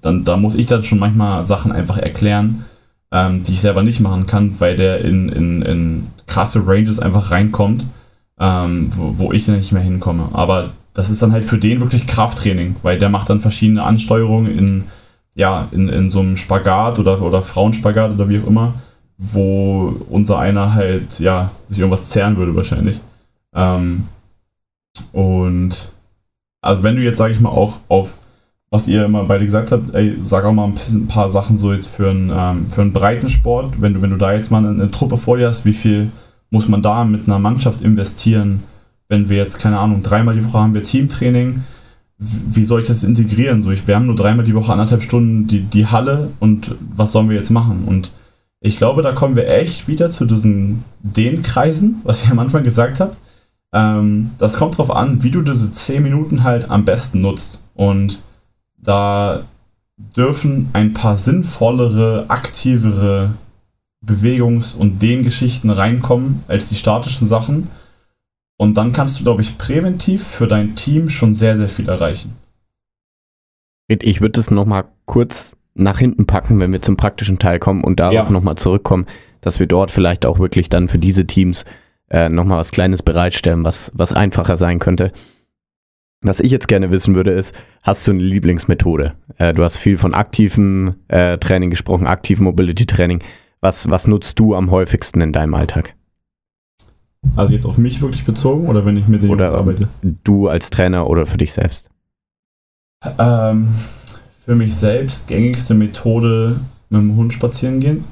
dann, 0.00 0.24
da 0.24 0.36
muss 0.36 0.54
ich 0.54 0.66
dann 0.66 0.82
schon 0.82 0.98
manchmal 0.98 1.44
Sachen 1.44 1.72
einfach 1.72 1.98
erklären, 1.98 2.64
ähm, 3.12 3.42
die 3.42 3.52
ich 3.52 3.60
selber 3.60 3.82
nicht 3.82 4.00
machen 4.00 4.26
kann, 4.26 4.60
weil 4.60 4.76
der 4.76 5.04
in, 5.04 5.28
in, 5.28 5.62
in 5.62 6.06
krasse 6.26 6.66
Ranges 6.66 6.98
einfach 6.98 7.30
reinkommt, 7.30 7.84
ähm, 8.38 8.90
wo, 8.96 9.18
wo 9.18 9.32
ich 9.32 9.46
nicht 9.48 9.72
mehr 9.72 9.82
hinkomme. 9.82 10.28
Aber 10.32 10.70
das 10.94 11.10
ist 11.10 11.22
dann 11.22 11.32
halt 11.32 11.44
für 11.44 11.58
den 11.58 11.80
wirklich 11.80 12.06
Krafttraining, 12.06 12.76
weil 12.82 12.98
der 12.98 13.08
macht 13.08 13.30
dann 13.30 13.40
verschiedene 13.40 13.82
Ansteuerungen 13.82 14.58
in, 14.58 14.84
ja, 15.40 15.68
in, 15.70 15.88
in 15.88 16.10
so 16.10 16.20
einem 16.20 16.36
Spagat 16.36 16.98
oder, 16.98 17.20
oder 17.22 17.40
Frauenspagat 17.40 18.12
oder 18.12 18.28
wie 18.28 18.38
auch 18.40 18.46
immer, 18.46 18.74
wo 19.16 19.96
unser 20.10 20.38
einer 20.38 20.74
halt, 20.74 21.18
ja, 21.18 21.50
sich 21.66 21.78
irgendwas 21.78 22.10
zerren 22.10 22.36
würde 22.36 22.54
wahrscheinlich. 22.54 23.00
Ähm, 23.54 24.06
und 25.12 25.92
also 26.60 26.82
wenn 26.82 26.96
du 26.96 27.02
jetzt, 27.02 27.16
sage 27.16 27.32
ich 27.32 27.40
mal, 27.40 27.48
auch 27.48 27.78
auf 27.88 28.18
was 28.72 28.86
ihr 28.86 29.04
immer 29.04 29.24
beide 29.24 29.44
gesagt 29.44 29.72
habt, 29.72 29.94
ey, 29.94 30.16
sag 30.20 30.44
auch 30.44 30.52
mal 30.52 30.64
ein, 30.64 30.74
bisschen, 30.74 31.04
ein 31.04 31.08
paar 31.08 31.28
Sachen 31.30 31.56
so 31.56 31.72
jetzt 31.72 31.88
für 31.88 32.10
einen, 32.10 32.30
ähm, 32.32 32.66
für 32.70 32.82
einen 32.82 32.92
Breitensport, 32.92 33.80
wenn 33.80 33.94
du, 33.94 34.02
wenn 34.02 34.10
du 34.10 34.16
da 34.16 34.32
jetzt 34.32 34.50
mal 34.50 34.58
eine, 34.58 34.68
eine, 34.68 34.90
Truppe 34.92 35.16
vor 35.16 35.38
dir 35.38 35.48
hast, 35.48 35.64
wie 35.64 35.72
viel 35.72 36.12
muss 36.50 36.68
man 36.68 36.80
da 36.80 37.04
mit 37.04 37.26
einer 37.26 37.40
Mannschaft 37.40 37.80
investieren, 37.80 38.62
wenn 39.08 39.28
wir 39.28 39.38
jetzt, 39.38 39.58
keine 39.58 39.78
Ahnung, 39.78 40.02
dreimal 40.02 40.34
die 40.36 40.44
Woche 40.44 40.58
haben 40.58 40.74
wir 40.74 40.84
Teamtraining, 40.84 41.64
wie 42.20 42.66
soll 42.66 42.82
ich 42.82 42.86
das 42.86 43.02
integrieren? 43.02 43.62
So, 43.62 43.70
ich, 43.70 43.86
wir 43.88 43.96
haben 43.96 44.06
nur 44.06 44.14
dreimal 44.14 44.44
die 44.44 44.54
Woche 44.54 44.72
anderthalb 44.72 45.02
Stunden 45.02 45.46
die, 45.46 45.62
die 45.62 45.86
Halle 45.86 46.28
und 46.38 46.74
was 46.94 47.12
sollen 47.12 47.30
wir 47.30 47.36
jetzt 47.36 47.50
machen? 47.50 47.84
Und 47.86 48.10
ich 48.60 48.76
glaube, 48.76 49.00
da 49.00 49.12
kommen 49.12 49.36
wir 49.36 49.48
echt 49.48 49.88
wieder 49.88 50.10
zu 50.10 50.26
diesen 50.26 50.84
den 51.00 51.42
Kreisen, 51.42 51.96
was 52.04 52.22
ich 52.22 52.30
am 52.30 52.38
Anfang 52.38 52.62
gesagt 52.62 53.00
habe. 53.00 53.16
Ähm, 53.72 54.32
das 54.38 54.54
kommt 54.54 54.74
darauf 54.74 54.90
an, 54.90 55.22
wie 55.22 55.30
du 55.30 55.40
diese 55.40 55.72
10 55.72 56.02
Minuten 56.02 56.42
halt 56.44 56.70
am 56.70 56.84
besten 56.84 57.22
nutzt. 57.22 57.62
Und 57.74 58.20
da 58.76 59.40
dürfen 59.96 60.68
ein 60.74 60.92
paar 60.92 61.16
sinnvollere, 61.16 62.26
aktivere 62.28 63.30
Bewegungs- 64.04 64.74
und 64.74 65.00
Dehngeschichten 65.00 65.70
reinkommen 65.70 66.42
als 66.48 66.68
die 66.68 66.74
statischen 66.74 67.26
Sachen. 67.26 67.68
Und 68.60 68.76
dann 68.76 68.92
kannst 68.92 69.18
du, 69.18 69.24
glaube 69.24 69.40
ich, 69.40 69.56
präventiv 69.56 70.22
für 70.22 70.46
dein 70.46 70.76
Team 70.76 71.08
schon 71.08 71.32
sehr, 71.32 71.56
sehr 71.56 71.70
viel 71.70 71.88
erreichen. 71.88 72.36
Ich 73.88 74.20
würde 74.20 74.38
es 74.38 74.50
nochmal 74.50 74.84
kurz 75.06 75.56
nach 75.72 75.98
hinten 75.98 76.26
packen, 76.26 76.60
wenn 76.60 76.70
wir 76.70 76.82
zum 76.82 76.98
praktischen 76.98 77.38
Teil 77.38 77.58
kommen 77.58 77.82
und 77.82 78.00
darauf 78.00 78.26
ja. 78.26 78.30
nochmal 78.30 78.56
zurückkommen, 78.56 79.06
dass 79.40 79.60
wir 79.60 79.66
dort 79.66 79.90
vielleicht 79.90 80.26
auch 80.26 80.38
wirklich 80.38 80.68
dann 80.68 80.88
für 80.88 80.98
diese 80.98 81.26
Teams 81.26 81.64
äh, 82.10 82.28
nochmal 82.28 82.58
was 82.58 82.70
Kleines 82.70 83.02
bereitstellen, 83.02 83.64
was, 83.64 83.92
was 83.94 84.12
einfacher 84.12 84.58
sein 84.58 84.78
könnte. 84.78 85.10
Was 86.20 86.38
ich 86.38 86.50
jetzt 86.50 86.68
gerne 86.68 86.90
wissen 86.90 87.14
würde, 87.14 87.30
ist, 87.30 87.54
hast 87.82 88.06
du 88.06 88.10
eine 88.10 88.22
Lieblingsmethode? 88.22 89.14
Äh, 89.38 89.54
du 89.54 89.64
hast 89.64 89.78
viel 89.78 89.96
von 89.96 90.12
aktivem 90.12 90.96
äh, 91.08 91.38
Training 91.38 91.70
gesprochen, 91.70 92.06
aktivem 92.06 92.44
Mobility 92.44 92.84
Training. 92.84 93.24
Was, 93.62 93.88
was 93.88 94.06
nutzt 94.06 94.38
du 94.38 94.54
am 94.54 94.70
häufigsten 94.70 95.22
in 95.22 95.32
deinem 95.32 95.54
Alltag? 95.54 95.94
Also 97.36 97.54
jetzt 97.54 97.66
auf 97.66 97.78
mich 97.78 98.00
wirklich 98.00 98.24
bezogen 98.24 98.68
oder 98.68 98.84
wenn 98.84 98.96
ich 98.96 99.06
mit 99.06 99.22
den 99.22 99.30
oder 99.30 99.46
Jungs 99.46 99.58
arbeite? 99.58 99.88
Du 100.24 100.48
als 100.48 100.70
Trainer 100.70 101.08
oder 101.08 101.26
für 101.26 101.36
dich 101.36 101.52
selbst? 101.52 101.88
Ähm, 103.18 103.68
für 104.44 104.54
mich 104.54 104.74
selbst 104.74 105.28
gängigste 105.28 105.74
Methode 105.74 106.60
mit 106.88 107.00
dem 107.00 107.16
Hund 107.16 107.32
spazieren 107.32 107.80
gehen. 107.80 108.04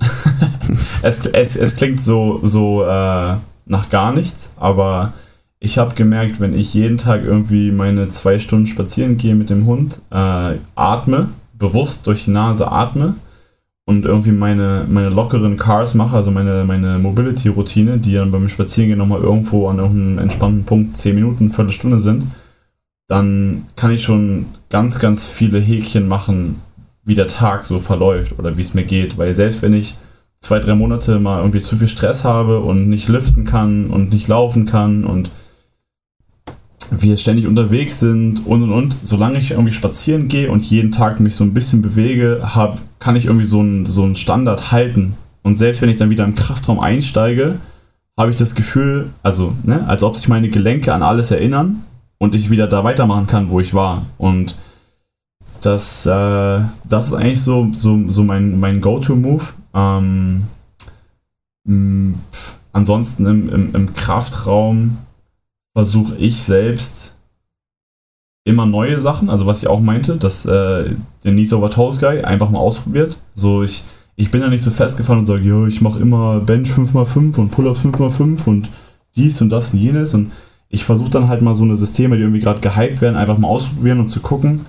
es, 1.03 1.27
es, 1.27 1.57
es 1.57 1.77
klingt 1.77 2.01
so, 2.01 2.41
so 2.43 2.85
äh, 2.85 3.37
nach 3.67 3.91
gar 3.91 4.13
nichts, 4.13 4.53
aber 4.57 5.13
ich 5.59 5.79
habe 5.79 5.95
gemerkt, 5.95 6.41
wenn 6.41 6.57
ich 6.57 6.73
jeden 6.75 6.99
Tag 6.99 7.25
irgendwie 7.25 7.73
meine 7.73 8.09
zwei 8.09 8.39
Stunden 8.39 8.67
spazieren 8.67 9.17
gehe 9.17 9.35
mit 9.35 9.51
dem 9.51 9.67
Hund, 9.67 10.01
äh, 10.11 10.55
atme, 10.77 11.31
bewusst 11.55 12.07
durch 12.07 12.25
die 12.25 12.31
Nase 12.31 12.71
atme 12.71 13.15
und 13.89 14.05
irgendwie 14.05 14.33
meine, 14.33 14.85
meine 14.87 15.09
lockeren 15.09 15.57
Cars 15.57 15.95
mache, 15.95 16.15
also 16.15 16.31
meine, 16.31 16.65
meine 16.67 16.99
Mobility-Routine, 16.99 17.97
die 17.97 18.13
dann 18.13 18.31
beim 18.31 18.51
Spazierengehen 18.51 18.99
nochmal 18.99 19.23
irgendwo 19.23 19.67
an 19.67 19.79
irgendeinem 19.79 20.19
entspannten 20.19 20.65
Punkt 20.65 20.99
10 20.99 21.15
Minuten, 21.15 21.49
Viertelstunde 21.49 21.99
sind, 21.99 22.27
dann 23.07 23.65
kann 23.77 23.91
ich 23.91 24.03
schon 24.03 24.45
ganz, 24.69 24.99
ganz 24.99 25.25
viele 25.25 25.59
Häkchen 25.59 26.07
machen, 26.07 26.61
wie 27.03 27.15
der 27.15 27.29
Tag 27.29 27.65
so 27.65 27.79
verläuft 27.79 28.39
oder 28.39 28.59
wie 28.59 28.61
es 28.61 28.75
mir 28.75 28.85
geht. 28.85 29.17
Weil 29.17 29.33
selbst 29.33 29.63
wenn 29.63 29.73
ich 29.73 29.97
zwei, 30.41 30.59
drei 30.59 30.75
Monate 30.75 31.19
mal 31.19 31.39
irgendwie 31.39 31.61
zu 31.61 31.79
viel 31.79 31.89
Stress 31.89 32.25
habe 32.25 32.61
und 32.61 32.91
nicht 32.91 33.09
liften 33.09 33.45
kann 33.45 33.87
und 33.87 34.11
nicht 34.13 34.29
laufen 34.29 34.67
kann 34.67 35.05
und 35.05 35.31
wir 36.91 37.17
ständig 37.17 37.47
unterwegs 37.47 38.01
sind 38.01 38.47
und 38.47 38.63
und 38.63 38.73
und. 38.73 38.97
Solange 39.03 39.39
ich 39.39 39.53
irgendwie 39.53 39.73
spazieren 39.73 40.29
gehe 40.29 40.51
und 40.51 40.65
jeden 40.65 40.93
Tag 40.93 41.21
mich 41.21 41.35
so 41.35 41.45
ein 41.45 41.55
bisschen 41.55 41.83
bewege, 41.83 42.41
hab, 42.55 42.81
kann 42.99 43.17
ich 43.17 43.27
irgendwie 43.27 43.45
so 43.45 43.61
einen 43.61 43.87
so 43.87 44.13
Standard 44.15 44.73
halten. 44.73 45.15
Und 45.43 45.57
selbst 45.57 45.83
wenn 45.83 45.89
ich 45.89 45.97
dann 45.97 46.11
wieder 46.11 46.25
im 46.25 46.35
Kraftraum 46.35 46.81
einsteige, 46.81 47.57
habe 48.17 48.31
ich 48.31 48.37
das 48.37 48.55
Gefühl, 48.55 49.11
also, 49.23 49.53
ne, 49.63 49.87
als 49.87 50.03
ob 50.03 50.17
sich 50.17 50.29
meine 50.29 50.49
Gelenke 50.49 50.93
an 50.93 51.03
alles 51.03 51.31
erinnern 51.31 51.85
und 52.19 52.35
ich 52.35 52.51
wieder 52.51 52.67
da 52.67 52.83
weitermachen 52.85 53.27
kann, 53.27 53.49
wo 53.49 53.61
ich 53.61 53.75
war. 53.75 54.07
Und 54.19 54.57
das, 55.63 56.05
äh, 56.07 56.61
das 56.89 57.07
ist 57.07 57.13
eigentlich 57.13 57.43
so, 57.43 57.71
so, 57.73 58.09
so 58.09 58.25
mein, 58.25 58.59
mein 58.59 58.81
Go-To-Move. 58.81 59.45
Ähm, 59.75 60.45
ansonsten 62.73 63.27
im, 63.27 63.49
im, 63.49 63.75
im 63.75 63.95
Kraftraum 63.95 64.99
versuche 65.79 66.17
ich 66.17 66.43
selbst 66.43 67.15
immer 68.45 68.67
neue 68.67 68.99
Sachen, 68.99 69.31
also 69.31 69.47
was 69.47 69.63
ich 69.63 69.69
auch 69.69 69.79
meinte, 69.79 70.17
dass 70.17 70.45
äh, 70.45 70.91
der 71.23 71.33
Knees 71.33 71.53
over 71.53 71.71
Toes 71.71 72.01
Guy 72.01 72.23
einfach 72.25 72.51
mal 72.51 72.59
ausprobiert. 72.59 73.17
So 73.37 73.63
ich, 73.63 73.85
ich 74.17 74.33
bin 74.33 74.41
da 74.41 74.49
nicht 74.49 74.65
so 74.65 74.73
festgefahren 74.73 75.21
und 75.21 75.27
sage, 75.27 75.45
jo, 75.45 75.69
ich 75.69 75.81
mache 75.81 76.01
immer 76.01 76.41
Bench 76.41 76.71
5x5 76.71 77.39
und 77.39 77.51
Pull-ups 77.53 77.83
5x5 77.85 78.49
und 78.49 78.71
dies 79.15 79.41
und 79.41 79.51
das 79.51 79.73
und 79.73 79.79
jenes 79.79 80.15
und 80.15 80.33
ich 80.69 80.83
versuche 80.83 81.11
dann 81.11 81.29
halt 81.29 81.43
mal 81.43 81.55
so 81.55 81.63
eine 81.63 81.77
Systeme, 81.77 82.17
die 82.17 82.23
irgendwie 82.23 82.41
gerade 82.41 82.59
gehypt 82.59 83.01
werden, 83.01 83.15
einfach 83.15 83.39
mal 83.39 83.47
auszuprobieren 83.47 84.01
und 84.01 84.09
zu 84.09 84.19
gucken, 84.19 84.67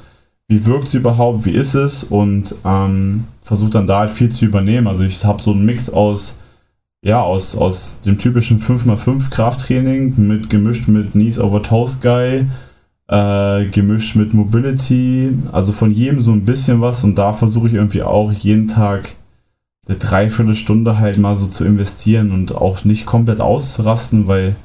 wie 0.47 0.63
wirkt 0.67 0.89
sie 0.89 0.97
überhaupt, 0.97 1.43
wie 1.43 1.55
ist 1.55 1.73
es 1.73 2.03
und 2.03 2.53
ähm, 2.63 3.23
versuche 3.41 3.71
dann 3.71 3.87
da 3.87 4.01
halt 4.01 4.11
viel 4.11 4.29
zu 4.29 4.45
übernehmen. 4.45 4.85
Also 4.85 5.05
ich 5.05 5.25
habe 5.25 5.41
so 5.41 5.53
einen 5.53 5.65
Mix 5.65 5.89
aus 5.89 6.35
ja, 7.01 7.21
aus, 7.21 7.55
aus 7.55 7.97
dem 8.05 8.17
typischen 8.17 8.59
5x5 8.59 9.29
Krafttraining 9.29 10.13
mit 10.17 10.49
gemischt 10.49 10.87
mit 10.87 11.13
Knees 11.13 11.39
over 11.39 11.63
Toes 11.63 12.01
Guy, 12.01 12.45
äh, 13.07 13.65
gemischt 13.65 14.15
mit 14.15 14.33
Mobility, 14.33 15.33
also 15.51 15.71
von 15.71 15.91
jedem 15.91 16.21
so 16.21 16.31
ein 16.31 16.45
bisschen 16.45 16.81
was 16.81 17.03
und 17.03 17.17
da 17.17 17.33
versuche 17.33 17.67
ich 17.67 17.73
irgendwie 17.73 18.03
auch 18.03 18.31
jeden 18.31 18.67
Tag 18.67 19.15
eine 19.87 19.97
Dreiviertelstunde 19.97 20.99
halt 20.99 21.17
mal 21.17 21.35
so 21.35 21.47
zu 21.47 21.65
investieren 21.65 22.31
und 22.31 22.53
auch 22.53 22.83
nicht 22.85 23.05
komplett 23.05 23.41
auszurasten, 23.41 24.27
weil, 24.27 24.55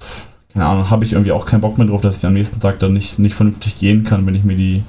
pff, 0.00 0.24
keine 0.52 0.66
Ahnung, 0.66 0.90
habe 0.90 1.04
ich 1.04 1.12
irgendwie 1.12 1.32
auch 1.32 1.46
keinen 1.46 1.60
Bock 1.60 1.78
mehr 1.78 1.86
drauf, 1.86 2.00
dass 2.00 2.18
ich 2.18 2.26
am 2.26 2.32
nächsten 2.32 2.60
Tag 2.60 2.78
dann 2.78 2.94
nicht, 2.94 3.18
nicht 3.18 3.34
vernünftig 3.34 3.78
gehen 3.78 4.04
kann, 4.04 4.26
wenn 4.26 4.34
ich 4.34 4.44
mir 4.44 4.56
die, 4.56 4.82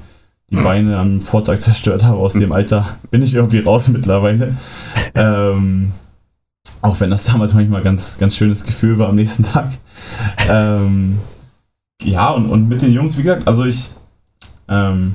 die 0.50 0.56
Beine 0.56 0.96
am 0.98 1.20
Vortag 1.20 1.58
zerstört 1.60 2.02
habe. 2.02 2.18
Aus 2.18 2.32
dem 2.32 2.52
Alter 2.52 2.96
bin 3.10 3.22
ich 3.22 3.34
irgendwie 3.34 3.58
raus 3.58 3.88
mittlerweile. 3.88 4.56
Ähm, 5.14 5.92
auch 6.82 7.00
wenn 7.00 7.10
das 7.10 7.24
damals 7.24 7.54
manchmal 7.54 7.82
ganz, 7.82 8.18
ganz 8.18 8.36
schönes 8.36 8.64
Gefühl 8.64 8.98
war 8.98 9.08
am 9.08 9.14
nächsten 9.14 9.44
Tag. 9.44 9.70
ähm, 10.48 11.18
ja, 12.02 12.30
und, 12.30 12.46
und 12.46 12.68
mit 12.68 12.82
den 12.82 12.92
Jungs, 12.92 13.16
wie 13.16 13.22
gesagt, 13.22 13.46
also 13.46 13.64
ich, 13.64 13.90
ähm, 14.68 15.14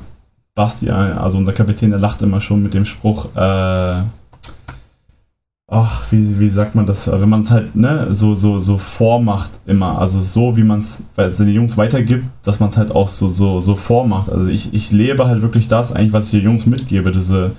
Basti, 0.55 0.89
also 0.89 1.37
unser 1.37 1.53
Kapitän, 1.53 1.91
der 1.91 1.99
lacht 1.99 2.21
immer 2.21 2.41
schon 2.41 2.63
mit 2.63 2.73
dem 2.73 2.85
Spruch, 2.85 3.35
äh, 3.35 4.01
ach, 5.69 6.11
wie, 6.11 6.39
wie 6.39 6.49
sagt 6.49 6.73
man 6.73 6.85
das, 6.85 7.07
wenn 7.07 7.29
man 7.29 7.41
es 7.41 7.51
halt 7.51 7.75
ne, 7.75 8.07
so, 8.11 8.33
so, 8.33 8.57
so 8.57 8.77
vormacht 8.77 9.51
immer, 9.67 9.99
also 9.99 10.21
so 10.21 10.55
wie 10.55 10.63
man 10.63 10.79
es 10.79 11.03
den 11.37 11.49
Jungs 11.49 11.77
weitergibt, 11.77 12.25
dass 12.43 12.59
man 12.59 12.69
es 12.69 12.77
halt 12.77 12.91
auch 12.91 13.07
so, 13.07 13.27
so, 13.27 13.59
so 13.59 13.75
vormacht. 13.75 14.29
Also 14.29 14.47
ich, 14.47 14.73
ich 14.73 14.91
lebe 14.91 15.27
halt 15.27 15.41
wirklich 15.41 15.67
das 15.67 15.91
eigentlich, 15.91 16.13
was 16.13 16.25
ich 16.25 16.31
den 16.31 16.43
Jungs 16.43 16.65
mitgebe, 16.65 17.11
diese 17.11 17.51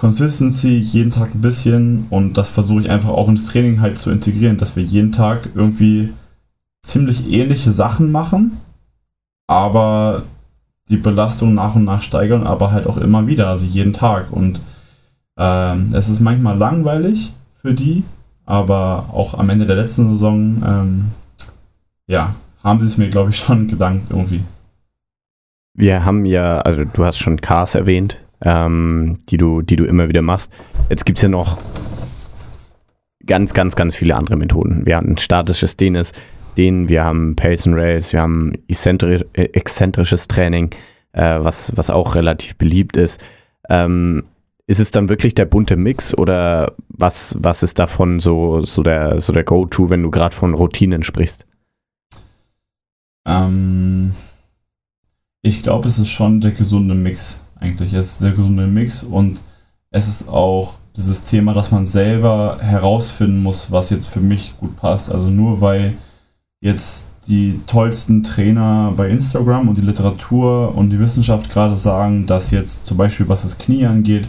Consistency, 0.00 0.78
jeden 0.78 1.10
Tag 1.10 1.34
ein 1.34 1.42
bisschen 1.42 2.06
und 2.08 2.38
das 2.38 2.48
versuche 2.48 2.80
ich 2.80 2.90
einfach 2.90 3.10
auch 3.10 3.28
ins 3.28 3.44
Training 3.44 3.82
halt 3.82 3.98
zu 3.98 4.10
integrieren, 4.10 4.56
dass 4.56 4.74
wir 4.74 4.82
jeden 4.82 5.12
Tag 5.12 5.50
irgendwie 5.54 6.14
ziemlich 6.82 7.30
ähnliche 7.30 7.70
Sachen 7.70 8.10
machen, 8.10 8.56
aber 9.46 10.22
die 10.88 10.96
Belastung 10.96 11.52
nach 11.52 11.74
und 11.74 11.84
nach 11.84 12.00
steigern, 12.00 12.46
aber 12.46 12.72
halt 12.72 12.86
auch 12.86 12.96
immer 12.96 13.26
wieder, 13.26 13.48
also 13.48 13.66
jeden 13.66 13.92
Tag. 13.92 14.32
Und 14.32 14.62
ähm, 15.36 15.90
es 15.92 16.08
ist 16.08 16.20
manchmal 16.20 16.56
langweilig 16.56 17.34
für 17.60 17.74
die, 17.74 18.02
aber 18.46 19.10
auch 19.12 19.34
am 19.34 19.50
Ende 19.50 19.66
der 19.66 19.76
letzten 19.76 20.14
Saison, 20.14 20.62
ähm, 20.66 21.04
ja, 22.06 22.34
haben 22.64 22.80
sie 22.80 22.86
es 22.86 22.96
mir, 22.96 23.10
glaube 23.10 23.28
ich, 23.28 23.36
schon 23.36 23.68
gedankt 23.68 24.06
irgendwie. 24.08 24.40
Wir 25.74 26.06
haben 26.06 26.24
ja, 26.24 26.62
also 26.62 26.84
du 26.84 27.04
hast 27.04 27.18
schon 27.18 27.42
Cars 27.42 27.74
erwähnt, 27.74 28.16
ähm, 28.44 29.18
die, 29.28 29.36
du, 29.36 29.62
die 29.62 29.76
du 29.76 29.84
immer 29.84 30.08
wieder 30.08 30.22
machst. 30.22 30.52
Jetzt 30.88 31.04
gibt 31.04 31.18
es 31.18 31.22
ja 31.22 31.28
noch 31.28 31.58
ganz, 33.26 33.54
ganz, 33.54 33.76
ganz 33.76 33.94
viele 33.94 34.16
andere 34.16 34.36
Methoden. 34.36 34.86
Wir 34.86 34.96
haben 34.96 35.10
ein 35.10 35.18
statisches 35.18 35.76
Dennis, 35.76 36.12
den, 36.56 36.88
wir 36.88 37.04
haben 37.04 37.36
Pace 37.36 37.66
and 37.66 37.76
Race, 37.76 38.12
wir 38.12 38.20
haben 38.20 38.52
äh, 38.68 39.44
exzentrisches 39.52 40.28
Training, 40.28 40.70
äh, 41.12 41.38
was, 41.40 41.72
was 41.76 41.90
auch 41.90 42.14
relativ 42.14 42.56
beliebt 42.56 42.96
ist. 42.96 43.20
Ähm, 43.68 44.24
ist 44.66 44.80
es 44.80 44.90
dann 44.90 45.08
wirklich 45.08 45.34
der 45.34 45.46
bunte 45.46 45.76
Mix 45.76 46.16
oder 46.16 46.74
was, 46.88 47.34
was 47.38 47.62
ist 47.62 47.78
davon 47.78 48.20
so, 48.20 48.60
so 48.60 48.82
der, 48.82 49.20
so 49.20 49.32
der 49.32 49.44
Go-To, 49.44 49.90
wenn 49.90 50.02
du 50.02 50.10
gerade 50.10 50.34
von 50.34 50.54
Routinen 50.54 51.02
sprichst? 51.02 51.44
Ähm, 53.26 54.12
ich 55.42 55.62
glaube, 55.62 55.88
es 55.88 55.98
ist 55.98 56.10
schon 56.10 56.40
der 56.40 56.52
gesunde 56.52 56.94
Mix 56.94 57.39
eigentlich. 57.60 57.92
Es 57.92 58.12
ist 58.12 58.22
der 58.22 58.32
gesunde 58.32 58.66
Mix 58.66 59.02
und 59.02 59.40
es 59.90 60.08
ist 60.08 60.28
auch 60.28 60.74
dieses 60.96 61.24
Thema, 61.24 61.54
dass 61.54 61.70
man 61.70 61.86
selber 61.86 62.58
herausfinden 62.60 63.42
muss, 63.42 63.70
was 63.70 63.90
jetzt 63.90 64.08
für 64.08 64.20
mich 64.20 64.54
gut 64.58 64.76
passt. 64.76 65.10
Also 65.10 65.28
nur 65.28 65.60
weil 65.60 65.94
jetzt 66.60 67.06
die 67.26 67.60
tollsten 67.66 68.22
Trainer 68.22 68.92
bei 68.96 69.08
Instagram 69.08 69.68
und 69.68 69.78
die 69.78 69.82
Literatur 69.82 70.74
und 70.76 70.90
die 70.90 70.98
Wissenschaft 70.98 71.50
gerade 71.50 71.76
sagen, 71.76 72.26
dass 72.26 72.50
jetzt 72.50 72.86
zum 72.86 72.96
Beispiel, 72.96 73.28
was 73.28 73.42
das 73.42 73.58
Knie 73.58 73.86
angeht, 73.86 74.26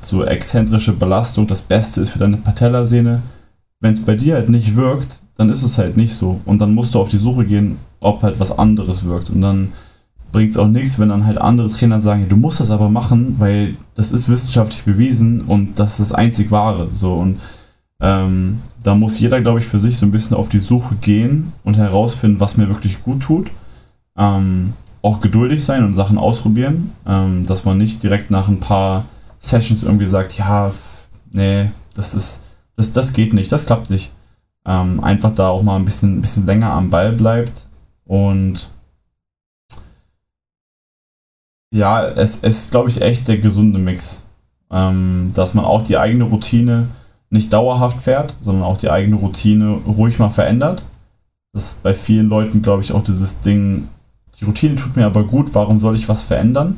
so 0.00 0.24
exzentrische 0.24 0.92
Belastung 0.92 1.46
das 1.46 1.60
Beste 1.60 2.00
ist 2.00 2.10
für 2.10 2.18
deine 2.18 2.36
Patellasehne. 2.36 3.22
Wenn 3.80 3.92
es 3.92 4.04
bei 4.04 4.14
dir 4.14 4.34
halt 4.34 4.48
nicht 4.48 4.76
wirkt, 4.76 5.20
dann 5.36 5.50
ist 5.50 5.62
es 5.62 5.78
halt 5.78 5.96
nicht 5.96 6.14
so. 6.14 6.40
Und 6.44 6.60
dann 6.60 6.74
musst 6.74 6.94
du 6.94 7.00
auf 7.00 7.10
die 7.10 7.18
Suche 7.18 7.44
gehen, 7.44 7.78
ob 8.00 8.22
halt 8.22 8.40
was 8.40 8.56
anderes 8.56 9.04
wirkt. 9.04 9.30
Und 9.30 9.40
dann 9.40 9.72
bringt 10.32 10.50
es 10.50 10.56
auch 10.56 10.68
nichts, 10.68 10.98
wenn 10.98 11.08
dann 11.08 11.26
halt 11.26 11.38
andere 11.38 11.68
Trainer 11.68 12.00
sagen, 12.00 12.28
du 12.28 12.36
musst 12.36 12.60
das 12.60 12.70
aber 12.70 12.90
machen, 12.90 13.36
weil 13.38 13.76
das 13.94 14.12
ist 14.12 14.28
wissenschaftlich 14.28 14.82
bewiesen 14.82 15.42
und 15.42 15.78
das 15.78 15.92
ist 15.92 16.00
das 16.00 16.12
einzig 16.12 16.50
wahre. 16.50 16.88
So 16.92 17.14
und 17.14 17.38
ähm, 18.00 18.60
da 18.82 18.94
muss 18.94 19.18
jeder, 19.18 19.40
glaube 19.40 19.58
ich, 19.58 19.64
für 19.64 19.78
sich 19.78 19.98
so 19.98 20.06
ein 20.06 20.12
bisschen 20.12 20.36
auf 20.36 20.48
die 20.48 20.58
Suche 20.58 20.94
gehen 20.96 21.52
und 21.64 21.76
herausfinden, 21.76 22.40
was 22.40 22.56
mir 22.56 22.68
wirklich 22.68 23.02
gut 23.02 23.20
tut. 23.20 23.50
Ähm, 24.16 24.72
auch 25.02 25.20
geduldig 25.20 25.64
sein 25.64 25.84
und 25.84 25.94
Sachen 25.94 26.18
ausprobieren, 26.18 26.92
ähm, 27.06 27.46
dass 27.46 27.64
man 27.64 27.78
nicht 27.78 28.02
direkt 28.02 28.30
nach 28.30 28.48
ein 28.48 28.60
paar 28.60 29.04
Sessions 29.40 29.82
irgendwie 29.82 30.06
sagt, 30.06 30.36
ja, 30.36 30.72
nee, 31.30 31.70
das 31.94 32.14
ist, 32.14 32.40
das, 32.76 32.92
das 32.92 33.12
geht 33.12 33.32
nicht, 33.32 33.50
das 33.50 33.66
klappt 33.66 33.90
nicht. 33.90 34.10
Ähm, 34.66 35.02
einfach 35.02 35.34
da 35.34 35.48
auch 35.48 35.62
mal 35.62 35.76
ein 35.76 35.84
bisschen, 35.84 36.18
ein 36.18 36.20
bisschen 36.20 36.46
länger 36.46 36.72
am 36.72 36.90
Ball 36.90 37.12
bleibt 37.12 37.68
und 38.04 38.70
ja, 41.70 42.04
es, 42.04 42.36
ist, 42.36 42.70
glaube 42.70 42.88
ich, 42.88 43.02
echt 43.02 43.28
der 43.28 43.38
gesunde 43.38 43.78
Mix. 43.78 44.22
Ähm, 44.70 45.32
dass 45.34 45.54
man 45.54 45.64
auch 45.64 45.82
die 45.82 45.96
eigene 45.96 46.24
Routine 46.24 46.88
nicht 47.30 47.52
dauerhaft 47.52 48.02
fährt, 48.02 48.34
sondern 48.40 48.64
auch 48.64 48.76
die 48.76 48.90
eigene 48.90 49.16
Routine 49.16 49.78
ruhig 49.86 50.18
mal 50.18 50.30
verändert. 50.30 50.82
Das 51.52 51.64
ist 51.64 51.82
bei 51.82 51.94
vielen 51.94 52.28
Leuten, 52.28 52.62
glaube 52.62 52.82
ich, 52.82 52.92
auch 52.92 53.02
dieses 53.02 53.40
Ding, 53.40 53.88
die 54.38 54.44
Routine 54.44 54.76
tut 54.76 54.96
mir 54.96 55.06
aber 55.06 55.24
gut, 55.24 55.54
warum 55.54 55.78
soll 55.78 55.96
ich 55.96 56.08
was 56.08 56.22
verändern? 56.22 56.76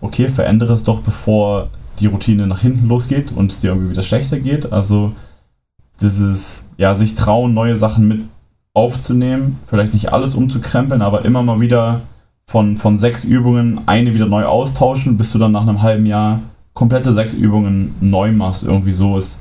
Okay, 0.00 0.28
verändere 0.28 0.74
es 0.74 0.84
doch, 0.84 1.00
bevor 1.00 1.70
die 1.98 2.06
Routine 2.06 2.46
nach 2.46 2.60
hinten 2.60 2.88
losgeht 2.88 3.32
und 3.32 3.52
es 3.52 3.60
dir 3.60 3.68
irgendwie 3.68 3.90
wieder 3.90 4.02
schlechter 4.02 4.38
geht. 4.40 4.72
Also 4.72 5.12
dieses, 6.00 6.64
ja, 6.76 6.94
sich 6.94 7.14
trauen, 7.14 7.54
neue 7.54 7.76
Sachen 7.76 8.08
mit 8.08 8.20
aufzunehmen, 8.74 9.58
vielleicht 9.64 9.94
nicht 9.94 10.12
alles 10.12 10.34
umzukrempeln, 10.34 11.00
aber 11.00 11.24
immer 11.24 11.42
mal 11.42 11.60
wieder 11.60 12.00
von, 12.46 12.76
von 12.76 12.98
sechs 12.98 13.24
Übungen 13.24 13.80
eine 13.86 14.14
wieder 14.14 14.26
neu 14.26 14.44
austauschen, 14.44 15.16
bis 15.16 15.32
du 15.32 15.38
dann 15.38 15.52
nach 15.52 15.62
einem 15.62 15.82
halben 15.82 16.06
Jahr 16.06 16.40
komplette 16.72 17.12
sechs 17.12 17.34
Übungen 17.34 17.94
neu 18.00 18.32
machst. 18.32 18.62
Irgendwie 18.62 18.92
so 18.92 19.16
ist, 19.16 19.40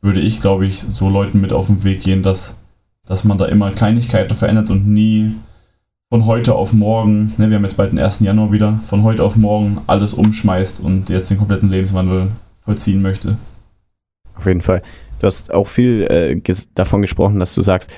würde 0.00 0.20
ich, 0.20 0.40
glaube 0.40 0.66
ich, 0.66 0.80
so 0.80 1.08
Leuten 1.08 1.40
mit 1.40 1.52
auf 1.52 1.66
den 1.66 1.82
Weg 1.82 2.02
gehen, 2.02 2.22
dass, 2.22 2.56
dass 3.06 3.24
man 3.24 3.38
da 3.38 3.46
immer 3.46 3.70
Kleinigkeiten 3.70 4.34
verändert 4.34 4.70
und 4.70 4.86
nie 4.86 5.34
von 6.10 6.26
heute 6.26 6.54
auf 6.54 6.72
morgen, 6.72 7.32
ne, 7.38 7.50
wir 7.50 7.56
haben 7.56 7.64
jetzt 7.64 7.76
bald 7.76 7.90
den 7.90 7.98
1. 7.98 8.20
Januar 8.20 8.52
wieder, 8.52 8.78
von 8.86 9.02
heute 9.02 9.24
auf 9.24 9.36
morgen 9.36 9.78
alles 9.86 10.14
umschmeißt 10.14 10.80
und 10.80 11.08
jetzt 11.08 11.30
den 11.30 11.38
kompletten 11.38 11.70
Lebenswandel 11.70 12.28
vollziehen 12.58 13.02
möchte. 13.02 13.36
Auf 14.36 14.46
jeden 14.46 14.60
Fall. 14.60 14.82
Du 15.20 15.26
hast 15.26 15.52
auch 15.52 15.66
viel 15.66 16.02
äh, 16.02 16.40
davon 16.74 17.02
gesprochen, 17.02 17.40
dass 17.40 17.54
du 17.54 17.62
sagst, 17.62 17.90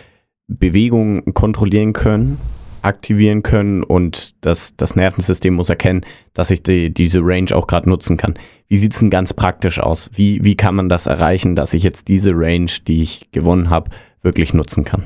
Bewegungen 0.49 1.35
kontrollieren 1.35 1.93
können, 1.93 2.39
aktivieren 2.87 3.43
können 3.43 3.83
und 3.83 4.35
das, 4.45 4.75
das 4.77 4.97
Nervensystem 4.97 5.55
muss 5.55 5.69
erkennen, 5.69 6.07
dass 6.33 6.51
ich 6.51 6.63
die, 6.63 6.93
diese 6.93 7.21
Range 7.23 7.55
auch 7.55 7.67
gerade 7.67 7.89
nutzen 7.89 8.17
kann. 8.17 8.39
Wie 8.69 8.79
sieht 8.79 8.95
es 8.95 9.01
denn 9.01 9.11
ganz 9.11 9.35
praktisch 9.35 9.79
aus? 9.79 10.11
Wie, 10.13 10.43
wie 10.43 10.57
kann 10.57 10.75
man 10.75 10.89
das 10.89 11.07
erreichen, 11.07 11.55
dass 11.55 11.75
ich 11.75 11.83
jetzt 11.83 12.09
diese 12.09 12.33
Range, 12.35 12.71
die 12.87 13.03
ich 13.03 13.31
gewonnen 13.33 13.71
habe, 13.71 13.91
wirklich 14.23 14.55
nutzen 14.55 14.85
kann? 14.85 15.05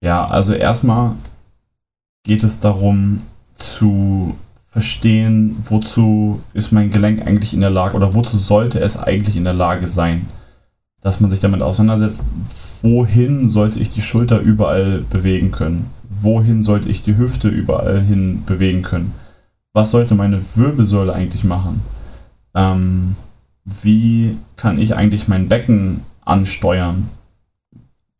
Ja, 0.00 0.26
also 0.26 0.52
erstmal 0.52 1.12
geht 2.24 2.42
es 2.42 2.60
darum 2.60 3.22
zu 3.54 4.36
verstehen, 4.70 5.56
wozu 5.62 6.42
ist 6.52 6.70
mein 6.70 6.90
Gelenk 6.90 7.26
eigentlich 7.26 7.54
in 7.54 7.60
der 7.60 7.70
Lage 7.70 7.96
oder 7.96 8.14
wozu 8.14 8.36
sollte 8.36 8.78
es 8.78 8.98
eigentlich 8.98 9.36
in 9.36 9.44
der 9.44 9.54
Lage 9.54 9.86
sein. 9.86 10.28
Dass 11.00 11.20
man 11.20 11.30
sich 11.30 11.40
damit 11.40 11.62
auseinandersetzt, 11.62 12.24
wohin 12.82 13.48
sollte 13.48 13.78
ich 13.78 13.90
die 13.90 14.02
Schulter 14.02 14.40
überall 14.40 15.02
bewegen 15.08 15.50
können? 15.50 15.90
Wohin 16.20 16.62
sollte 16.62 16.88
ich 16.88 17.02
die 17.02 17.16
Hüfte 17.16 17.48
überall 17.48 18.00
hin 18.00 18.44
bewegen 18.46 18.82
können? 18.82 19.12
Was 19.72 19.90
sollte 19.90 20.14
meine 20.14 20.40
Wirbelsäule 20.56 21.12
eigentlich 21.12 21.44
machen? 21.44 21.82
Ähm, 22.54 23.16
wie 23.64 24.36
kann 24.56 24.78
ich 24.78 24.94
eigentlich 24.94 25.28
mein 25.28 25.48
Becken 25.48 26.02
ansteuern? 26.24 27.08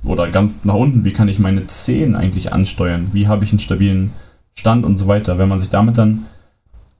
Oder 0.04 0.28
ganz 0.28 0.64
nach 0.64 0.74
unten, 0.74 1.04
wie 1.04 1.12
kann 1.12 1.28
ich 1.28 1.38
meine 1.38 1.66
Zehen 1.66 2.14
eigentlich 2.14 2.52
ansteuern? 2.52 3.08
Wie 3.12 3.28
habe 3.28 3.44
ich 3.44 3.50
einen 3.50 3.58
stabilen 3.58 4.12
Stand 4.54 4.84
und 4.84 4.96
so 4.96 5.08
weiter? 5.08 5.38
Wenn 5.38 5.48
man 5.48 5.60
sich 5.60 5.70
damit 5.70 5.98
dann 5.98 6.26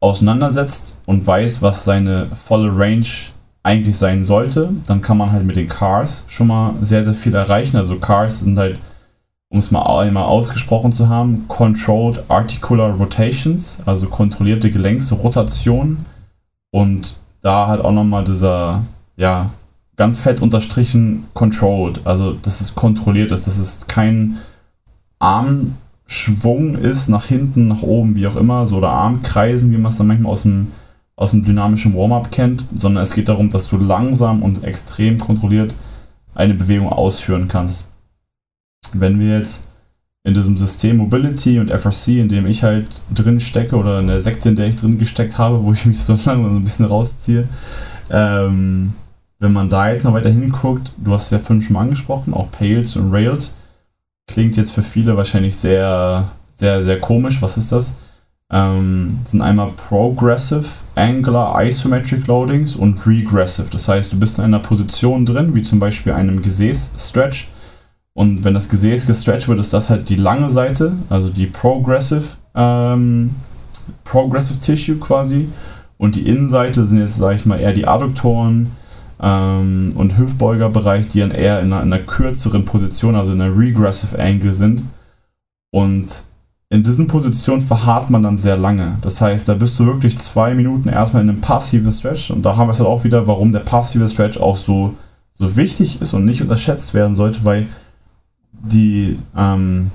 auseinandersetzt 0.01 0.97
und 1.07 1.27
weiß, 1.27 1.63
was 1.63 1.85
seine 1.85 2.27
volle 2.27 2.77
Range 2.77 3.07
eigentlich 3.63 3.97
sein 3.97 4.23
sollte, 4.25 4.71
dann 4.87 5.03
kann 5.03 5.19
man 5.19 5.33
halt 5.33 5.45
mit 5.45 5.57
den 5.57 5.69
Cars 5.69 6.25
schon 6.29 6.47
mal 6.47 6.75
sehr, 6.83 7.05
sehr 7.05 7.15
viel 7.15 7.35
erreichen. 7.35 7.77
Also 7.77 7.97
Cars 7.97 8.41
sind 8.41 8.59
halt, 8.59 8.79
um 9.49 9.59
es 9.59 9.71
mal 9.71 10.01
einmal 10.01 10.25
ausgesprochen 10.25 10.93
zu 10.93 11.09
haben, 11.09 11.47
Controlled 11.49 12.25
Articular 12.29 12.91
Rotations, 12.91 13.79
also 13.87 14.07
kontrollierte 14.07 14.71
Gelenksrotation. 14.71 16.05
Und 16.71 17.17
da 17.43 17.69
halt 17.69 17.85
auch 17.85 17.93
nochmal 17.93 18.25
dieser, 18.25 18.83
ja, 19.17 19.51
ganz 19.97 20.19
fett 20.19 20.43
unterstrichen 20.43 21.25
Controlled, 21.33 22.01
also 22.05 22.33
dass 22.33 22.61
es 22.61 22.75
kontrolliert 22.75 23.31
ist, 23.31 23.47
dass 23.47 23.57
es 23.57 23.87
kein 23.87 24.39
Armschwung 25.19 26.75
ist, 26.75 27.09
nach 27.09 27.25
hinten, 27.25 27.69
nach 27.69 27.83
oben, 27.83 28.17
wie 28.17 28.27
auch 28.27 28.37
immer, 28.37 28.67
so 28.67 28.77
oder 28.77 28.91
Armkreisen, 28.91 29.73
wie 29.73 29.79
man 29.79 29.91
es 29.91 29.99
dann 29.99 30.09
manchmal 30.09 30.33
aus 30.33 30.43
dem 30.43 30.73
aus 31.17 31.31
dem 31.31 31.45
dynamischen 31.45 31.97
Warm-up 31.97 32.31
kennt, 32.31 32.65
sondern 32.75 33.03
es 33.03 33.15
geht 33.15 33.29
darum, 33.29 33.49
dass 33.49 33.69
du 33.71 33.79
langsam 33.79 34.43
und 34.43 34.65
extrem 34.65 35.19
kontrolliert 35.19 35.75
eine 36.35 36.53
Bewegung 36.55 36.93
ausführen 36.93 37.49
kannst. 37.49 37.87
Wenn 38.93 39.19
wir 39.19 39.39
jetzt 39.39 39.63
in 40.25 40.35
diesem 40.35 40.57
System 40.57 40.97
Mobility 40.97 41.59
und 41.61 41.71
FRC, 41.71 42.09
in 42.09 42.29
dem 42.29 42.47
ich 42.47 42.63
halt 42.63 42.87
drin 43.15 43.39
stecke, 43.41 43.77
oder 43.77 44.01
in 44.01 44.09
der 44.09 44.21
Sekte, 44.21 44.49
in 44.49 44.57
der 44.57 44.67
ich 44.67 44.77
drin 44.77 44.99
gesteckt 44.99 45.39
habe, 45.39 45.63
wo 45.63 45.73
ich 45.73 45.85
mich 45.87 46.03
so 46.03 46.19
lange 46.25 46.49
ein 46.49 46.65
bisschen 46.65 46.87
rausziehe, 46.87 47.49
ähm, 48.11 48.93
wenn 49.39 49.53
man 49.53 49.69
da 49.69 49.91
jetzt 49.91 50.05
noch 50.05 50.15
weiter 50.15 50.31
hinguckt, 50.31 50.93
du 50.97 51.13
hast 51.13 51.31
ja 51.31 51.39
fünf 51.39 51.67
schon 51.67 51.75
mal 51.75 51.83
angesprochen, 51.83 52.33
auch 52.33 52.51
Pales 52.51 52.97
und 52.97 53.13
Rails, 53.13 53.53
klingt 54.27 54.57
jetzt 54.57 54.73
für 54.73 54.83
viele 54.83 55.17
wahrscheinlich 55.17 55.57
sehr, 55.57 56.29
sehr, 56.57 56.83
sehr 56.83 56.99
komisch. 56.99 57.43
Was 57.43 57.57
ist 57.57 57.71
das? 57.71 57.93
ähm, 58.51 59.19
sind 59.25 59.43
einmal 59.43 59.73
Progressive 59.89 60.67
Angular 60.95 61.63
Isometric 61.65 62.27
Loadings 62.27 62.77
und 62.77 63.05
Regressive. 63.07 63.69
Das 63.71 63.89
heißt, 63.89 64.13
du 64.13 64.19
bist 64.19 64.39
in 64.39 64.45
einer 64.45 64.61
Position 64.61 65.27
drin, 65.27 65.55
wie 65.55 65.63
zum 65.63 65.79
Beispiel 65.79 66.13
einem 66.13 66.43
Gesäß-Stretch. 66.43 67.49
Und 68.17 68.45
wenn 68.45 68.55
das 68.55 68.71
Gesäß 68.71 69.07
gestretcht 69.07 69.47
wird, 69.47 69.59
ist 69.59 69.75
das 69.75 69.91
halt 69.91 70.09
die 70.09 70.17
lange 70.17 70.49
Seite, 70.49 70.95
also 71.11 71.29
die 71.29 71.45
Progressive, 71.45 72.25
ähm, 72.55 73.35
Progressive 74.05 74.59
Tissue 74.59 74.97
quasi. 74.97 75.51
Und 75.99 76.17
die 76.17 76.27
Innenseite 76.27 76.87
sind 76.87 77.01
jetzt, 77.01 77.19
sage 77.19 77.35
ich 77.35 77.45
mal, 77.45 77.61
eher 77.61 77.75
die 77.75 77.87
Adduktoren 77.87 78.71
ähm, 79.21 79.93
und 79.97 80.17
Hüftbeugerbereich, 80.17 81.09
die 81.09 81.21
dann 81.21 81.31
eher 81.31 81.61
in 81.61 81.71
einer, 81.71 81.83
in 81.83 81.93
einer 81.93 82.03
kürzeren 82.03 82.65
Position, 82.65 83.17
also 83.17 83.33
in 83.33 83.41
einer 83.43 83.55
Regressive 83.55 84.19
Angle 84.19 84.55
sind. 84.55 84.83
Und 85.71 86.23
in 86.71 86.85
diesen 86.85 87.09
Positionen 87.09 87.61
verharrt 87.61 88.09
man 88.09 88.23
dann 88.23 88.39
sehr 88.39 88.57
lange. 88.57 88.97
Das 89.03 89.21
heißt, 89.21 89.47
da 89.47 89.53
bist 89.53 89.79
du 89.79 89.85
wirklich 89.85 90.17
zwei 90.17 90.55
Minuten 90.55 90.89
erstmal 90.89 91.23
in 91.23 91.29
einem 91.29 91.43
passiven 91.43 91.93
Stretch 91.93 92.31
und 92.31 92.47
da 92.47 92.57
haben 92.57 92.69
wir 92.69 92.73
es 92.73 92.79
halt 92.79 92.89
auch 92.89 93.05
wieder, 93.05 93.27
warum 93.27 93.53
der 93.53 93.61
passive 93.61 94.09
Stretch 94.09 94.39
auch 94.39 94.57
so, 94.57 94.95
so 95.35 95.55
wichtig 95.55 96.01
ist 96.01 96.15
und 96.15 96.25
nicht 96.25 96.41
unterschätzt 96.41 96.95
werden 96.95 97.15
sollte, 97.15 97.45
weil 97.45 97.67
die, 98.63 99.19
ähm, 99.37 99.91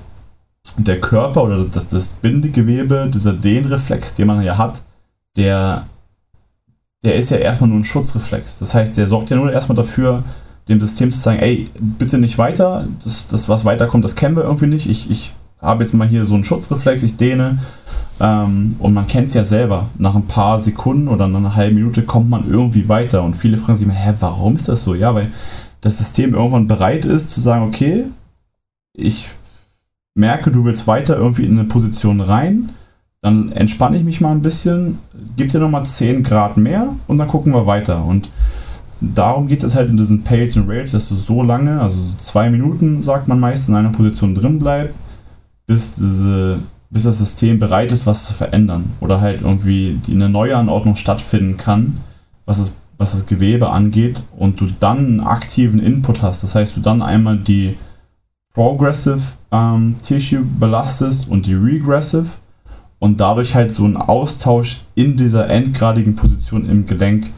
der 0.76 1.00
Körper 1.00 1.44
oder 1.44 1.64
das, 1.64 1.86
das 1.86 2.08
Bindegewebe, 2.08 3.10
dieser 3.12 3.32
Dehnreflex, 3.32 4.14
den 4.14 4.26
man 4.26 4.42
ja 4.42 4.58
hat, 4.58 4.82
der, 5.36 5.86
der 7.02 7.16
ist 7.16 7.30
ja 7.30 7.38
erstmal 7.38 7.70
nur 7.70 7.80
ein 7.80 7.84
Schutzreflex. 7.84 8.58
Das 8.58 8.74
heißt, 8.74 8.96
der 8.96 9.08
sorgt 9.08 9.30
ja 9.30 9.36
nur 9.36 9.52
erstmal 9.52 9.76
dafür, 9.76 10.22
dem 10.68 10.80
System 10.80 11.10
zu 11.10 11.18
sagen, 11.18 11.40
ey, 11.40 11.68
bitte 11.78 12.18
nicht 12.18 12.38
weiter, 12.38 12.86
das, 13.02 13.26
das 13.26 13.48
was 13.48 13.64
weiterkommt, 13.64 14.04
das 14.04 14.14
kennen 14.14 14.36
wir 14.36 14.44
irgendwie 14.44 14.66
nicht, 14.66 14.88
ich, 14.88 15.10
ich 15.10 15.32
habe 15.62 15.84
jetzt 15.84 15.94
mal 15.94 16.08
hier 16.08 16.24
so 16.24 16.34
einen 16.34 16.44
Schutzreflex, 16.44 17.02
ich 17.02 17.16
dehne. 17.16 17.58
Ähm, 18.20 18.76
und 18.78 18.92
man 18.92 19.06
kennt 19.06 19.28
es 19.28 19.34
ja 19.34 19.44
selber. 19.44 19.86
Nach 19.96 20.14
ein 20.14 20.26
paar 20.26 20.58
Sekunden 20.58 21.08
oder 21.08 21.28
nach 21.28 21.38
einer 21.38 21.56
halben 21.56 21.76
Minute 21.76 22.02
kommt 22.02 22.28
man 22.28 22.48
irgendwie 22.48 22.88
weiter. 22.88 23.22
Und 23.22 23.34
viele 23.34 23.56
fragen 23.56 23.76
sich 23.76 23.86
immer, 23.86 23.94
hä, 23.94 24.14
warum 24.20 24.56
ist 24.56 24.68
das 24.68 24.84
so? 24.84 24.94
Ja, 24.94 25.14
weil 25.14 25.30
das 25.80 25.98
System 25.98 26.34
irgendwann 26.34 26.66
bereit 26.66 27.04
ist 27.04 27.30
zu 27.30 27.40
sagen, 27.40 27.64
okay, 27.66 28.04
ich 28.94 29.28
merke, 30.14 30.50
du 30.50 30.64
willst 30.64 30.86
weiter 30.86 31.16
irgendwie 31.16 31.44
in 31.44 31.58
eine 31.58 31.68
Position 31.68 32.20
rein, 32.20 32.70
dann 33.22 33.52
entspanne 33.52 33.96
ich 33.96 34.04
mich 34.04 34.20
mal 34.20 34.32
ein 34.32 34.42
bisschen, 34.42 34.98
gib 35.36 35.50
dir 35.50 35.60
nochmal 35.60 35.86
10 35.86 36.22
Grad 36.22 36.56
mehr 36.56 36.88
und 37.06 37.18
dann 37.18 37.28
gucken 37.28 37.54
wir 37.54 37.66
weiter. 37.66 38.04
Und 38.04 38.28
darum 39.00 39.46
geht 39.46 39.62
es 39.62 39.74
halt 39.74 39.90
in 39.90 39.96
diesen 39.96 40.24
Pails 40.24 40.56
und 40.56 40.68
Rails, 40.68 40.92
dass 40.92 41.08
du 41.08 41.14
so 41.14 41.42
lange, 41.42 41.80
also 41.80 42.00
so 42.00 42.16
zwei 42.16 42.50
Minuten, 42.50 43.02
sagt 43.02 43.28
man 43.28 43.40
meist, 43.40 43.68
in 43.68 43.74
einer 43.74 43.90
Position 43.90 44.34
drin 44.34 44.58
bleibst, 44.58 44.94
bis, 45.66 45.94
diese, 45.94 46.58
bis 46.90 47.04
das 47.04 47.18
System 47.18 47.58
bereit 47.60 47.92
ist, 47.92 48.06
was 48.06 48.26
zu 48.26 48.34
verändern. 48.34 48.90
Oder 49.00 49.20
halt 49.20 49.42
irgendwie 49.42 50.00
die, 50.06 50.14
eine 50.14 50.28
Neuanordnung 50.28 50.96
stattfinden 50.96 51.56
kann, 51.56 51.98
was 52.44 52.58
das, 52.58 52.72
was 52.98 53.12
das 53.12 53.26
Gewebe 53.26 53.70
angeht, 53.70 54.20
und 54.36 54.60
du 54.60 54.66
dann 54.80 54.98
einen 54.98 55.20
aktiven 55.20 55.78
Input 55.78 56.22
hast. 56.22 56.42
Das 56.42 56.56
heißt, 56.56 56.76
du 56.76 56.80
dann 56.80 57.02
einmal 57.02 57.38
die 57.38 57.76
Progressive 58.54 59.20
ähm, 59.50 59.96
Tissue 60.00 60.42
belastest 60.42 61.28
und 61.28 61.46
die 61.46 61.54
Regressive 61.54 62.26
und 62.98 63.20
dadurch 63.20 63.54
halt 63.54 63.70
so 63.70 63.84
ein 63.84 63.96
Austausch 63.96 64.82
in 64.94 65.16
dieser 65.16 65.48
endgradigen 65.48 66.14
Position 66.14 66.68
im 66.68 66.86
Gelenk 66.86 67.30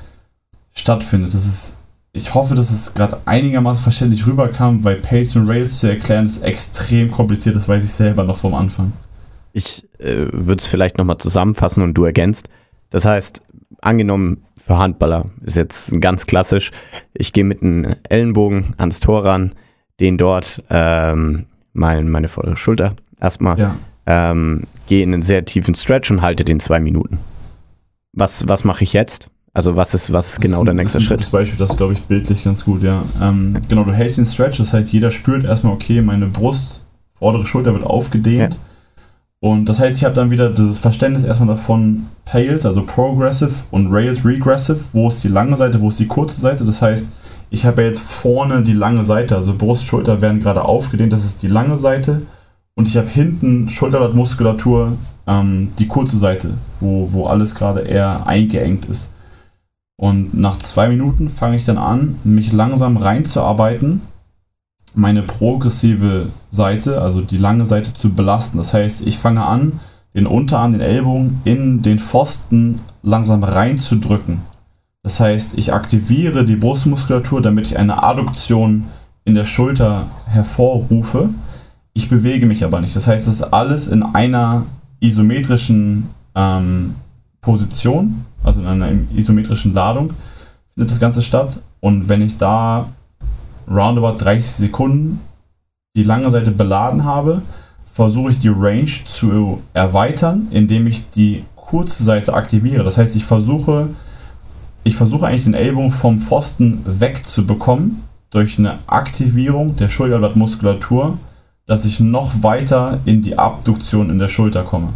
stattfindet. 0.75 1.33
Das 1.33 1.47
ist, 1.47 1.77
ich 2.13 2.35
hoffe, 2.35 2.55
dass 2.55 2.71
es 2.71 2.95
gerade 2.95 3.19
einigermaßen 3.25 3.83
verständlich 3.83 4.27
rüberkam, 4.27 4.85
weil 4.85 4.97
Pace 4.97 5.37
und 5.37 5.49
Rails 5.49 5.79
zu 5.79 5.89
erklären 5.89 6.27
ist 6.27 6.43
extrem 6.43 7.11
kompliziert, 7.11 7.57
das 7.57 7.69
weiß 7.69 7.85
ich 7.85 7.93
selber 7.93 8.25
noch 8.25 8.37
vom 8.37 8.55
Anfang. 8.55 8.93
Ich 9.53 9.89
äh, 9.99 10.27
würde 10.33 10.61
es 10.61 10.67
vielleicht 10.67 10.99
nochmal 10.99 11.19
zusammenfassen 11.19 11.83
und 11.83 11.95
du 11.95 12.05
ergänzt. 12.05 12.49
Das 12.91 13.05
heißt, 13.05 13.41
angenommen 13.81 14.45
für 14.57 14.79
Handballer 14.79 15.31
ist 15.45 15.57
jetzt 15.57 16.01
ganz 16.01 16.27
klassisch, 16.27 16.73
ich 17.13 17.33
gehe 17.33 17.45
mit 17.45 17.63
einem 17.63 17.97
Ellenbogen 18.09 18.75
ans 18.79 19.01
Tor 19.01 19.25
ran, 19.25 19.55
den 20.01 20.19
dort 20.19 20.63
ähm, 20.71 21.47
mein, 21.73 22.09
meine 22.09 22.29
vordere 22.29 22.57
Schulter 22.57 22.95
erstmal 23.21 23.59
Ja. 23.59 23.75
ähm, 24.07 24.63
gehe 24.89 25.03
in 25.03 25.13
einen 25.15 25.23
sehr 25.23 25.45
tiefen 25.45 25.75
Stretch 25.75 26.11
und 26.11 26.23
halte 26.23 26.45
den 26.45 26.61
zwei 26.61 26.81
Minuten. 26.81 27.19
Was, 28.13 28.47
was 28.49 28.65
mache 28.65 28.85
ich 28.85 28.93
jetzt? 28.93 29.29
Also 29.53 29.77
was 29.77 29.95
ist, 29.95 30.13
was 30.13 30.33
ist 30.33 30.41
genau 30.41 30.65
der 30.65 30.75
nächste 30.75 30.99
das 30.99 31.03
ist 31.03 31.07
ein 31.07 31.09
Schritt? 31.09 31.19
gutes 31.19 31.31
Beispiel, 31.31 31.59
das 31.59 31.77
glaube 31.77 31.93
ich 31.93 32.03
bildlich 32.03 32.43
ganz 32.45 32.65
gut, 32.65 32.83
ja. 32.83 33.03
Ähm, 33.23 33.57
genau, 33.69 33.85
du 33.85 33.93
hältst 33.93 34.19
den 34.19 34.27
Stretch, 34.27 34.59
das 34.59 34.73
heißt, 34.73 34.93
jeder 34.93 35.11
spürt 35.13 35.45
erstmal, 35.45 35.73
okay, 35.73 36.01
meine 36.03 36.27
Brust, 36.27 36.85
vordere 37.13 37.47
Schulter 37.47 37.73
wird 37.73 37.85
aufgedehnt. 37.85 38.55
Ja. 38.55 38.61
Und 39.39 39.67
das 39.67 39.79
heißt, 39.79 39.97
ich 39.99 40.05
habe 40.05 40.15
dann 40.15 40.31
wieder 40.31 40.51
dieses 40.51 40.79
Verständnis 40.79 41.23
erstmal 41.23 41.49
davon, 41.49 42.07
Pales, 42.25 42.65
also 42.67 42.83
Progressive 42.83 43.53
und 43.71 43.93
Rails 43.93 44.25
Regressive, 44.25 44.81
wo 44.93 45.07
ist 45.09 45.23
die 45.23 45.29
lange 45.29 45.57
Seite, 45.57 45.81
wo 45.81 45.89
ist 45.89 46.01
die 46.01 46.07
kurze 46.07 46.41
Seite. 46.41 46.65
Das 46.65 46.81
heißt, 46.83 47.11
ich 47.55 47.65
habe 47.65 47.83
ja 47.83 47.89
jetzt 47.89 48.01
vorne 48.01 48.63
die 48.63 48.73
lange 48.73 49.05
Seite, 49.05 49.37
also 49.37 49.55
Brust, 49.55 49.85
Schulter 49.85 50.21
werden 50.21 50.41
gerade 50.41 50.65
aufgedehnt, 50.65 51.13
das 51.13 51.25
ist 51.25 51.43
die 51.43 51.49
lange 51.49 51.79
Seite. 51.79 52.23
Und 52.75 52.89
ich 52.89 52.97
habe 52.97 53.07
hinten 53.07 53.69
Schulterblattmuskulatur, 53.69 54.99
ähm, 55.29 55.71
die 55.79 55.87
kurze 55.87 56.19
Seite, 56.19 56.55
wo, 56.81 57.13
wo 57.13 57.27
alles 57.27 57.55
gerade 57.55 57.83
eher 57.83 58.27
eingeengt 58.27 58.87
ist. 58.87 59.13
Und 59.97 60.35
nach 60.35 60.59
zwei 60.59 60.89
Minuten 60.89 61.29
fange 61.29 61.57
ich 61.57 61.65
dann 61.65 61.79
an, 61.79 62.19
mich 62.25 62.53
langsam 62.53 62.97
reinzuarbeiten, 62.97 64.01
meine 64.93 65.23
progressive 65.23 66.31
Seite, 66.51 67.01
also 67.01 67.21
die 67.21 67.39
lange 67.39 67.67
Seite 67.67 67.95
zu 67.95 68.11
belasten. 68.11 68.59
Das 68.59 68.75
heißt, 68.75 69.07
ich 69.07 69.17
fange 69.17 69.45
an, 69.45 69.79
den 70.13 70.27
Unterarm, 70.27 70.73
den 70.73 70.81
Ellbogen 70.81 71.41
in 71.45 71.83
den 71.83 72.01
Pfosten 72.01 72.81
langsam 73.05 73.45
reinzudrücken. 73.45 74.41
Das 75.05 75.21
heißt, 75.21 75.59
ich 75.59 75.73
aktiviere 75.75 76.47
die 76.47 76.57
Brustmuskulatur, 76.57 77.43
damit 77.43 77.67
ich 77.67 77.79
eine 77.79 78.03
Adduktion 78.03 78.85
in 79.27 79.35
der 79.35 79.45
Schulter 79.45 80.07
hervorrufe. 80.27 81.29
Ich 81.93 82.09
bewege 82.09 82.47
mich 82.47 82.65
aber 82.65 82.81
nicht. 82.81 82.97
Das 82.97 83.07
heißt, 83.07 83.29
es 83.29 83.35
ist 83.35 83.43
alles 83.43 83.87
in 83.87 84.03
einer 84.03 84.65
isometrischen 85.01 86.09
ähm, 86.35 86.95
Position, 87.43 88.25
also 88.43 88.61
in 88.61 88.67
einer 88.67 88.89
isometrischen 89.15 89.75
Ladung, 89.75 90.15
findet 90.73 90.91
das 90.91 91.01
Ganze 91.01 91.21
statt. 91.21 91.61
Und 91.81 92.09
wenn 92.09 92.23
ich 92.23 92.39
da 92.39 92.89
roundabout 93.71 94.17
30 94.25 94.53
Sekunden 94.53 95.21
die 95.95 96.05
lange 96.05 96.31
Seite 96.31 96.51
beladen 96.51 97.05
habe, 97.05 97.43
versuche 97.85 98.31
ich 98.31 98.39
die 98.39 98.49
Range 98.49 98.91
zu 99.05 99.63
erweitern, 99.75 100.49
indem 100.51 100.87
ich 100.87 101.11
die 101.11 101.45
kurze 101.57 102.03
Seite 102.05 102.33
aktiviere. 102.33 102.85
Das 102.85 102.97
heißt, 102.97 103.15
ich 103.15 103.25
versuche, 103.27 103.91
ich 104.85 104.97
versuche 104.97 105.27
eigentlich 105.27 105.45
den 105.45 105.55
Ellbogen 105.55 105.91
vom 105.91 106.19
Pfosten 106.19 106.83
wegzubekommen 106.85 108.03
durch 108.31 108.59
eine 108.59 108.79
Aktivierung 108.87 109.77
der 109.77 109.89
Schulterblattmuskulatur, 109.89 111.19
dass 111.67 111.85
ich 111.85 112.01
noch 112.01 112.43
weiter 112.43 113.01
in 113.05 113.23
die 113.23 113.39
Abduktion 113.39 114.11
in 114.11 114.19
der 114.19 114.29
Schulter 114.29 114.63
komme. 114.63 114.93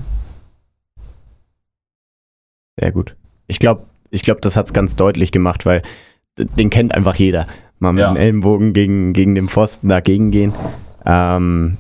Sehr 2.78 2.93
gut. 2.93 3.16
Ich 3.47 3.59
glaube, 3.59 3.84
ich 4.11 4.22
glaub, 4.22 4.41
das 4.43 4.57
hat 4.57 4.66
es 4.66 4.72
ganz 4.72 4.95
deutlich 4.97 5.32
gemacht, 5.32 5.66
weil 5.66 5.82
den 6.39 6.70
kennt 6.70 6.95
einfach 6.95 7.14
jeder. 7.16 7.47
Mal 7.78 7.93
mit 7.93 8.03
Ja. 8.03 8.12
dem 8.12 8.16
Ellenbogen 8.16 8.72
gegen, 8.72 9.12
gegen 9.12 9.34
den 9.34 9.49
Pfosten 9.49 9.89
dagegen 9.89 10.30
gehen. 10.30 10.53
Ähm, 11.05 11.78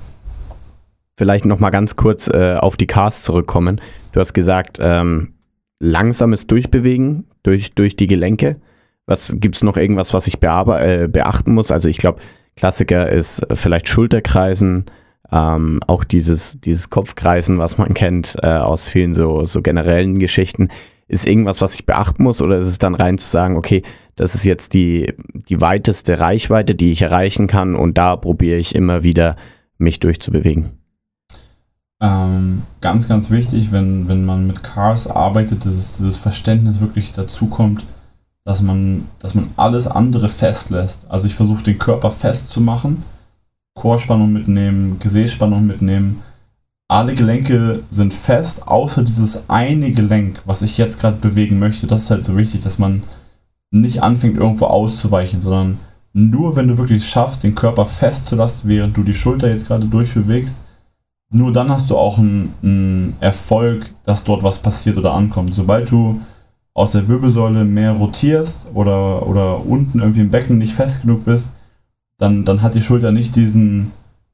vielleicht 1.16 1.44
nochmal 1.44 1.70
ganz 1.70 1.96
kurz 1.96 2.28
äh, 2.28 2.54
auf 2.56 2.76
die 2.76 2.86
Cars 2.86 3.22
zurückkommen. 3.22 3.80
Du 4.12 4.20
hast 4.20 4.32
gesagt, 4.32 4.78
ähm, 4.80 5.34
langsames 5.80 6.46
Durchbewegen 6.46 7.24
durch, 7.42 7.72
durch 7.74 7.96
die 7.96 8.06
Gelenke. 8.06 8.56
Was 9.06 9.34
gibt 9.36 9.56
es 9.56 9.62
noch 9.62 9.76
irgendwas, 9.76 10.12
was 10.12 10.26
ich 10.26 10.42
äh, 10.42 11.08
beachten 11.08 11.54
muss? 11.54 11.70
Also 11.70 11.88
ich 11.88 11.98
glaube, 11.98 12.20
Klassiker 12.56 13.08
ist 13.08 13.40
äh, 13.50 13.56
vielleicht 13.56 13.88
Schulterkreisen, 13.88 14.86
ähm, 15.30 15.80
auch 15.86 16.04
dieses, 16.04 16.60
dieses 16.60 16.90
Kopfkreisen, 16.90 17.58
was 17.58 17.78
man 17.78 17.94
kennt 17.94 18.36
äh, 18.42 18.48
aus 18.48 18.88
vielen 18.88 19.14
so, 19.14 19.44
so 19.44 19.62
generellen 19.62 20.18
Geschichten. 20.18 20.68
Ist 21.06 21.26
irgendwas, 21.26 21.62
was 21.62 21.74
ich 21.74 21.86
beachten 21.86 22.22
muss 22.22 22.42
oder 22.42 22.58
ist 22.58 22.66
es 22.66 22.78
dann 22.78 22.94
rein 22.94 23.16
zu 23.16 23.26
sagen, 23.26 23.56
okay, 23.56 23.82
das 24.16 24.34
ist 24.34 24.44
jetzt 24.44 24.74
die, 24.74 25.14
die 25.32 25.60
weiteste 25.60 26.20
Reichweite, 26.20 26.74
die 26.74 26.92
ich 26.92 27.02
erreichen 27.02 27.46
kann 27.46 27.76
und 27.76 27.96
da 27.96 28.16
probiere 28.16 28.58
ich 28.58 28.74
immer 28.74 29.04
wieder, 29.04 29.36
mich 29.78 30.00
durchzubewegen. 30.00 30.77
Ähm, 32.00 32.62
ganz, 32.80 33.08
ganz 33.08 33.30
wichtig, 33.30 33.72
wenn, 33.72 34.08
wenn 34.08 34.24
man 34.24 34.46
mit 34.46 34.62
Cars 34.62 35.08
arbeitet, 35.08 35.66
dass 35.66 35.96
dieses 35.96 36.16
Verständnis 36.16 36.80
wirklich 36.80 37.12
dazu 37.12 37.46
kommt, 37.46 37.84
dass 38.44 38.62
man, 38.62 39.08
dass 39.18 39.34
man 39.34 39.48
alles 39.56 39.86
andere 39.86 40.28
festlässt. 40.28 41.06
Also 41.08 41.26
ich 41.26 41.34
versuche 41.34 41.64
den 41.64 41.78
Körper 41.78 42.12
festzumachen, 42.12 43.02
Chorspannung 43.74 44.32
mitnehmen, 44.32 44.98
Gesäßspannung 45.00 45.66
mitnehmen. 45.66 46.22
Alle 46.88 47.14
Gelenke 47.14 47.82
sind 47.90 48.14
fest, 48.14 48.66
außer 48.66 49.02
dieses 49.02 49.50
eine 49.50 49.92
Gelenk, 49.92 50.40
was 50.46 50.62
ich 50.62 50.78
jetzt 50.78 51.00
gerade 51.00 51.18
bewegen 51.18 51.58
möchte. 51.58 51.86
Das 51.86 52.02
ist 52.02 52.10
halt 52.10 52.24
so 52.24 52.36
wichtig, 52.36 52.62
dass 52.62 52.78
man 52.78 53.02
nicht 53.70 54.02
anfängt, 54.02 54.38
irgendwo 54.38 54.66
auszuweichen, 54.66 55.42
sondern 55.42 55.78
nur 56.14 56.56
wenn 56.56 56.68
du 56.68 56.78
wirklich 56.78 57.06
schaffst, 57.06 57.42
den 57.42 57.54
Körper 57.54 57.84
festzulassen, 57.84 58.70
während 58.70 58.96
du 58.96 59.02
die 59.02 59.14
Schulter 59.14 59.50
jetzt 59.50 59.66
gerade 59.66 59.86
durchbewegst, 59.86 60.58
nur 61.30 61.52
dann 61.52 61.68
hast 61.70 61.90
du 61.90 61.96
auch 61.96 62.18
einen, 62.18 62.54
einen 62.62 63.16
Erfolg, 63.20 63.90
dass 64.04 64.24
dort 64.24 64.42
was 64.42 64.58
passiert 64.58 64.96
oder 64.96 65.12
ankommt. 65.12 65.54
Sobald 65.54 65.90
du 65.90 66.20
aus 66.72 66.92
der 66.92 67.08
Wirbelsäule 67.08 67.64
mehr 67.64 67.92
rotierst 67.92 68.68
oder, 68.72 69.26
oder 69.26 69.66
unten 69.66 69.98
irgendwie 69.98 70.20
im 70.20 70.30
Becken 70.30 70.58
nicht 70.58 70.72
fest 70.72 71.02
genug 71.02 71.24
bist, 71.24 71.50
dann, 72.18 72.44
dann 72.44 72.62
hat 72.62 72.74
die 72.74 72.80
Schulter 72.80 73.12
nicht 73.12 73.36
diesen, 73.36 73.92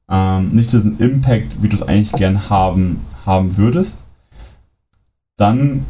ähm, 0.09 0.51
nicht 0.51 0.71
diesen 0.71 0.99
Impact, 0.99 1.61
wie 1.61 1.69
du 1.69 1.75
es 1.75 1.83
eigentlich 1.83 2.13
gern 2.13 2.49
haben, 2.49 3.01
haben 3.25 3.57
würdest. 3.57 3.97
Dann 5.37 5.85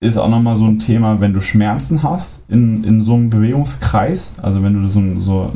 ist 0.00 0.16
auch 0.16 0.28
nochmal 0.28 0.56
so 0.56 0.66
ein 0.66 0.78
Thema, 0.78 1.20
wenn 1.20 1.32
du 1.32 1.40
Schmerzen 1.40 2.02
hast 2.02 2.42
in, 2.48 2.82
in 2.84 3.02
so 3.02 3.14
einem 3.14 3.30
Bewegungskreis, 3.30 4.32
also 4.40 4.62
wenn 4.62 4.80
du 4.80 4.88
so, 4.88 5.00
so 5.18 5.52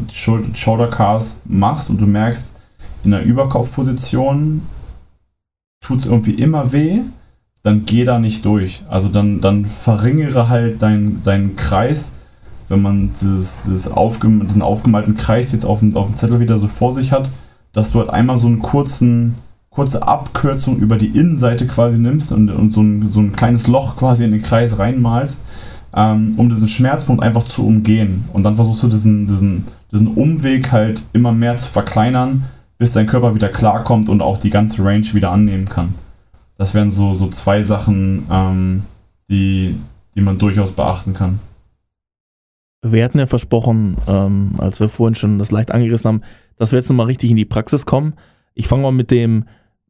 Shoulder 0.54 0.88
Cars 0.88 1.38
machst 1.44 1.88
und 1.90 2.00
du 2.00 2.06
merkst, 2.06 2.52
in 3.06 3.12
der 3.12 3.24
Überkopfposition 3.24 4.62
tut 5.80 6.00
es 6.00 6.06
irgendwie 6.06 6.34
immer 6.34 6.72
weh, 6.72 6.98
dann 7.62 7.84
geh 7.84 8.04
da 8.04 8.18
nicht 8.18 8.44
durch. 8.44 8.82
Also 8.88 9.08
dann, 9.08 9.40
dann 9.40 9.64
verringere 9.64 10.48
halt 10.48 10.82
deinen 10.82 11.22
deinen 11.22 11.54
Kreis, 11.54 12.12
wenn 12.68 12.82
man 12.82 13.10
dieses, 13.12 13.62
dieses 13.64 13.88
aufgem 13.88 14.46
diesen 14.46 14.60
aufgemalten 14.60 15.16
Kreis 15.16 15.52
jetzt 15.52 15.64
auf 15.64 15.78
dem, 15.78 15.96
auf 15.96 16.08
dem 16.08 16.16
Zettel 16.16 16.40
wieder 16.40 16.58
so 16.58 16.66
vor 16.66 16.92
sich 16.92 17.12
hat, 17.12 17.30
dass 17.72 17.92
du 17.92 18.00
halt 18.00 18.10
einmal 18.10 18.38
so 18.38 18.48
einen 18.48 18.58
kurzen, 18.58 19.36
kurze 19.70 20.02
Abkürzung 20.02 20.78
über 20.78 20.96
die 20.96 21.16
Innenseite 21.16 21.68
quasi 21.68 21.98
nimmst 21.98 22.32
und, 22.32 22.50
und 22.50 22.72
so, 22.72 22.82
ein, 22.82 23.06
so 23.08 23.20
ein 23.20 23.36
kleines 23.36 23.68
Loch 23.68 23.96
quasi 23.96 24.24
in 24.24 24.32
den 24.32 24.42
Kreis 24.42 24.80
reinmalst, 24.80 25.40
ähm, 25.94 26.34
um 26.38 26.48
diesen 26.48 26.66
Schmerzpunkt 26.66 27.22
einfach 27.22 27.44
zu 27.44 27.64
umgehen. 27.64 28.24
Und 28.32 28.42
dann 28.42 28.56
versuchst 28.56 28.82
du 28.82 28.88
diesen, 28.88 29.28
diesen, 29.28 29.64
diesen 29.92 30.08
Umweg 30.08 30.72
halt 30.72 31.04
immer 31.12 31.30
mehr 31.30 31.56
zu 31.56 31.68
verkleinern, 31.68 32.44
bis 32.78 32.92
dein 32.92 33.06
Körper 33.06 33.34
wieder 33.34 33.48
klarkommt 33.48 34.08
und 34.08 34.20
auch 34.20 34.38
die 34.38 34.50
ganze 34.50 34.84
Range 34.84 35.06
wieder 35.12 35.30
annehmen 35.30 35.68
kann. 35.68 35.94
Das 36.58 36.74
wären 36.74 36.90
so, 36.90 37.12
so 37.12 37.28
zwei 37.28 37.62
Sachen, 37.62 38.26
ähm, 38.30 38.82
die, 39.28 39.76
die 40.14 40.20
man 40.20 40.38
durchaus 40.38 40.72
beachten 40.72 41.14
kann. 41.14 41.40
Wir 42.82 43.04
hatten 43.04 43.18
ja 43.18 43.26
versprochen, 43.26 43.96
ähm, 44.06 44.52
als 44.58 44.80
wir 44.80 44.88
vorhin 44.88 45.14
schon 45.14 45.38
das 45.38 45.50
leicht 45.50 45.72
angerissen 45.72 46.08
haben, 46.08 46.20
dass 46.56 46.72
wir 46.72 46.78
jetzt 46.78 46.88
nochmal 46.88 47.06
richtig 47.06 47.30
in 47.30 47.36
die 47.36 47.44
Praxis 47.44 47.84
kommen. 47.84 48.14
Ich 48.54 48.68
fange 48.68 48.82
mal 48.82 48.92
mit 48.92 49.10
dem, 49.10 49.44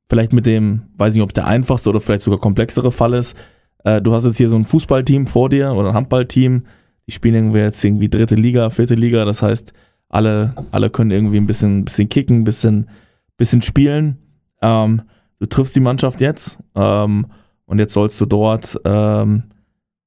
vielleicht 0.09 0.33
mit 0.33 0.47
dem, 0.47 0.83
weiß 0.97 1.15
nicht, 1.15 1.23
ob 1.23 1.35
der 1.35 1.47
einfachste 1.47 1.91
oder 1.91 2.01
vielleicht 2.01 2.23
sogar 2.23 2.41
komplexere 2.41 2.91
Fall 2.91 3.15
ist. 3.15 3.37
Äh, 3.85 4.01
du 4.01 4.15
hast 4.15 4.25
jetzt 4.25 4.37
hier 4.37 4.49
so 4.49 4.57
ein 4.57 4.65
Fußballteam 4.65 5.27
vor 5.27 5.49
dir 5.49 5.73
oder 5.73 5.91
ein 5.91 5.95
Handballteam, 5.95 6.65
die 7.07 7.13
spielen 7.13 7.35
irgendwie 7.35 7.59
jetzt 7.59 7.85
irgendwie 7.85 8.09
dritte 8.09 8.35
Liga, 8.35 8.71
vierte 8.71 8.95
Liga, 8.95 9.25
das 9.25 9.43
heißt, 9.43 9.73
alle, 10.17 10.55
alle 10.71 10.89
können 10.89 11.11
irgendwie 11.11 11.37
ein 11.37 11.47
bisschen, 11.47 11.85
bisschen 11.85 12.09
kicken, 12.09 12.41
ein 12.41 12.45
bisschen, 12.45 12.89
bisschen 13.37 13.61
spielen. 13.61 14.17
Ähm, 14.63 15.03
du 15.39 15.47
triffst 15.47 15.77
die 15.77 15.81
Mannschaft 15.81 16.23
jetzt 16.23 16.59
ähm, 16.75 17.27
und 17.67 17.79
jetzt 17.79 17.93
sollst 17.93 18.19
du 18.19 18.25
dort 18.25 18.81
ähm, 18.87 19.43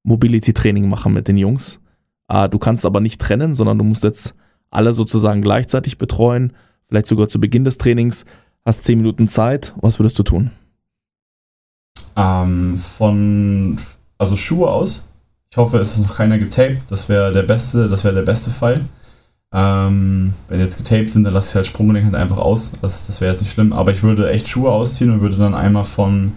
Mobility-Training 0.02 0.88
machen 0.88 1.12
mit 1.12 1.28
den 1.28 1.36
Jungs. 1.36 1.78
Äh, 2.26 2.48
du 2.48 2.58
kannst 2.58 2.84
aber 2.84 2.98
nicht 2.98 3.20
trennen, 3.20 3.54
sondern 3.54 3.78
du 3.78 3.84
musst 3.84 4.02
jetzt 4.02 4.34
alle 4.70 4.92
sozusagen 4.92 5.42
gleichzeitig 5.42 5.96
betreuen, 5.96 6.54
vielleicht 6.88 7.06
sogar 7.06 7.28
zu 7.28 7.38
Beginn 7.38 7.64
des 7.64 7.78
Trainings. 7.78 8.24
Hast 8.66 8.82
zehn 8.82 8.98
Minuten 8.98 9.28
Zeit. 9.28 9.74
Was 9.80 10.00
würdest 10.00 10.18
du 10.18 10.24
tun? 10.24 10.50
Ähm, 12.16 12.76
von, 12.78 13.78
also 14.18 14.34
Schuhe 14.34 14.68
aus. 14.68 15.06
Ich 15.52 15.56
hoffe, 15.56 15.78
es 15.78 15.94
ist 15.94 16.02
noch 16.02 16.16
keiner 16.16 16.38
getaped. 16.38 16.90
Das 16.90 17.08
wäre 17.08 17.32
der 17.32 17.42
beste, 17.44 17.88
das 17.88 18.02
wäre 18.02 18.14
der 18.14 18.22
beste 18.22 18.50
Fall. 18.50 18.80
Ähm, 19.52 20.34
wenn 20.48 20.60
jetzt 20.60 20.78
getaped 20.78 21.10
sind, 21.10 21.24
dann 21.24 21.34
lasse 21.34 21.50
ich 21.50 21.54
halt 21.56 21.66
Sprunggelenk 21.66 22.06
halt 22.06 22.14
einfach 22.14 22.38
aus. 22.38 22.72
Das, 22.82 23.06
das 23.06 23.20
wäre 23.20 23.32
jetzt 23.32 23.40
nicht 23.40 23.52
schlimm. 23.52 23.72
Aber 23.72 23.92
ich 23.92 24.02
würde 24.02 24.30
echt 24.30 24.48
Schuhe 24.48 24.70
ausziehen 24.70 25.10
und 25.10 25.20
würde 25.20 25.36
dann 25.36 25.54
einmal 25.54 25.84
von, 25.84 26.32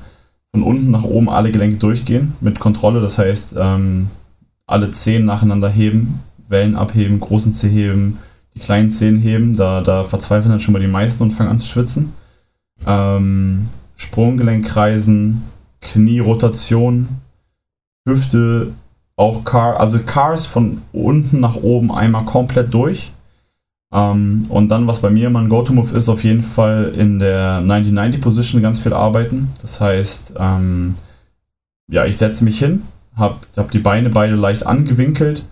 von 0.52 0.64
unten 0.64 0.92
nach 0.92 1.04
oben 1.04 1.30
alle 1.30 1.52
Gelenke 1.52 1.78
durchgehen 1.78 2.34
mit 2.42 2.60
Kontrolle. 2.60 3.02
Das 3.02 3.18
heißt, 3.18 3.56
ähm, 3.58 4.08
alle 4.66 4.92
Zehen 4.92 5.26
nacheinander 5.26 5.70
heben, 5.70 6.22
Wellen 6.48 6.76
abheben, 6.76 7.20
großen 7.20 7.54
Zeh 7.54 7.70
heben, 7.70 8.18
die 8.56 8.60
kleinen 8.60 8.90
Zehen 8.90 9.20
heben. 9.20 9.56
Da, 9.56 9.82
da 9.82 10.04
verzweifeln 10.04 10.50
dann 10.50 10.60
schon 10.60 10.74
mal 10.74 10.80
die 10.80 10.88
meisten 10.88 11.22
und 11.22 11.32
fangen 11.32 11.52
an 11.52 11.60
zu 11.60 11.68
schwitzen. 11.68 12.14
Ähm, 12.86 13.68
Sprunggelenk 13.96 14.66
kreisen, 14.66 15.44
Knierotation, 15.82 17.08
Hüfte, 18.08 18.74
auch 19.16 19.44
Car, 19.44 19.80
also 19.80 20.00
Cars 20.00 20.46
von 20.46 20.82
unten 20.92 21.40
nach 21.40 21.56
oben 21.56 21.92
einmal 21.92 22.26
komplett 22.26 22.74
durch. 22.74 23.12
Ähm, 23.94 24.46
und 24.50 24.70
dann, 24.70 24.88
was 24.88 25.00
bei 25.00 25.10
mir 25.10 25.28
immer 25.28 25.40
ein 25.40 25.50
Go-To-Move 25.50 25.96
ist, 25.96 26.10
auf 26.10 26.24
jeden 26.24 26.42
Fall 26.42 26.94
in 26.98 27.20
der 27.20 27.62
90-90-Position 27.62 28.62
ganz 28.62 28.80
viel 28.80 28.94
arbeiten. 28.94 29.52
Das 29.62 29.80
heißt, 29.80 30.34
ähm, 30.40 30.96
ja, 31.88 32.06
ich 32.06 32.18
setze 32.18 32.44
mich 32.44 32.58
hin, 32.58 32.84
habe 33.16 33.36
hab 33.56 33.70
die 33.70 33.80
Beine 33.80 34.10
beide 34.10 34.36
leicht 34.36 34.66
angewinkelt, 34.66 35.44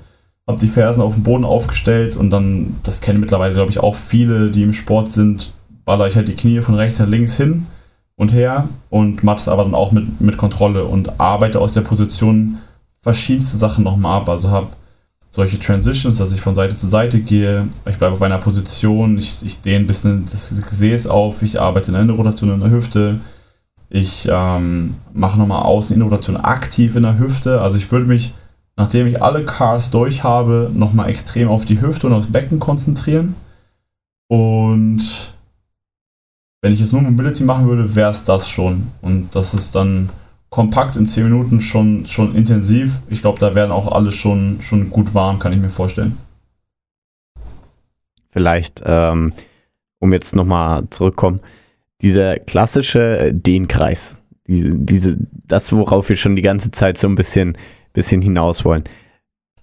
habe 0.47 0.59
die 0.59 0.67
Fersen 0.67 1.01
auf 1.01 1.13
dem 1.13 1.23
Boden 1.23 1.45
aufgestellt 1.45 2.15
und 2.15 2.31
dann, 2.31 2.77
das 2.83 3.01
kennen 3.01 3.19
mittlerweile, 3.19 3.53
glaube 3.53 3.69
ich, 3.69 3.79
auch 3.79 3.95
viele, 3.95 4.49
die 4.49 4.63
im 4.63 4.73
Sport 4.73 5.09
sind, 5.09 5.53
baller 5.85 6.07
ich 6.07 6.15
halt 6.15 6.27
die 6.27 6.35
Knie 6.35 6.61
von 6.61 6.75
rechts 6.75 6.97
nach 6.97 7.07
links 7.07 7.35
hin 7.35 7.67
und 8.15 8.33
her 8.33 8.69
und 8.89 9.23
mache 9.23 9.41
es 9.41 9.47
aber 9.47 9.63
dann 9.63 9.75
auch 9.75 9.91
mit, 9.91 10.19
mit 10.19 10.37
Kontrolle 10.37 10.85
und 10.85 11.19
arbeite 11.19 11.59
aus 11.59 11.73
der 11.73 11.81
Position 11.81 12.57
verschiedenste 13.01 13.57
Sachen 13.57 13.83
nochmal 13.83 14.21
ab. 14.21 14.29
Also 14.29 14.49
habe 14.49 14.67
solche 15.29 15.59
Transitions, 15.59 16.17
dass 16.17 16.33
ich 16.33 16.41
von 16.41 16.55
Seite 16.55 16.75
zu 16.75 16.87
Seite 16.87 17.19
gehe, 17.19 17.67
ich 17.89 17.97
bleibe 17.97 18.13
auf 18.13 18.21
einer 18.21 18.37
Position, 18.37 19.17
ich, 19.17 19.39
ich 19.43 19.61
dehne 19.61 19.85
ein 19.85 19.87
bisschen 19.87 20.25
das 20.29 20.49
Gesäß 20.49 21.07
auf, 21.07 21.41
ich 21.41 21.59
arbeite 21.59 21.87
in 21.87 21.93
der 21.93 22.03
Innenrotation 22.03 22.53
in 22.53 22.59
der 22.59 22.69
Hüfte, 22.69 23.19
ich 23.89 24.27
ähm, 24.29 24.95
mache 25.13 25.37
nochmal 25.37 25.63
Außen-Innenrotation 25.63 26.37
aktiv 26.37 26.95
in 26.95 27.03
der 27.03 27.19
Hüfte. 27.19 27.61
Also 27.61 27.77
ich 27.77 27.91
würde 27.91 28.05
mich, 28.05 28.33
nachdem 28.77 29.05
ich 29.05 29.21
alle 29.21 29.43
Cars 29.43 29.91
durch 29.91 30.23
habe, 30.23 30.71
nochmal 30.73 31.09
extrem 31.09 31.49
auf 31.49 31.65
die 31.65 31.81
Hüfte 31.81 32.07
und 32.07 32.13
aufs 32.13 32.31
Becken 32.31 32.59
konzentrieren. 32.59 33.35
Und 34.29 35.01
wenn 36.61 36.71
ich 36.71 36.79
jetzt 36.79 36.93
nur 36.93 37.01
Mobility 37.01 37.43
machen 37.43 37.67
würde, 37.67 37.93
wäre 37.93 38.11
es 38.11 38.23
das 38.23 38.47
schon. 38.47 38.87
Und 39.01 39.35
das 39.35 39.53
ist 39.53 39.75
dann 39.75 40.09
kompakt 40.51 40.97
in 40.97 41.05
10 41.05 41.23
Minuten 41.23 41.61
schon, 41.61 42.05
schon 42.05 42.35
intensiv. 42.35 42.99
Ich 43.09 43.21
glaube, 43.21 43.39
da 43.39 43.55
werden 43.55 43.71
auch 43.71 43.91
alle 43.91 44.11
schon, 44.11 44.61
schon 44.61 44.89
gut 44.91 45.15
warm, 45.15 45.39
kann 45.39 45.53
ich 45.53 45.59
mir 45.59 45.69
vorstellen. 45.69 46.17
Vielleicht, 48.29 48.83
ähm, 48.85 49.33
um 49.99 50.13
jetzt 50.13 50.35
nochmal 50.35 50.87
zurückkommen, 50.89 51.39
dieser 52.01 52.37
klassische 52.37 53.31
Dehnkreis, 53.33 54.17
diese, 54.47 54.75
diese, 54.75 55.17
das, 55.47 55.71
worauf 55.71 56.09
wir 56.09 56.17
schon 56.17 56.35
die 56.35 56.41
ganze 56.41 56.71
Zeit 56.71 56.97
so 56.97 57.07
ein 57.07 57.15
bisschen, 57.15 57.57
bisschen 57.93 58.21
hinaus 58.21 58.65
wollen. 58.65 58.83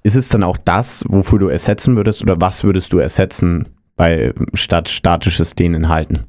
Ist 0.03 0.17
es 0.17 0.29
dann 0.29 0.43
auch 0.43 0.57
das, 0.57 1.05
wofür 1.07 1.39
du 1.39 1.49
ersetzen 1.49 1.97
würdest 1.97 2.23
oder 2.23 2.41
was 2.41 2.65
würdest 2.65 2.93
du 2.93 2.99
ersetzen 2.99 3.69
bei 3.97 4.33
statt 4.55 4.89
statisches 4.89 5.55
Dehnen 5.55 5.89
halten? 5.89 6.25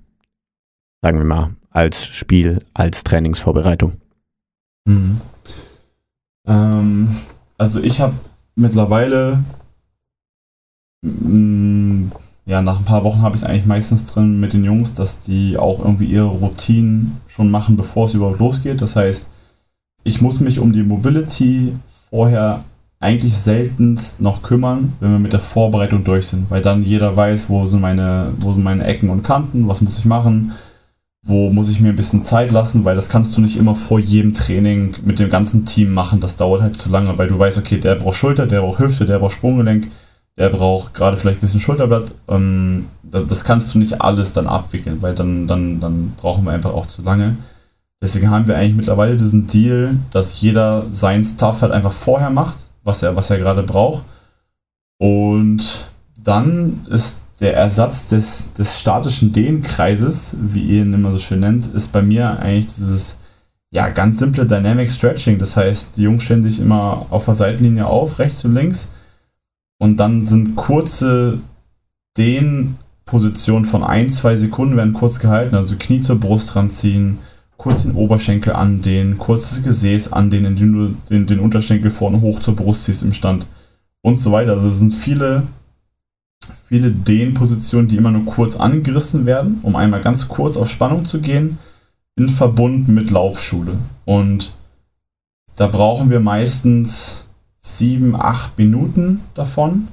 Sagen 1.02 1.18
wir 1.18 1.26
mal, 1.26 1.56
als 1.70 2.06
Spiel, 2.06 2.66
als 2.74 3.06
Trainingsvorbereitung. 3.06 3.94
Mhm. 4.86 5.22
Ähm, 6.48 7.16
also 7.58 7.80
ich 7.80 8.00
habe 8.00 8.14
mittlerweile, 8.56 9.44
mh, 11.02 12.12
ja, 12.46 12.62
nach 12.64 12.80
ein 12.80 12.86
paar 12.86 13.04
Wochen 13.04 13.22
habe 13.22 13.36
ich 13.36 13.44
es 13.44 13.48
eigentlich 13.48 13.68
meistens 13.68 14.06
drin 14.08 14.40
mit 14.40 14.54
den 14.54 14.64
Jungs, 14.64 14.96
dass 14.96 15.22
die 15.22 15.58
auch 15.58 15.80
irgendwie 15.80 16.06
ihre 16.06 16.26
Routinen 16.26 17.22
schon 17.28 17.52
machen, 17.52 17.78
bevor 17.78 18.06
es 18.06 18.16
überhaupt 18.16 18.40
losgeht. 18.40 18.82
Das 18.82 18.96
heißt, 18.96 19.30
ich 20.04 20.22
muss 20.22 20.40
mich 20.40 20.60
um 20.60 20.74
die 20.74 20.84
Mobility 20.84 21.74
vorher 22.10 22.64
eigentlich 23.00 23.38
seltenst 23.38 24.20
noch 24.20 24.42
kümmern, 24.42 24.94
wenn 25.00 25.12
wir 25.12 25.20
mit 25.20 25.34
der 25.34 25.40
Vorbereitung 25.40 26.04
durch 26.04 26.28
sind, 26.28 26.50
weil 26.50 26.62
dann 26.62 26.84
jeder 26.84 27.16
weiß, 27.16 27.50
wo 27.50 27.66
sind 27.66 27.82
meine, 27.82 28.34
wo 28.40 28.52
sind 28.54 28.64
meine 28.64 28.84
Ecken 28.84 29.10
und 29.10 29.24
Kanten, 29.24 29.68
was 29.68 29.82
muss 29.82 30.00
ich 30.00 30.06
machen, 30.06 30.54
wo 31.22 31.50
muss 31.50 31.70
ich 31.70 31.80
mir 31.80 31.90
ein 31.90 31.96
bisschen 31.96 32.24
Zeit 32.24 32.52
lassen, 32.52 32.86
weil 32.86 32.96
das 32.96 33.10
kannst 33.10 33.36
du 33.36 33.42
nicht 33.42 33.58
immer 33.58 33.76
vor 33.76 34.00
jedem 34.00 34.34
Training 34.34 34.96
mit 35.04 35.20
dem 35.20 35.30
ganzen 35.30 35.66
Team 35.66 35.94
machen. 35.94 36.22
Das 36.22 36.38
dauert 36.38 36.62
halt 36.62 36.78
zu 36.78 36.90
lange, 36.90 37.18
weil 37.18 37.28
du 37.28 37.38
weißt, 37.38 37.58
okay, 37.58 37.78
der 37.78 37.96
braucht 37.96 38.18
Schulter, 38.18 38.48
der 38.48 38.62
braucht 38.62 38.80
Hüfte, 38.80 39.06
der 39.06 39.20
braucht 39.20 39.34
Sprunggelenk, 39.34 39.88
der 40.38 40.50
braucht 40.50 40.94
gerade 40.94 41.18
vielleicht 41.18 41.40
ein 41.40 41.42
bisschen 41.42 41.60
Schulterblatt. 41.60 42.14
Ähm, 42.30 42.86
das, 43.04 43.44
kannst 43.44 43.74
du 43.74 43.80
nicht 43.80 44.02
alles 44.02 44.34
dann 44.34 44.48
abwickeln, 44.48 45.02
weil 45.02 45.14
dann, 45.14 45.48
dann, 45.48 45.82
dann 45.82 46.14
brauchen 46.16 46.46
wir 46.46 46.52
einfach 46.52 46.74
auch 46.74 46.86
zu 46.86 47.02
lange. 47.02 47.36
Deswegen 48.02 48.32
haben 48.32 48.48
wir 48.48 48.56
eigentlich 48.56 48.76
mittlerweile 48.76 49.18
diesen 49.18 49.48
Deal, 49.48 49.98
dass 50.12 50.40
jeder 50.40 50.86
sein 50.92 51.26
Stuff 51.26 51.62
halt 51.62 51.74
einfach 51.74 51.92
vorher 51.92 52.30
macht, 52.30 52.56
was 52.84 53.04
er, 53.04 53.18
was 53.18 53.30
er 53.30 53.40
gerade 53.40 53.64
braucht. 53.64 54.04
Und 54.98 55.90
dann 56.18 56.86
ist 56.90 57.19
der 57.40 57.56
Ersatz 57.56 58.10
des, 58.10 58.54
des 58.54 58.80
statischen 58.80 59.32
Dehnkreises, 59.32 60.36
wie 60.40 60.62
ihr 60.62 60.82
ihn 60.84 60.94
immer 60.94 61.12
so 61.12 61.20
schön 61.20 61.40
nennt, 61.40 61.74
ist 61.74 61.92
bei 61.92 62.02
mir 62.02 62.40
eigentlich 62.40 62.68
dieses 62.76 63.16
ja, 63.72 63.90
ganz 63.90 64.18
simple 64.18 64.46
Dynamic 64.46 64.90
Stretching. 64.90 65.40
Das 65.40 65.56
heißt, 65.56 65.96
die 65.96 66.04
Jungs 66.04 66.24
stellen 66.24 66.44
sich 66.44 66.60
immer 66.60 67.06
auf 67.10 67.26
der 67.26 67.36
Seitenlinie 67.36 67.86
auf, 67.86 68.20
rechts 68.20 68.44
und 68.44 68.56
links. 68.56 68.90
Und 69.78 69.98
dann 69.98 70.26
sind 70.26 70.56
kurze 70.56 71.40
Dehnpositionen 72.18 73.66
von 73.66 73.84
ein, 73.84 74.10
zwei 74.10 74.36
Sekunden 74.36 74.76
werden 74.76 74.94
kurz 74.94 75.20
gehalten. 75.20 75.56
Also 75.56 75.76
Knie 75.78 76.02
zur 76.02 76.20
Brust 76.20 76.56
ranziehen, 76.56 77.20
kurz 77.58 77.84
den 77.84 77.96
Oberschenkel 77.96 78.54
andehnen, 78.54 79.18
kurz 79.18 79.50
das 79.50 79.64
Gesäß 79.64 80.12
andehnen, 80.12 80.58
indem 80.58 80.74
du 80.74 80.96
den, 81.10 81.28
den 81.28 81.40
Unterschenkel 81.40 81.92
vorne 81.92 82.22
hoch 82.22 82.40
zur 82.40 82.56
Brust 82.56 82.86
ziehst 82.86 83.04
im 83.04 83.14
Stand 83.14 83.46
und 84.02 84.18
so 84.18 84.32
weiter. 84.32 84.54
Also 84.54 84.70
es 84.70 84.80
sind 84.80 84.94
viele 84.94 85.44
viele 86.70 86.92
Dehnpositionen, 86.92 87.88
die 87.88 87.98
immer 87.98 88.12
nur 88.12 88.26
kurz 88.26 88.56
angerissen 88.56 89.26
werden, 89.26 89.60
um 89.64 89.76
einmal 89.76 90.02
ganz 90.02 90.28
kurz 90.28 90.56
auf 90.56 90.70
Spannung 90.70 91.04
zu 91.04 91.20
gehen, 91.20 91.58
in 92.16 92.30
Verbund 92.30 92.88
mit 92.88 93.10
Laufschule. 93.10 93.74
Und 94.06 94.54
da 95.58 95.66
brauchen 95.66 96.12
wir 96.12 96.20
meistens 96.20 97.26
sieben, 97.60 98.16
acht 98.16 98.58
Minuten 98.60 99.22
davon. 99.34 99.88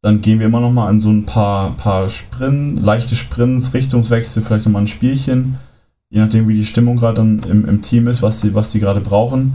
Dann 0.00 0.20
gehen 0.20 0.38
wir 0.38 0.46
immer 0.46 0.60
noch 0.60 0.72
mal 0.72 0.86
an 0.86 1.00
so 1.00 1.10
ein 1.10 1.26
paar, 1.26 1.72
paar 1.72 2.08
Sprints, 2.08 2.80
leichte 2.82 3.16
Sprints, 3.16 3.74
Richtungswechsel, 3.74 4.42
vielleicht 4.42 4.64
noch 4.64 4.72
mal 4.72 4.80
ein 4.80 4.86
Spielchen, 4.86 5.58
je 6.08 6.20
nachdem 6.20 6.46
wie 6.46 6.54
die 6.54 6.64
Stimmung 6.64 6.98
gerade 6.98 7.20
im, 7.20 7.40
im 7.68 7.82
Team 7.82 8.06
ist, 8.06 8.22
was 8.22 8.40
die, 8.40 8.54
was 8.54 8.72
gerade 8.72 9.00
brauchen. 9.00 9.54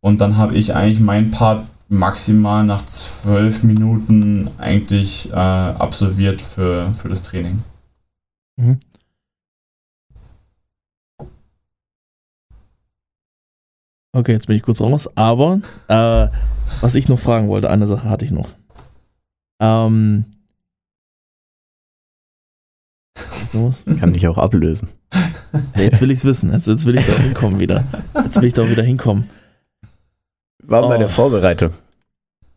Und 0.00 0.20
dann 0.20 0.36
habe 0.36 0.54
ich 0.54 0.74
eigentlich 0.74 1.00
meinen 1.00 1.32
Part 1.32 1.66
maximal 1.88 2.64
nach 2.64 2.84
zwölf 2.86 3.62
Minuten 3.62 4.50
eigentlich 4.58 5.30
äh, 5.30 5.34
absolviert 5.34 6.40
für, 6.40 6.92
für 6.92 7.08
das 7.08 7.22
Training. 7.22 7.62
Mhm. 8.56 8.78
Okay, 14.12 14.32
jetzt 14.32 14.46
bin 14.46 14.56
ich 14.56 14.62
kurz 14.62 14.80
raus. 14.80 15.08
Aber 15.16 15.60
äh, 15.88 16.28
was 16.80 16.94
ich 16.94 17.08
noch 17.08 17.18
fragen 17.18 17.48
wollte, 17.48 17.68
eine 17.68 17.86
Sache 17.86 18.08
hatte 18.08 18.24
ich 18.24 18.30
noch. 18.30 18.48
Ähm, 19.60 20.26
Kann 24.00 24.14
ich 24.14 24.26
auch 24.26 24.38
ablösen. 24.38 24.88
Jetzt 25.76 26.00
will 26.00 26.10
ich 26.10 26.18
es 26.18 26.24
wissen. 26.24 26.52
Jetzt, 26.52 26.66
jetzt 26.66 26.84
will 26.84 26.96
ich 26.96 27.06
da 27.06 27.14
hinkommen 27.14 27.60
wieder. 27.60 27.84
Jetzt 28.24 28.36
will 28.36 28.44
ich 28.44 28.54
da 28.54 28.68
wieder 28.68 28.82
hinkommen. 28.82 29.28
War 30.66 30.84
oh. 30.84 30.88
bei 30.88 30.98
der 30.98 31.08
Vorbereitung. 31.08 31.70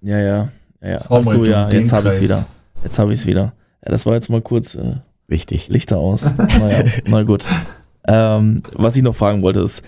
Ja, 0.01 0.19
ja. 0.19 0.49
ja, 0.81 0.89
ja. 0.89 1.11
Achso, 1.11 1.43
ja, 1.43 1.69
jetzt 1.69 1.91
habe 1.91 2.09
ich 2.09 2.15
es 2.15 2.21
wieder. 2.21 2.45
Jetzt 2.83 2.99
habe 2.99 3.13
ich 3.13 3.19
es 3.19 3.25
wieder. 3.25 3.53
Ja, 3.83 3.91
das 3.91 4.05
war 4.05 4.13
jetzt 4.13 4.29
mal 4.29 4.41
kurz. 4.41 4.75
Äh, 4.75 4.97
Wichtig. 5.27 5.67
Lichter 5.67 5.97
aus. 5.97 6.23
naja, 6.37 6.85
na 7.05 7.23
gut. 7.23 7.45
Ähm, 8.07 8.63
was 8.73 8.95
ich 8.95 9.03
noch 9.03 9.15
fragen 9.15 9.41
wollte 9.41 9.59
ist, 9.59 9.81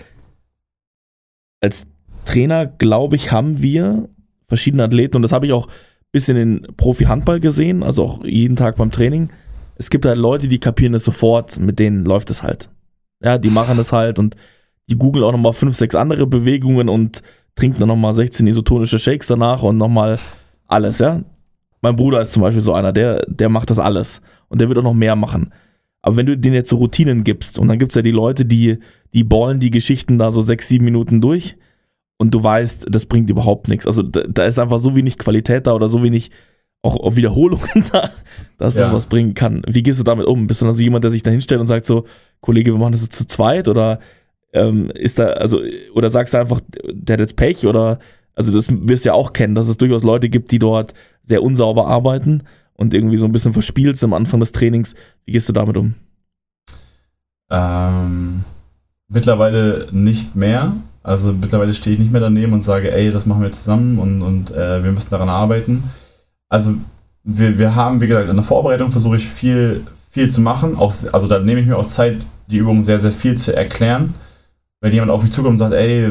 als 1.62 1.86
Trainer, 2.26 2.66
glaube 2.66 3.16
ich, 3.16 3.32
haben 3.32 3.62
wir 3.62 4.08
verschiedene 4.48 4.84
Athleten 4.84 5.16
und 5.16 5.22
das 5.22 5.32
habe 5.32 5.46
ich 5.46 5.52
auch 5.52 5.68
bisschen 6.12 6.36
den 6.36 6.66
Profi-Handball 6.76 7.40
gesehen, 7.40 7.82
also 7.82 8.04
auch 8.04 8.24
jeden 8.24 8.56
Tag 8.56 8.76
beim 8.76 8.90
Training. 8.90 9.30
Es 9.76 9.90
gibt 9.90 10.04
halt 10.04 10.18
Leute, 10.18 10.48
die 10.48 10.58
kapieren 10.58 10.94
es 10.94 11.04
sofort, 11.04 11.58
mit 11.58 11.78
denen 11.78 12.04
läuft 12.04 12.30
es 12.30 12.42
halt. 12.42 12.68
Ja, 13.22 13.38
die 13.38 13.50
machen 13.50 13.78
es 13.78 13.92
halt 13.92 14.18
und 14.18 14.36
die 14.88 14.96
googeln 14.96 15.24
auch 15.24 15.32
nochmal 15.32 15.52
fünf, 15.52 15.76
sechs 15.76 15.94
andere 15.94 16.26
Bewegungen 16.26 16.88
und 16.88 17.22
trinken 17.54 17.80
dann 17.80 17.88
nochmal 17.88 18.14
16 18.14 18.46
isotonische 18.46 18.98
Shakes 18.98 19.26
danach 19.26 19.62
und 19.62 19.76
nochmal 19.78 20.18
alles, 20.66 20.98
ja. 20.98 21.22
Mein 21.82 21.96
Bruder 21.96 22.20
ist 22.20 22.32
zum 22.32 22.42
Beispiel 22.42 22.60
so 22.60 22.74
einer, 22.74 22.92
der, 22.92 23.22
der 23.26 23.48
macht 23.48 23.70
das 23.70 23.78
alles 23.78 24.20
und 24.48 24.60
der 24.60 24.68
wird 24.68 24.78
auch 24.78 24.82
noch 24.82 24.94
mehr 24.94 25.16
machen. 25.16 25.52
Aber 26.02 26.16
wenn 26.16 26.26
du 26.26 26.36
denen 26.36 26.54
jetzt 26.54 26.70
so 26.70 26.76
Routinen 26.76 27.24
gibst 27.24 27.58
und 27.58 27.68
dann 27.68 27.78
gibt 27.78 27.92
es 27.92 27.96
ja 27.96 28.02
die 28.02 28.10
Leute, 28.10 28.44
die, 28.44 28.78
die 29.12 29.24
ballen 29.24 29.60
die 29.60 29.70
Geschichten 29.70 30.18
da 30.18 30.30
so 30.30 30.40
sechs, 30.42 30.68
sieben 30.68 30.84
Minuten 30.84 31.20
durch 31.20 31.56
und 32.18 32.34
du 32.34 32.42
weißt, 32.42 32.86
das 32.88 33.06
bringt 33.06 33.30
überhaupt 33.30 33.68
nichts. 33.68 33.86
Also 33.86 34.02
da, 34.02 34.22
da 34.22 34.44
ist 34.44 34.58
einfach 34.58 34.78
so 34.78 34.94
wenig 34.96 35.18
Qualität 35.18 35.66
da 35.66 35.72
oder 35.72 35.88
so 35.88 36.02
wenig 36.02 36.30
auch, 36.82 36.96
auch 36.96 37.16
Wiederholungen 37.16 37.84
da, 37.92 38.10
dass 38.58 38.76
ja. 38.76 38.84
das 38.84 38.92
was 38.92 39.06
bringen 39.06 39.34
kann. 39.34 39.62
Wie 39.66 39.82
gehst 39.82 40.00
du 40.00 40.04
damit 40.04 40.26
um? 40.26 40.46
Bist 40.46 40.62
du 40.62 40.66
dann 40.66 40.74
so 40.74 40.82
jemand, 40.82 41.04
der 41.04 41.10
sich 41.10 41.22
da 41.22 41.30
hinstellt 41.30 41.60
und 41.60 41.66
sagt 41.66 41.86
so, 41.86 42.04
Kollege, 42.40 42.72
wir 42.72 42.78
machen 42.78 42.92
das 42.92 43.02
jetzt 43.02 43.16
zu 43.16 43.26
zweit 43.26 43.68
oder 43.68 43.98
ähm, 44.52 44.90
ist 44.90 45.18
da, 45.18 45.28
also, 45.28 45.60
oder 45.94 46.10
sagst 46.10 46.34
du 46.34 46.38
einfach, 46.38 46.60
der 46.92 47.14
hat 47.14 47.20
jetzt 47.20 47.36
Pech 47.36 47.66
oder, 47.66 47.98
also 48.34 48.52
das 48.52 48.68
wirst 48.70 49.04
du 49.04 49.08
ja 49.08 49.14
auch 49.14 49.32
kennen, 49.32 49.54
dass 49.54 49.68
es 49.68 49.76
durchaus 49.76 50.02
Leute 50.02 50.28
gibt, 50.28 50.50
die 50.50 50.58
dort 50.58 50.94
sehr 51.22 51.42
unsauber 51.42 51.86
arbeiten 51.86 52.42
und 52.74 52.94
irgendwie 52.94 53.16
so 53.16 53.26
ein 53.26 53.32
bisschen 53.32 53.52
verspielst 53.52 54.02
am 54.04 54.14
Anfang 54.14 54.40
des 54.40 54.52
Trainings. 54.52 54.94
Wie 55.24 55.32
gehst 55.32 55.48
du 55.48 55.52
damit 55.52 55.76
um? 55.76 55.94
Ähm, 57.50 58.44
mittlerweile 59.08 59.88
nicht 59.90 60.34
mehr. 60.36 60.72
Also 61.02 61.32
mittlerweile 61.32 61.72
stehe 61.72 61.94
ich 61.94 62.00
nicht 62.00 62.12
mehr 62.12 62.20
daneben 62.20 62.52
und 62.52 62.62
sage, 62.62 62.92
ey, 62.92 63.10
das 63.10 63.26
machen 63.26 63.42
wir 63.42 63.50
zusammen 63.50 63.98
und, 63.98 64.22
und 64.22 64.50
äh, 64.50 64.84
wir 64.84 64.92
müssen 64.92 65.10
daran 65.10 65.28
arbeiten. 65.28 65.84
Also 66.48 66.74
wir, 67.22 67.58
wir 67.58 67.74
haben, 67.74 68.00
wie 68.00 68.06
gesagt, 68.06 68.28
in 68.28 68.36
der 68.36 68.44
Vorbereitung 68.44 68.90
versuche 68.90 69.16
ich 69.16 69.26
viel, 69.26 69.86
viel 70.10 70.30
zu 70.30 70.40
machen. 70.40 70.76
Auch, 70.76 70.92
also 71.12 71.26
da 71.26 71.38
nehme 71.38 71.60
ich 71.60 71.66
mir 71.66 71.76
auch 71.76 71.86
Zeit, 71.86 72.18
die 72.48 72.58
Übung 72.58 72.82
sehr, 72.82 73.00
sehr 73.00 73.12
viel 73.12 73.36
zu 73.36 73.54
erklären. 73.54 74.14
Wenn 74.80 74.92
jemand 74.92 75.10
auf 75.10 75.22
mich 75.22 75.32
zukommt 75.32 75.52
und 75.52 75.58
sagt, 75.58 75.74
ey, 75.74 76.10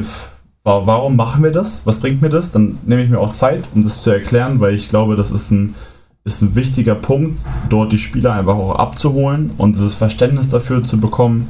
warum 0.63 1.15
machen 1.15 1.43
wir 1.43 1.51
das? 1.51 1.81
Was 1.85 1.99
bringt 1.99 2.21
mir 2.21 2.29
das? 2.29 2.51
Dann 2.51 2.77
nehme 2.85 3.03
ich 3.03 3.09
mir 3.09 3.19
auch 3.19 3.31
Zeit, 3.31 3.63
um 3.73 3.83
das 3.83 4.01
zu 4.01 4.11
erklären, 4.11 4.59
weil 4.59 4.75
ich 4.75 4.89
glaube, 4.89 5.15
das 5.15 5.31
ist 5.31 5.51
ein, 5.51 5.75
ist 6.23 6.41
ein 6.41 6.55
wichtiger 6.55 6.95
Punkt, 6.95 7.39
dort 7.69 7.91
die 7.91 7.97
Spieler 7.97 8.33
einfach 8.33 8.55
auch 8.55 8.75
abzuholen 8.75 9.51
und 9.57 9.79
das 9.79 9.95
Verständnis 9.95 10.49
dafür 10.49 10.83
zu 10.83 10.99
bekommen, 10.99 11.49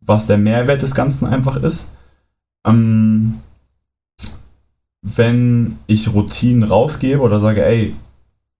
was 0.00 0.26
der 0.26 0.38
Mehrwert 0.38 0.82
des 0.82 0.94
Ganzen 0.94 1.26
einfach 1.26 1.56
ist. 1.56 1.86
Ähm, 2.66 3.34
wenn 5.02 5.78
ich 5.86 6.12
Routinen 6.12 6.64
rausgebe 6.64 7.20
oder 7.20 7.40
sage, 7.40 7.64
ey, 7.64 7.94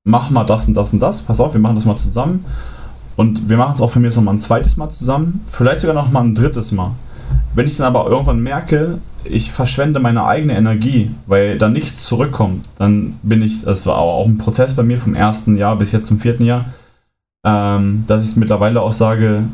mach 0.04 0.30
mal 0.30 0.44
das 0.44 0.66
und 0.66 0.74
das 0.74 0.92
und 0.92 1.00
das, 1.00 1.20
pass 1.22 1.40
auf, 1.40 1.52
wir 1.52 1.60
machen 1.60 1.74
das 1.74 1.84
mal 1.84 1.96
zusammen 1.96 2.44
und 3.16 3.50
wir 3.50 3.56
machen 3.56 3.74
es 3.74 3.80
auch 3.80 3.90
für 3.90 4.00
mich 4.00 4.14
noch 4.14 4.22
mal 4.22 4.32
ein 4.32 4.38
zweites 4.38 4.76
Mal 4.76 4.88
zusammen, 4.88 5.44
vielleicht 5.48 5.80
sogar 5.80 5.94
noch 5.94 6.10
mal 6.10 6.22
ein 6.22 6.34
drittes 6.34 6.72
Mal. 6.72 6.92
Wenn 7.54 7.66
ich 7.66 7.76
dann 7.76 7.86
aber 7.86 8.08
irgendwann 8.10 8.40
merke, 8.40 8.98
ich 9.24 9.50
verschwende 9.50 10.00
meine 10.00 10.24
eigene 10.24 10.56
Energie, 10.56 11.10
weil 11.26 11.58
da 11.58 11.68
nichts 11.68 12.04
zurückkommt, 12.04 12.68
dann 12.76 13.18
bin 13.22 13.42
ich, 13.42 13.62
das 13.62 13.86
war 13.86 13.98
auch 13.98 14.26
ein 14.26 14.38
Prozess 14.38 14.74
bei 14.74 14.82
mir 14.82 14.98
vom 14.98 15.14
ersten 15.14 15.56
Jahr 15.56 15.76
bis 15.76 15.92
jetzt 15.92 16.06
zum 16.06 16.20
vierten 16.20 16.44
Jahr, 16.44 16.66
ähm, 17.44 18.04
dass 18.06 18.28
ich 18.28 18.36
mittlerweile 18.36 18.80
auch 18.80 18.92
sage, 18.92 19.44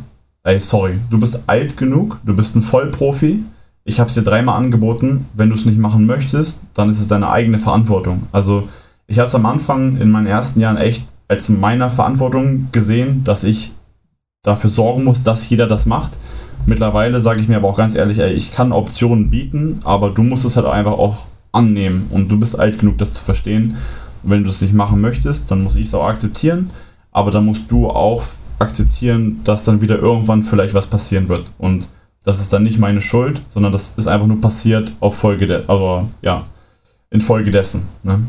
ey, 0.42 0.60
sorry, 0.60 0.98
du 1.10 1.18
bist 1.18 1.40
alt 1.46 1.76
genug, 1.76 2.20
du 2.24 2.36
bist 2.36 2.54
ein 2.54 2.62
Vollprofi, 2.62 3.42
ich 3.84 4.00
habe 4.00 4.08
es 4.08 4.14
dir 4.14 4.22
dreimal 4.22 4.56
angeboten, 4.56 5.26
wenn 5.34 5.50
du 5.50 5.54
es 5.54 5.64
nicht 5.64 5.78
machen 5.78 6.06
möchtest, 6.06 6.60
dann 6.74 6.88
ist 6.88 7.00
es 7.00 7.08
deine 7.08 7.30
eigene 7.30 7.58
Verantwortung. 7.58 8.24
Also 8.32 8.68
ich 9.06 9.18
habe 9.18 9.28
es 9.28 9.34
am 9.34 9.46
Anfang 9.46 9.98
in 9.98 10.10
meinen 10.10 10.26
ersten 10.26 10.60
Jahren 10.60 10.78
echt 10.78 11.06
als 11.28 11.48
meiner 11.48 11.90
Verantwortung 11.90 12.68
gesehen, 12.72 13.24
dass 13.24 13.44
ich 13.44 13.72
dafür 14.42 14.70
sorgen 14.70 15.04
muss, 15.04 15.22
dass 15.22 15.48
jeder 15.48 15.66
das 15.66 15.86
macht. 15.86 16.12
Mittlerweile 16.66 17.20
sage 17.20 17.40
ich 17.40 17.48
mir 17.48 17.57
aber 17.57 17.68
auch 17.68 17.76
ganz 17.76 17.94
ehrlich, 17.94 18.18
ey, 18.18 18.32
ich 18.32 18.52
kann 18.52 18.72
Optionen 18.72 19.30
bieten, 19.30 19.80
aber 19.84 20.11
du 20.11 20.22
musst 20.22 20.44
es 20.44 20.57
halt 20.57 20.66
einfach 20.66 20.92
auch 20.92 21.26
annehmen 21.52 22.07
und 22.11 22.28
du 22.28 22.38
bist 22.38 22.59
alt 22.59 22.78
genug, 22.78 22.98
das 22.98 23.12
zu 23.12 23.22
verstehen. 23.22 23.76
Und 24.22 24.30
wenn 24.30 24.44
du 24.44 24.50
es 24.50 24.61
nicht 24.61 24.72
machen 24.72 25.00
möchtest, 25.00 25.50
dann 25.50 25.62
muss 25.62 25.76
ich 25.76 25.88
es 25.88 25.94
auch 25.94 26.07
akzeptieren, 26.07 26.70
aber 27.12 27.30
dann 27.30 27.44
musst 27.44 27.70
du 27.70 27.88
auch 27.88 28.24
akzeptieren, 28.59 29.40
dass 29.44 29.64
dann 29.64 29.82
wieder 29.82 29.98
irgendwann 29.98 30.42
vielleicht 30.42 30.74
was 30.74 30.86
passieren 30.86 31.28
wird 31.28 31.46
und 31.59 31.88
das 32.24 32.40
ist 32.40 32.52
dann 32.52 32.62
nicht 32.62 32.78
meine 32.78 33.00
Schuld, 33.00 33.42
sondern 33.50 33.72
das 33.72 33.92
ist 33.96 34.07
einfach 34.07 34.26
nur 34.26 34.40
passiert 34.40 34.90
auf 35.00 35.16
Folge 35.16 35.46
der, 35.46 35.64
aber 35.68 36.09
ja, 36.22 36.44
infolge 37.11 37.50
dessen. 37.50 37.82
Ne? 38.02 38.20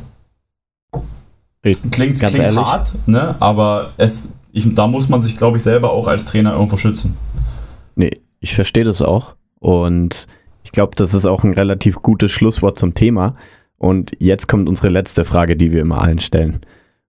Klingt, 1.61 2.19
klingt 2.19 2.55
hart, 2.57 2.93
ne? 3.07 3.36
aber 3.39 3.91
es, 3.97 4.23
ich, 4.51 4.71
da 4.76 4.86
muss 4.86 5.09
man 5.09 5.21
sich, 5.21 5.38
glaube 5.38 5.57
ich, 5.57 5.63
selber 5.63 5.91
auch 5.91 6.07
als 6.07 6.26
Trainer 6.26 6.53
irgendwo 6.53 6.78
schützen. 6.78 7.17
Nee, 7.95 8.21
ich 8.39 8.55
verstehe 8.55 8.83
das 8.83 9.01
auch. 9.01 9.35
Und 9.59 10.27
ich 10.63 10.71
glaube, 10.71 10.95
das 10.95 11.13
ist 11.13 11.25
auch 11.25 11.43
ein 11.43 11.53
relativ 11.53 12.01
gutes 12.01 12.31
Schlusswort 12.31 12.77
zum 12.77 12.93
Thema. 12.93 13.35
Und 13.77 14.11
jetzt 14.19 14.47
kommt 14.47 14.69
unsere 14.69 14.89
letzte 14.89 15.25
Frage, 15.25 15.55
die 15.55 15.71
wir 15.71 15.81
immer 15.81 16.01
allen 16.01 16.19
stellen. 16.19 16.61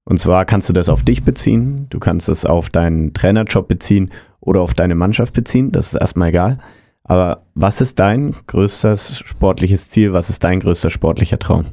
Und 0.04 0.20
zwar 0.20 0.44
kannst 0.44 0.68
du 0.68 0.72
das 0.72 0.88
auf 0.88 1.02
dich 1.02 1.24
beziehen, 1.24 1.86
du 1.90 1.98
kannst 1.98 2.28
es 2.28 2.44
auf 2.44 2.70
deinen 2.70 3.12
Trainerjob 3.12 3.66
beziehen 3.66 4.12
oder 4.40 4.60
auf 4.60 4.72
deine 4.72 4.94
Mannschaft 4.94 5.34
beziehen, 5.34 5.72
das 5.72 5.88
ist 5.88 6.00
erstmal 6.00 6.28
egal. 6.28 6.58
Aber 7.02 7.42
was 7.54 7.80
ist 7.80 7.98
dein 7.98 8.34
größtes 8.46 9.18
sportliches 9.24 9.88
Ziel? 9.90 10.12
Was 10.12 10.30
ist 10.30 10.42
dein 10.44 10.60
größter 10.60 10.90
sportlicher 10.90 11.38
Traum? 11.38 11.66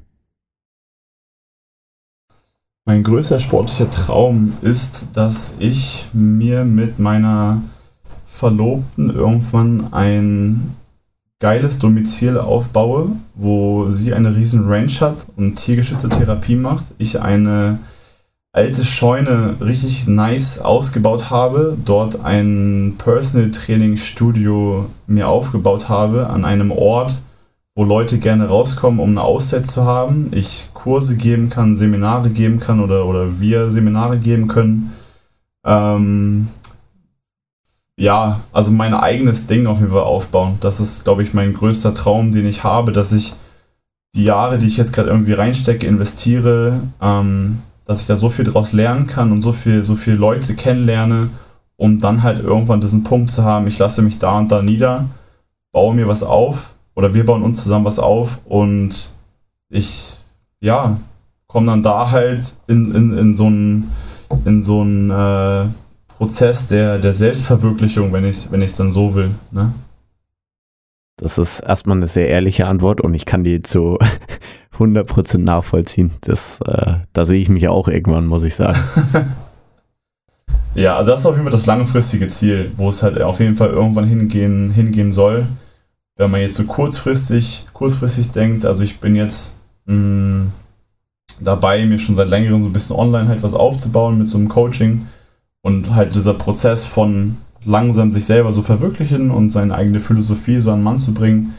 Mein 2.86 3.03
größter 3.03 3.39
sportlicher 3.39 3.89
Traum 3.89 4.53
ist, 4.61 5.07
dass 5.14 5.55
ich 5.59 6.07
mir 6.14 6.66
mit 6.66 6.99
meiner 6.99 7.61
Verlobten 8.34 9.12
irgendwann 9.12 9.94
ein 9.94 10.76
geiles 11.40 11.78
Domizil 11.78 12.40
aufbaue, 12.40 13.10
wo 13.36 13.90
sie 13.90 14.14
eine 14.14 14.36
riesen 14.36 14.68
Range 14.68 14.92
hat 15.02 15.28
und 15.38 15.56
tiergeschützte 15.56 16.10
Therapie 16.10 16.56
macht. 16.56 16.86
Ich 16.98 17.22
eine 17.22 17.78
alte 18.52 18.84
Scheune 18.84 19.56
richtig 19.62 20.08
nice 20.08 20.58
ausgebaut 20.58 21.30
habe, 21.30 21.78
dort 21.86 22.26
ein 22.26 22.96
Personal 22.98 23.52
Training 23.52 23.98
Studio 23.98 24.88
mir 25.06 25.28
aufgebaut 25.28 25.88
habe 25.88 26.28
an 26.28 26.44
einem 26.44 26.72
Ort, 26.72 27.20
wo 27.76 27.84
Leute 27.84 28.18
gerne 28.18 28.48
rauskommen, 28.48 29.00
um 29.00 29.12
eine 29.12 29.22
Auszeit 29.22 29.68
zu 29.68 29.84
haben. 29.84 30.30
Ich 30.32 30.70
Kurse 30.74 31.16
geben 31.16 31.52
kann, 31.52 31.76
Seminare 31.76 32.32
geben 32.32 32.60
kann 32.60 32.80
oder, 32.80 33.06
oder 33.06 33.40
wir 33.40 33.70
Seminare 33.70 34.18
geben 34.18 34.48
können. 34.48 34.92
Ähm, 35.64 36.48
ja, 38.04 38.41
also 38.51 38.70
mein 38.70 38.93
eigenes 38.93 39.47
Ding 39.47 39.66
auf 39.66 39.80
jeden 39.80 39.93
Fall 39.93 40.04
aufbauen. 40.04 40.58
Das 40.60 40.82
ist, 40.82 41.06
glaube 41.06 41.24
ich, 41.24 41.34
mein 41.34 41.54
größter 41.54 41.93
Traum, 41.93 42.34
den 42.34 42.45
ich 42.45 42.66
habe, 42.66 42.91
dass 42.91 43.14
ich 43.14 43.34
die 44.14 44.26
Jahre, 44.26 44.58
die 44.58 44.68
ich 44.68 44.76
jetzt 44.76 44.91
gerade 44.91 45.10
irgendwie 45.10 45.32
reinstecke, 45.32 45.88
investiere, 45.88 46.82
ähm, 47.01 47.60
dass 47.86 48.01
ich 48.01 48.08
da 48.08 48.18
so 48.18 48.28
viel 48.28 48.43
draus 48.43 48.74
lernen 48.74 49.08
kann 49.08 49.32
und 49.32 49.41
so 49.41 49.54
viel, 49.54 49.84
so 49.84 49.95
viele 49.95 50.18
Leute 50.18 50.54
kennenlerne, 50.54 51.30
um 51.78 51.97
dann 51.99 52.24
halt 52.24 52.43
irgendwann 52.43 52.82
diesen 52.82 53.06
Punkt 53.06 53.32
zu 53.32 53.45
haben, 53.45 53.68
ich 53.68 53.80
lasse 53.80 54.01
mich 54.01 54.20
da 54.20 54.38
und 54.38 54.51
da 54.51 54.62
nieder, 54.62 55.06
baue 55.72 55.95
mir 55.95 56.10
was 56.10 56.24
auf 56.24 56.76
oder 56.95 57.14
wir 57.14 57.26
bauen 57.26 57.41
uns 57.41 57.64
zusammen 57.64 57.86
was 57.86 57.99
auf 57.99 58.39
und 58.43 59.12
ich, 59.70 60.18
ja, 60.60 60.97
komme 61.47 61.68
dann 61.68 61.84
da 61.84 62.12
halt 62.12 62.54
in, 62.68 62.93
in, 62.93 63.18
in 63.18 63.34
so 63.34 63.45
einen 63.45 63.91
in 64.45 64.62
so 64.62 64.82
einen 64.82 65.10
äh, 65.10 65.66
Prozess 66.18 66.68
der, 66.68 66.99
der 66.99 67.14
Selbstverwirklichung, 67.14 68.14
wenn 68.14 68.26
ich 68.26 68.38
es 68.38 68.51
wenn 68.51 68.66
dann 68.78 68.91
so 68.91 69.16
will. 69.16 69.32
Ne? 69.51 69.74
Das 71.18 71.38
ist 71.38 71.59
erstmal 71.59 71.97
eine 71.97 72.07
sehr 72.07 72.28
ehrliche 72.28 72.66
Antwort 72.66 73.01
und 73.01 73.14
ich 73.14 73.26
kann 73.26 73.43
die 73.43 73.61
zu 73.61 73.97
100% 74.78 75.38
nachvollziehen. 75.38 76.11
Das, 76.22 76.59
äh, 76.66 76.95
da 77.14 77.26
sehe 77.26 77.41
ich 77.41 77.49
mich 77.49 77.68
auch 77.68 77.88
irgendwann, 77.88 78.26
muss 78.26 78.43
ich 78.43 78.55
sagen. 78.55 78.78
ja, 80.76 81.03
das 81.03 81.22
ist 81.22 81.26
auf 81.26 81.36
jeden 81.36 81.45
Fall 81.45 81.51
das 81.51 81.66
langfristige 81.66 82.28
Ziel, 82.28 82.72
wo 82.76 82.89
es 82.89 83.03
halt 83.03 83.22
auf 83.22 83.39
jeden 83.39 83.55
Fall 83.55 83.70
irgendwann 83.70 84.05
hingehen, 84.05 84.72
hingehen 84.72 85.11
soll 85.11 85.47
wenn 86.16 86.32
man 86.32 86.41
jetzt 86.41 86.55
so 86.55 86.64
kurzfristig, 86.64 87.66
kurzfristig 87.74 88.32
denkt, 88.32 88.66
also 88.66 88.84
ich 88.84 88.99
bin 88.99 89.16
jetzt 89.16 89.55
mh, 89.86 89.95
mm, 89.95 90.51
dabei, 91.41 91.86
mir 91.86 91.97
schon 91.97 92.16
seit 92.16 92.30
längerem 92.30 92.61
so 92.61 92.70
ein 92.70 92.74
bisschen 92.74 92.95
online 92.95 93.28
halt 93.28 93.41
was 93.43 93.53
aufzubauen 93.53 94.18
mit 94.20 94.28
so 94.28 94.38
einem 94.38 94.49
Coaching 94.49 95.07
und 95.64 95.95
halt 95.95 96.14
dieser 96.14 96.36
Prozess 96.36 96.86
von 96.86 97.38
langsam 97.66 98.11
sich 98.11 98.26
selber 98.26 98.51
so 98.51 98.61
verwirklichen 98.61 99.32
und 99.32 99.49
seine 99.49 99.74
eigene 99.74 99.99
Philosophie 99.99 100.59
so 100.59 100.70
an 100.72 100.80
den 100.80 100.84
Mann 100.84 100.99
zu 100.99 101.14
bringen. 101.14 101.55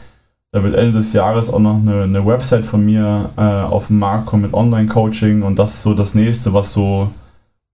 Da 0.51 0.63
wird 0.63 0.75
Ende 0.75 0.93
des 0.93 1.11
Jahres 1.11 1.49
auch 1.49 1.59
noch 1.59 1.75
eine, 1.75 2.03
eine 2.03 2.25
Website 2.25 2.65
von 2.65 2.85
mir 2.85 3.29
äh, 3.35 3.41
auf 3.41 3.87
den 3.87 3.99
Markt 3.99 4.27
kommen 4.27 4.43
mit 4.43 4.53
Online-Coaching 4.53 5.41
und 5.41 5.59
das 5.59 5.73
ist 5.73 5.81
so 5.81 5.93
das 5.93 6.15
nächste, 6.15 6.53
was 6.53 6.71
so 6.71 7.09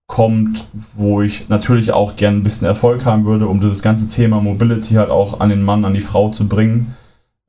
kommt, 0.08 0.64
wo 0.96 1.22
ich 1.22 1.48
natürlich 1.48 1.92
auch 1.92 2.16
gern 2.16 2.38
ein 2.38 2.42
bisschen 2.42 2.66
Erfolg 2.66 3.04
haben 3.06 3.24
würde, 3.24 3.46
um 3.46 3.60
dieses 3.60 3.82
ganze 3.82 4.08
Thema 4.08 4.40
Mobility 4.40 4.94
halt 4.94 5.10
auch 5.10 5.40
an 5.40 5.50
den 5.50 5.62
Mann, 5.62 5.84
an 5.84 5.94
die 5.94 6.00
Frau 6.00 6.28
zu 6.30 6.48
bringen. 6.48 6.94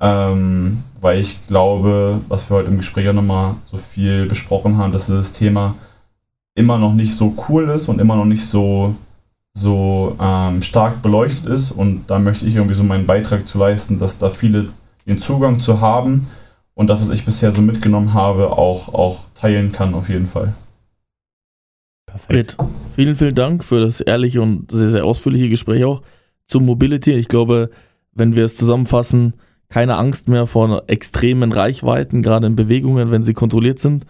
ähm, 0.02 0.84
weil 1.02 1.20
ich 1.20 1.48
glaube, 1.48 2.20
was 2.30 2.50
wir 2.50 2.58
heute 2.58 2.70
im 2.70 2.78
Gespräch 2.78 3.08
auch 3.10 3.14
nochmal 3.14 3.56
so 3.66 3.78
viel 3.78 4.26
besprochen 4.28 4.78
haben, 4.78 4.92
dass 4.94 5.08
dieses 5.08 5.32
Thema 5.34 5.76
immer 6.56 6.78
noch 6.78 6.94
nicht 6.94 7.16
so 7.16 7.34
cool 7.50 7.70
ist 7.70 7.88
und 7.88 8.00
immer 8.00 8.16
noch 8.16 8.26
nicht 8.26 8.46
so, 8.46 8.96
so 9.54 10.16
ähm, 10.20 10.62
stark 10.62 11.02
beleuchtet 11.02 11.46
ist. 11.48 11.72
Und 11.72 12.06
da 12.08 12.20
möchte 12.20 12.46
ich 12.46 12.56
irgendwie 12.56 12.76
so 12.76 12.84
meinen 12.84 13.06
Beitrag 13.06 13.48
zu 13.48 13.58
leisten, 13.58 14.00
dass 14.00 14.18
da 14.18 14.30
viele 14.30 14.70
den 15.06 15.18
Zugang 15.18 15.60
zu 15.60 15.82
haben 15.82 16.28
und 16.76 16.88
das, 16.88 17.02
was 17.02 17.10
ich 17.10 17.26
bisher 17.26 17.52
so 17.52 17.62
mitgenommen 17.62 18.14
habe, 18.14 18.52
auch, 18.52 18.94
auch 18.94 19.26
teilen 19.36 19.72
kann 19.72 19.94
auf 19.94 20.10
jeden 20.10 20.28
Fall. 20.28 20.54
Perfekt. 22.06 22.58
Vielen, 22.96 23.16
vielen 23.16 23.36
Dank 23.36 23.64
für 23.64 23.80
das 23.80 24.00
ehrliche 24.00 24.42
und 24.42 24.72
sehr, 24.72 24.90
sehr 24.90 25.06
ausführliche 25.06 25.50
Gespräch 25.50 25.84
auch 25.84 26.04
zu 26.46 26.60
Mobility. 26.60 27.14
Ich 27.14 27.28
glaube, 27.28 27.70
wenn 28.12 28.36
wir 28.36 28.46
es 28.46 28.56
zusammenfassen, 28.56 29.34
keine 29.70 29.98
Angst 29.98 30.30
mehr 30.30 30.46
vor 30.46 30.84
extremen 30.88 31.52
Reichweiten, 31.52 32.22
gerade 32.22 32.46
in 32.46 32.56
Bewegungen, 32.56 33.10
wenn 33.10 33.24
sie 33.24 33.34
kontrolliert 33.34 33.80
sind. 33.80 34.06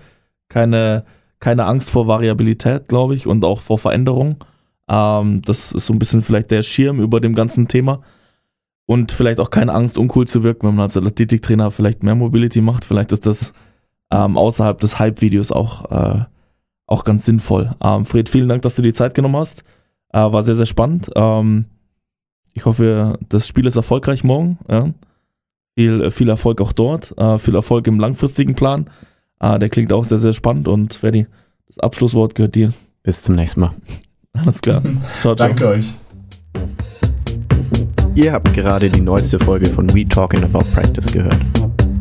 Keine, 0.49 1.05
keine 1.43 1.65
Angst 1.65 1.89
vor 1.91 2.07
Variabilität, 2.07 2.87
glaube 2.87 3.15
ich, 3.15 3.27
und 3.27 3.43
auch 3.43 3.59
vor 3.59 3.77
Veränderung. 3.77 4.37
Ähm, 4.87 5.41
das 5.41 5.73
ist 5.73 5.87
so 5.87 5.93
ein 5.93 5.99
bisschen 5.99 6.21
vielleicht 6.21 6.51
der 6.51 6.61
Schirm 6.61 7.01
über 7.01 7.19
dem 7.19 7.35
ganzen 7.35 7.67
Thema. 7.67 8.01
Und 8.85 9.11
vielleicht 9.11 9.41
auch 9.41 9.49
keine 9.49 9.73
Angst, 9.73 9.97
uncool 9.97 10.25
zu 10.25 10.43
wirken, 10.43 10.67
wenn 10.67 10.75
man 10.75 10.83
als 10.83 10.95
Athletiktrainer 10.95 11.69
vielleicht 11.69 12.01
mehr 12.01 12.15
Mobility 12.15 12.61
macht. 12.61 12.85
Vielleicht 12.85 13.11
ist 13.11 13.25
das 13.25 13.51
ähm, 14.09 14.37
außerhalb 14.37 14.79
des 14.79 14.99
Hype-Videos 14.99 15.51
auch, 15.51 15.91
äh, 15.91 16.23
auch 16.87 17.03
ganz 17.03 17.25
sinnvoll. 17.25 17.71
Ähm, 17.83 18.05
Fred, 18.05 18.29
vielen 18.29 18.47
Dank, 18.47 18.61
dass 18.61 18.75
du 18.75 18.81
die 18.81 18.93
Zeit 18.93 19.13
genommen 19.13 19.35
hast. 19.35 19.65
Äh, 20.13 20.19
war 20.19 20.43
sehr, 20.43 20.55
sehr 20.55 20.65
spannend. 20.65 21.09
Ähm, 21.15 21.65
ich 22.53 22.65
hoffe, 22.65 23.19
das 23.27 23.49
Spiel 23.49 23.65
ist 23.65 23.75
erfolgreich 23.75 24.23
morgen. 24.23 24.59
Ja. 24.69 24.91
Viel, 25.75 26.09
viel 26.09 26.29
Erfolg 26.29 26.61
auch 26.61 26.71
dort. 26.71 27.17
Äh, 27.17 27.37
viel 27.37 27.55
Erfolg 27.55 27.85
im 27.87 27.99
langfristigen 27.99 28.55
Plan. 28.55 28.89
Äh, 29.43 29.59
der 29.59 29.67
klingt 29.67 29.91
auch 29.91 30.05
sehr, 30.05 30.19
sehr 30.19 30.33
spannend. 30.33 30.67
Und 30.67 30.93
Freddy, 30.93 31.27
das 31.67 31.79
Abschlusswort 31.79 32.33
gehört 32.33 32.55
dir. 32.55 32.71
Bis 33.03 33.21
zum 33.21 33.35
nächsten 33.35 33.59
Mal. 33.59 33.73
Alles 34.33 34.61
klar. 34.61 34.81
Ciao, 35.19 35.35
ciao. 35.35 35.49
Danke 35.49 35.67
euch. 35.67 35.93
Ihr 38.15 38.31
habt 38.31 38.53
gerade 38.53 38.89
die 38.89 39.01
neueste 39.01 39.37
Folge 39.39 39.65
von 39.69 39.93
We 39.93 40.07
Talking 40.07 40.43
About 40.43 40.63
Practice 40.73 41.11
gehört. 41.11 41.37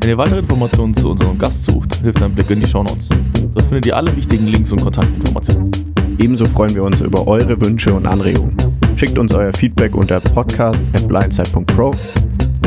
Wenn 0.01 0.11
ihr 0.11 0.19
weitere 0.19 0.41
Informationen 0.41 0.95
zu 0.95 1.11
unserem 1.11 1.39
Gast 1.39 1.65
sucht, 1.65 1.97
hilft 1.97 2.23
ein 2.23 2.33
Blick 2.33 2.51
in 2.51 2.61
die 2.61 2.69
Shownotes. 2.69 3.09
Dort 3.55 3.67
findet 3.67 3.87
ihr 3.87 3.97
alle 3.97 4.15
wichtigen 4.17 4.47
Links 4.47 4.71
und 4.73 4.83
Kontaktinformationen. 4.83 5.73
Ebenso 6.19 6.45
freuen 6.47 6.75
wir 6.75 6.85
uns 6.85 7.01
über 7.01 7.27
eure 7.27 7.61
Wünsche 7.61 7.93
und 7.95 8.07
Anregungen. 8.07 8.57
Schickt 8.97 9.19
uns 9.19 9.33
euer 9.33 9.53
Feedback 9.55 9.95
unter 9.95 10.21
podcast.blindside.pro 10.21 11.93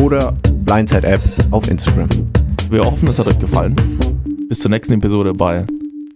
oder 0.02 0.34
Blindside 0.66 1.08
App 1.08 1.22
auf 1.52 1.70
Instagram. 1.70 2.10
Wir 2.70 2.84
hoffen, 2.84 3.08
es 3.08 3.20
hat 3.20 3.28
euch 3.28 3.40
gefallen. 3.40 3.76
Bis 4.48 4.60
zur 4.60 4.70
nächsten 4.70 4.94
Episode 4.94 5.34
bei 5.34 5.66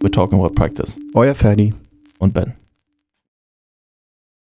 We're 0.00 0.12
Talking 0.12 0.38
About 0.38 0.54
Practice. 0.54 0.96
Euer 1.14 1.34
Ferdi 1.34 1.74
und 2.18 2.32
Ben. 2.32 2.54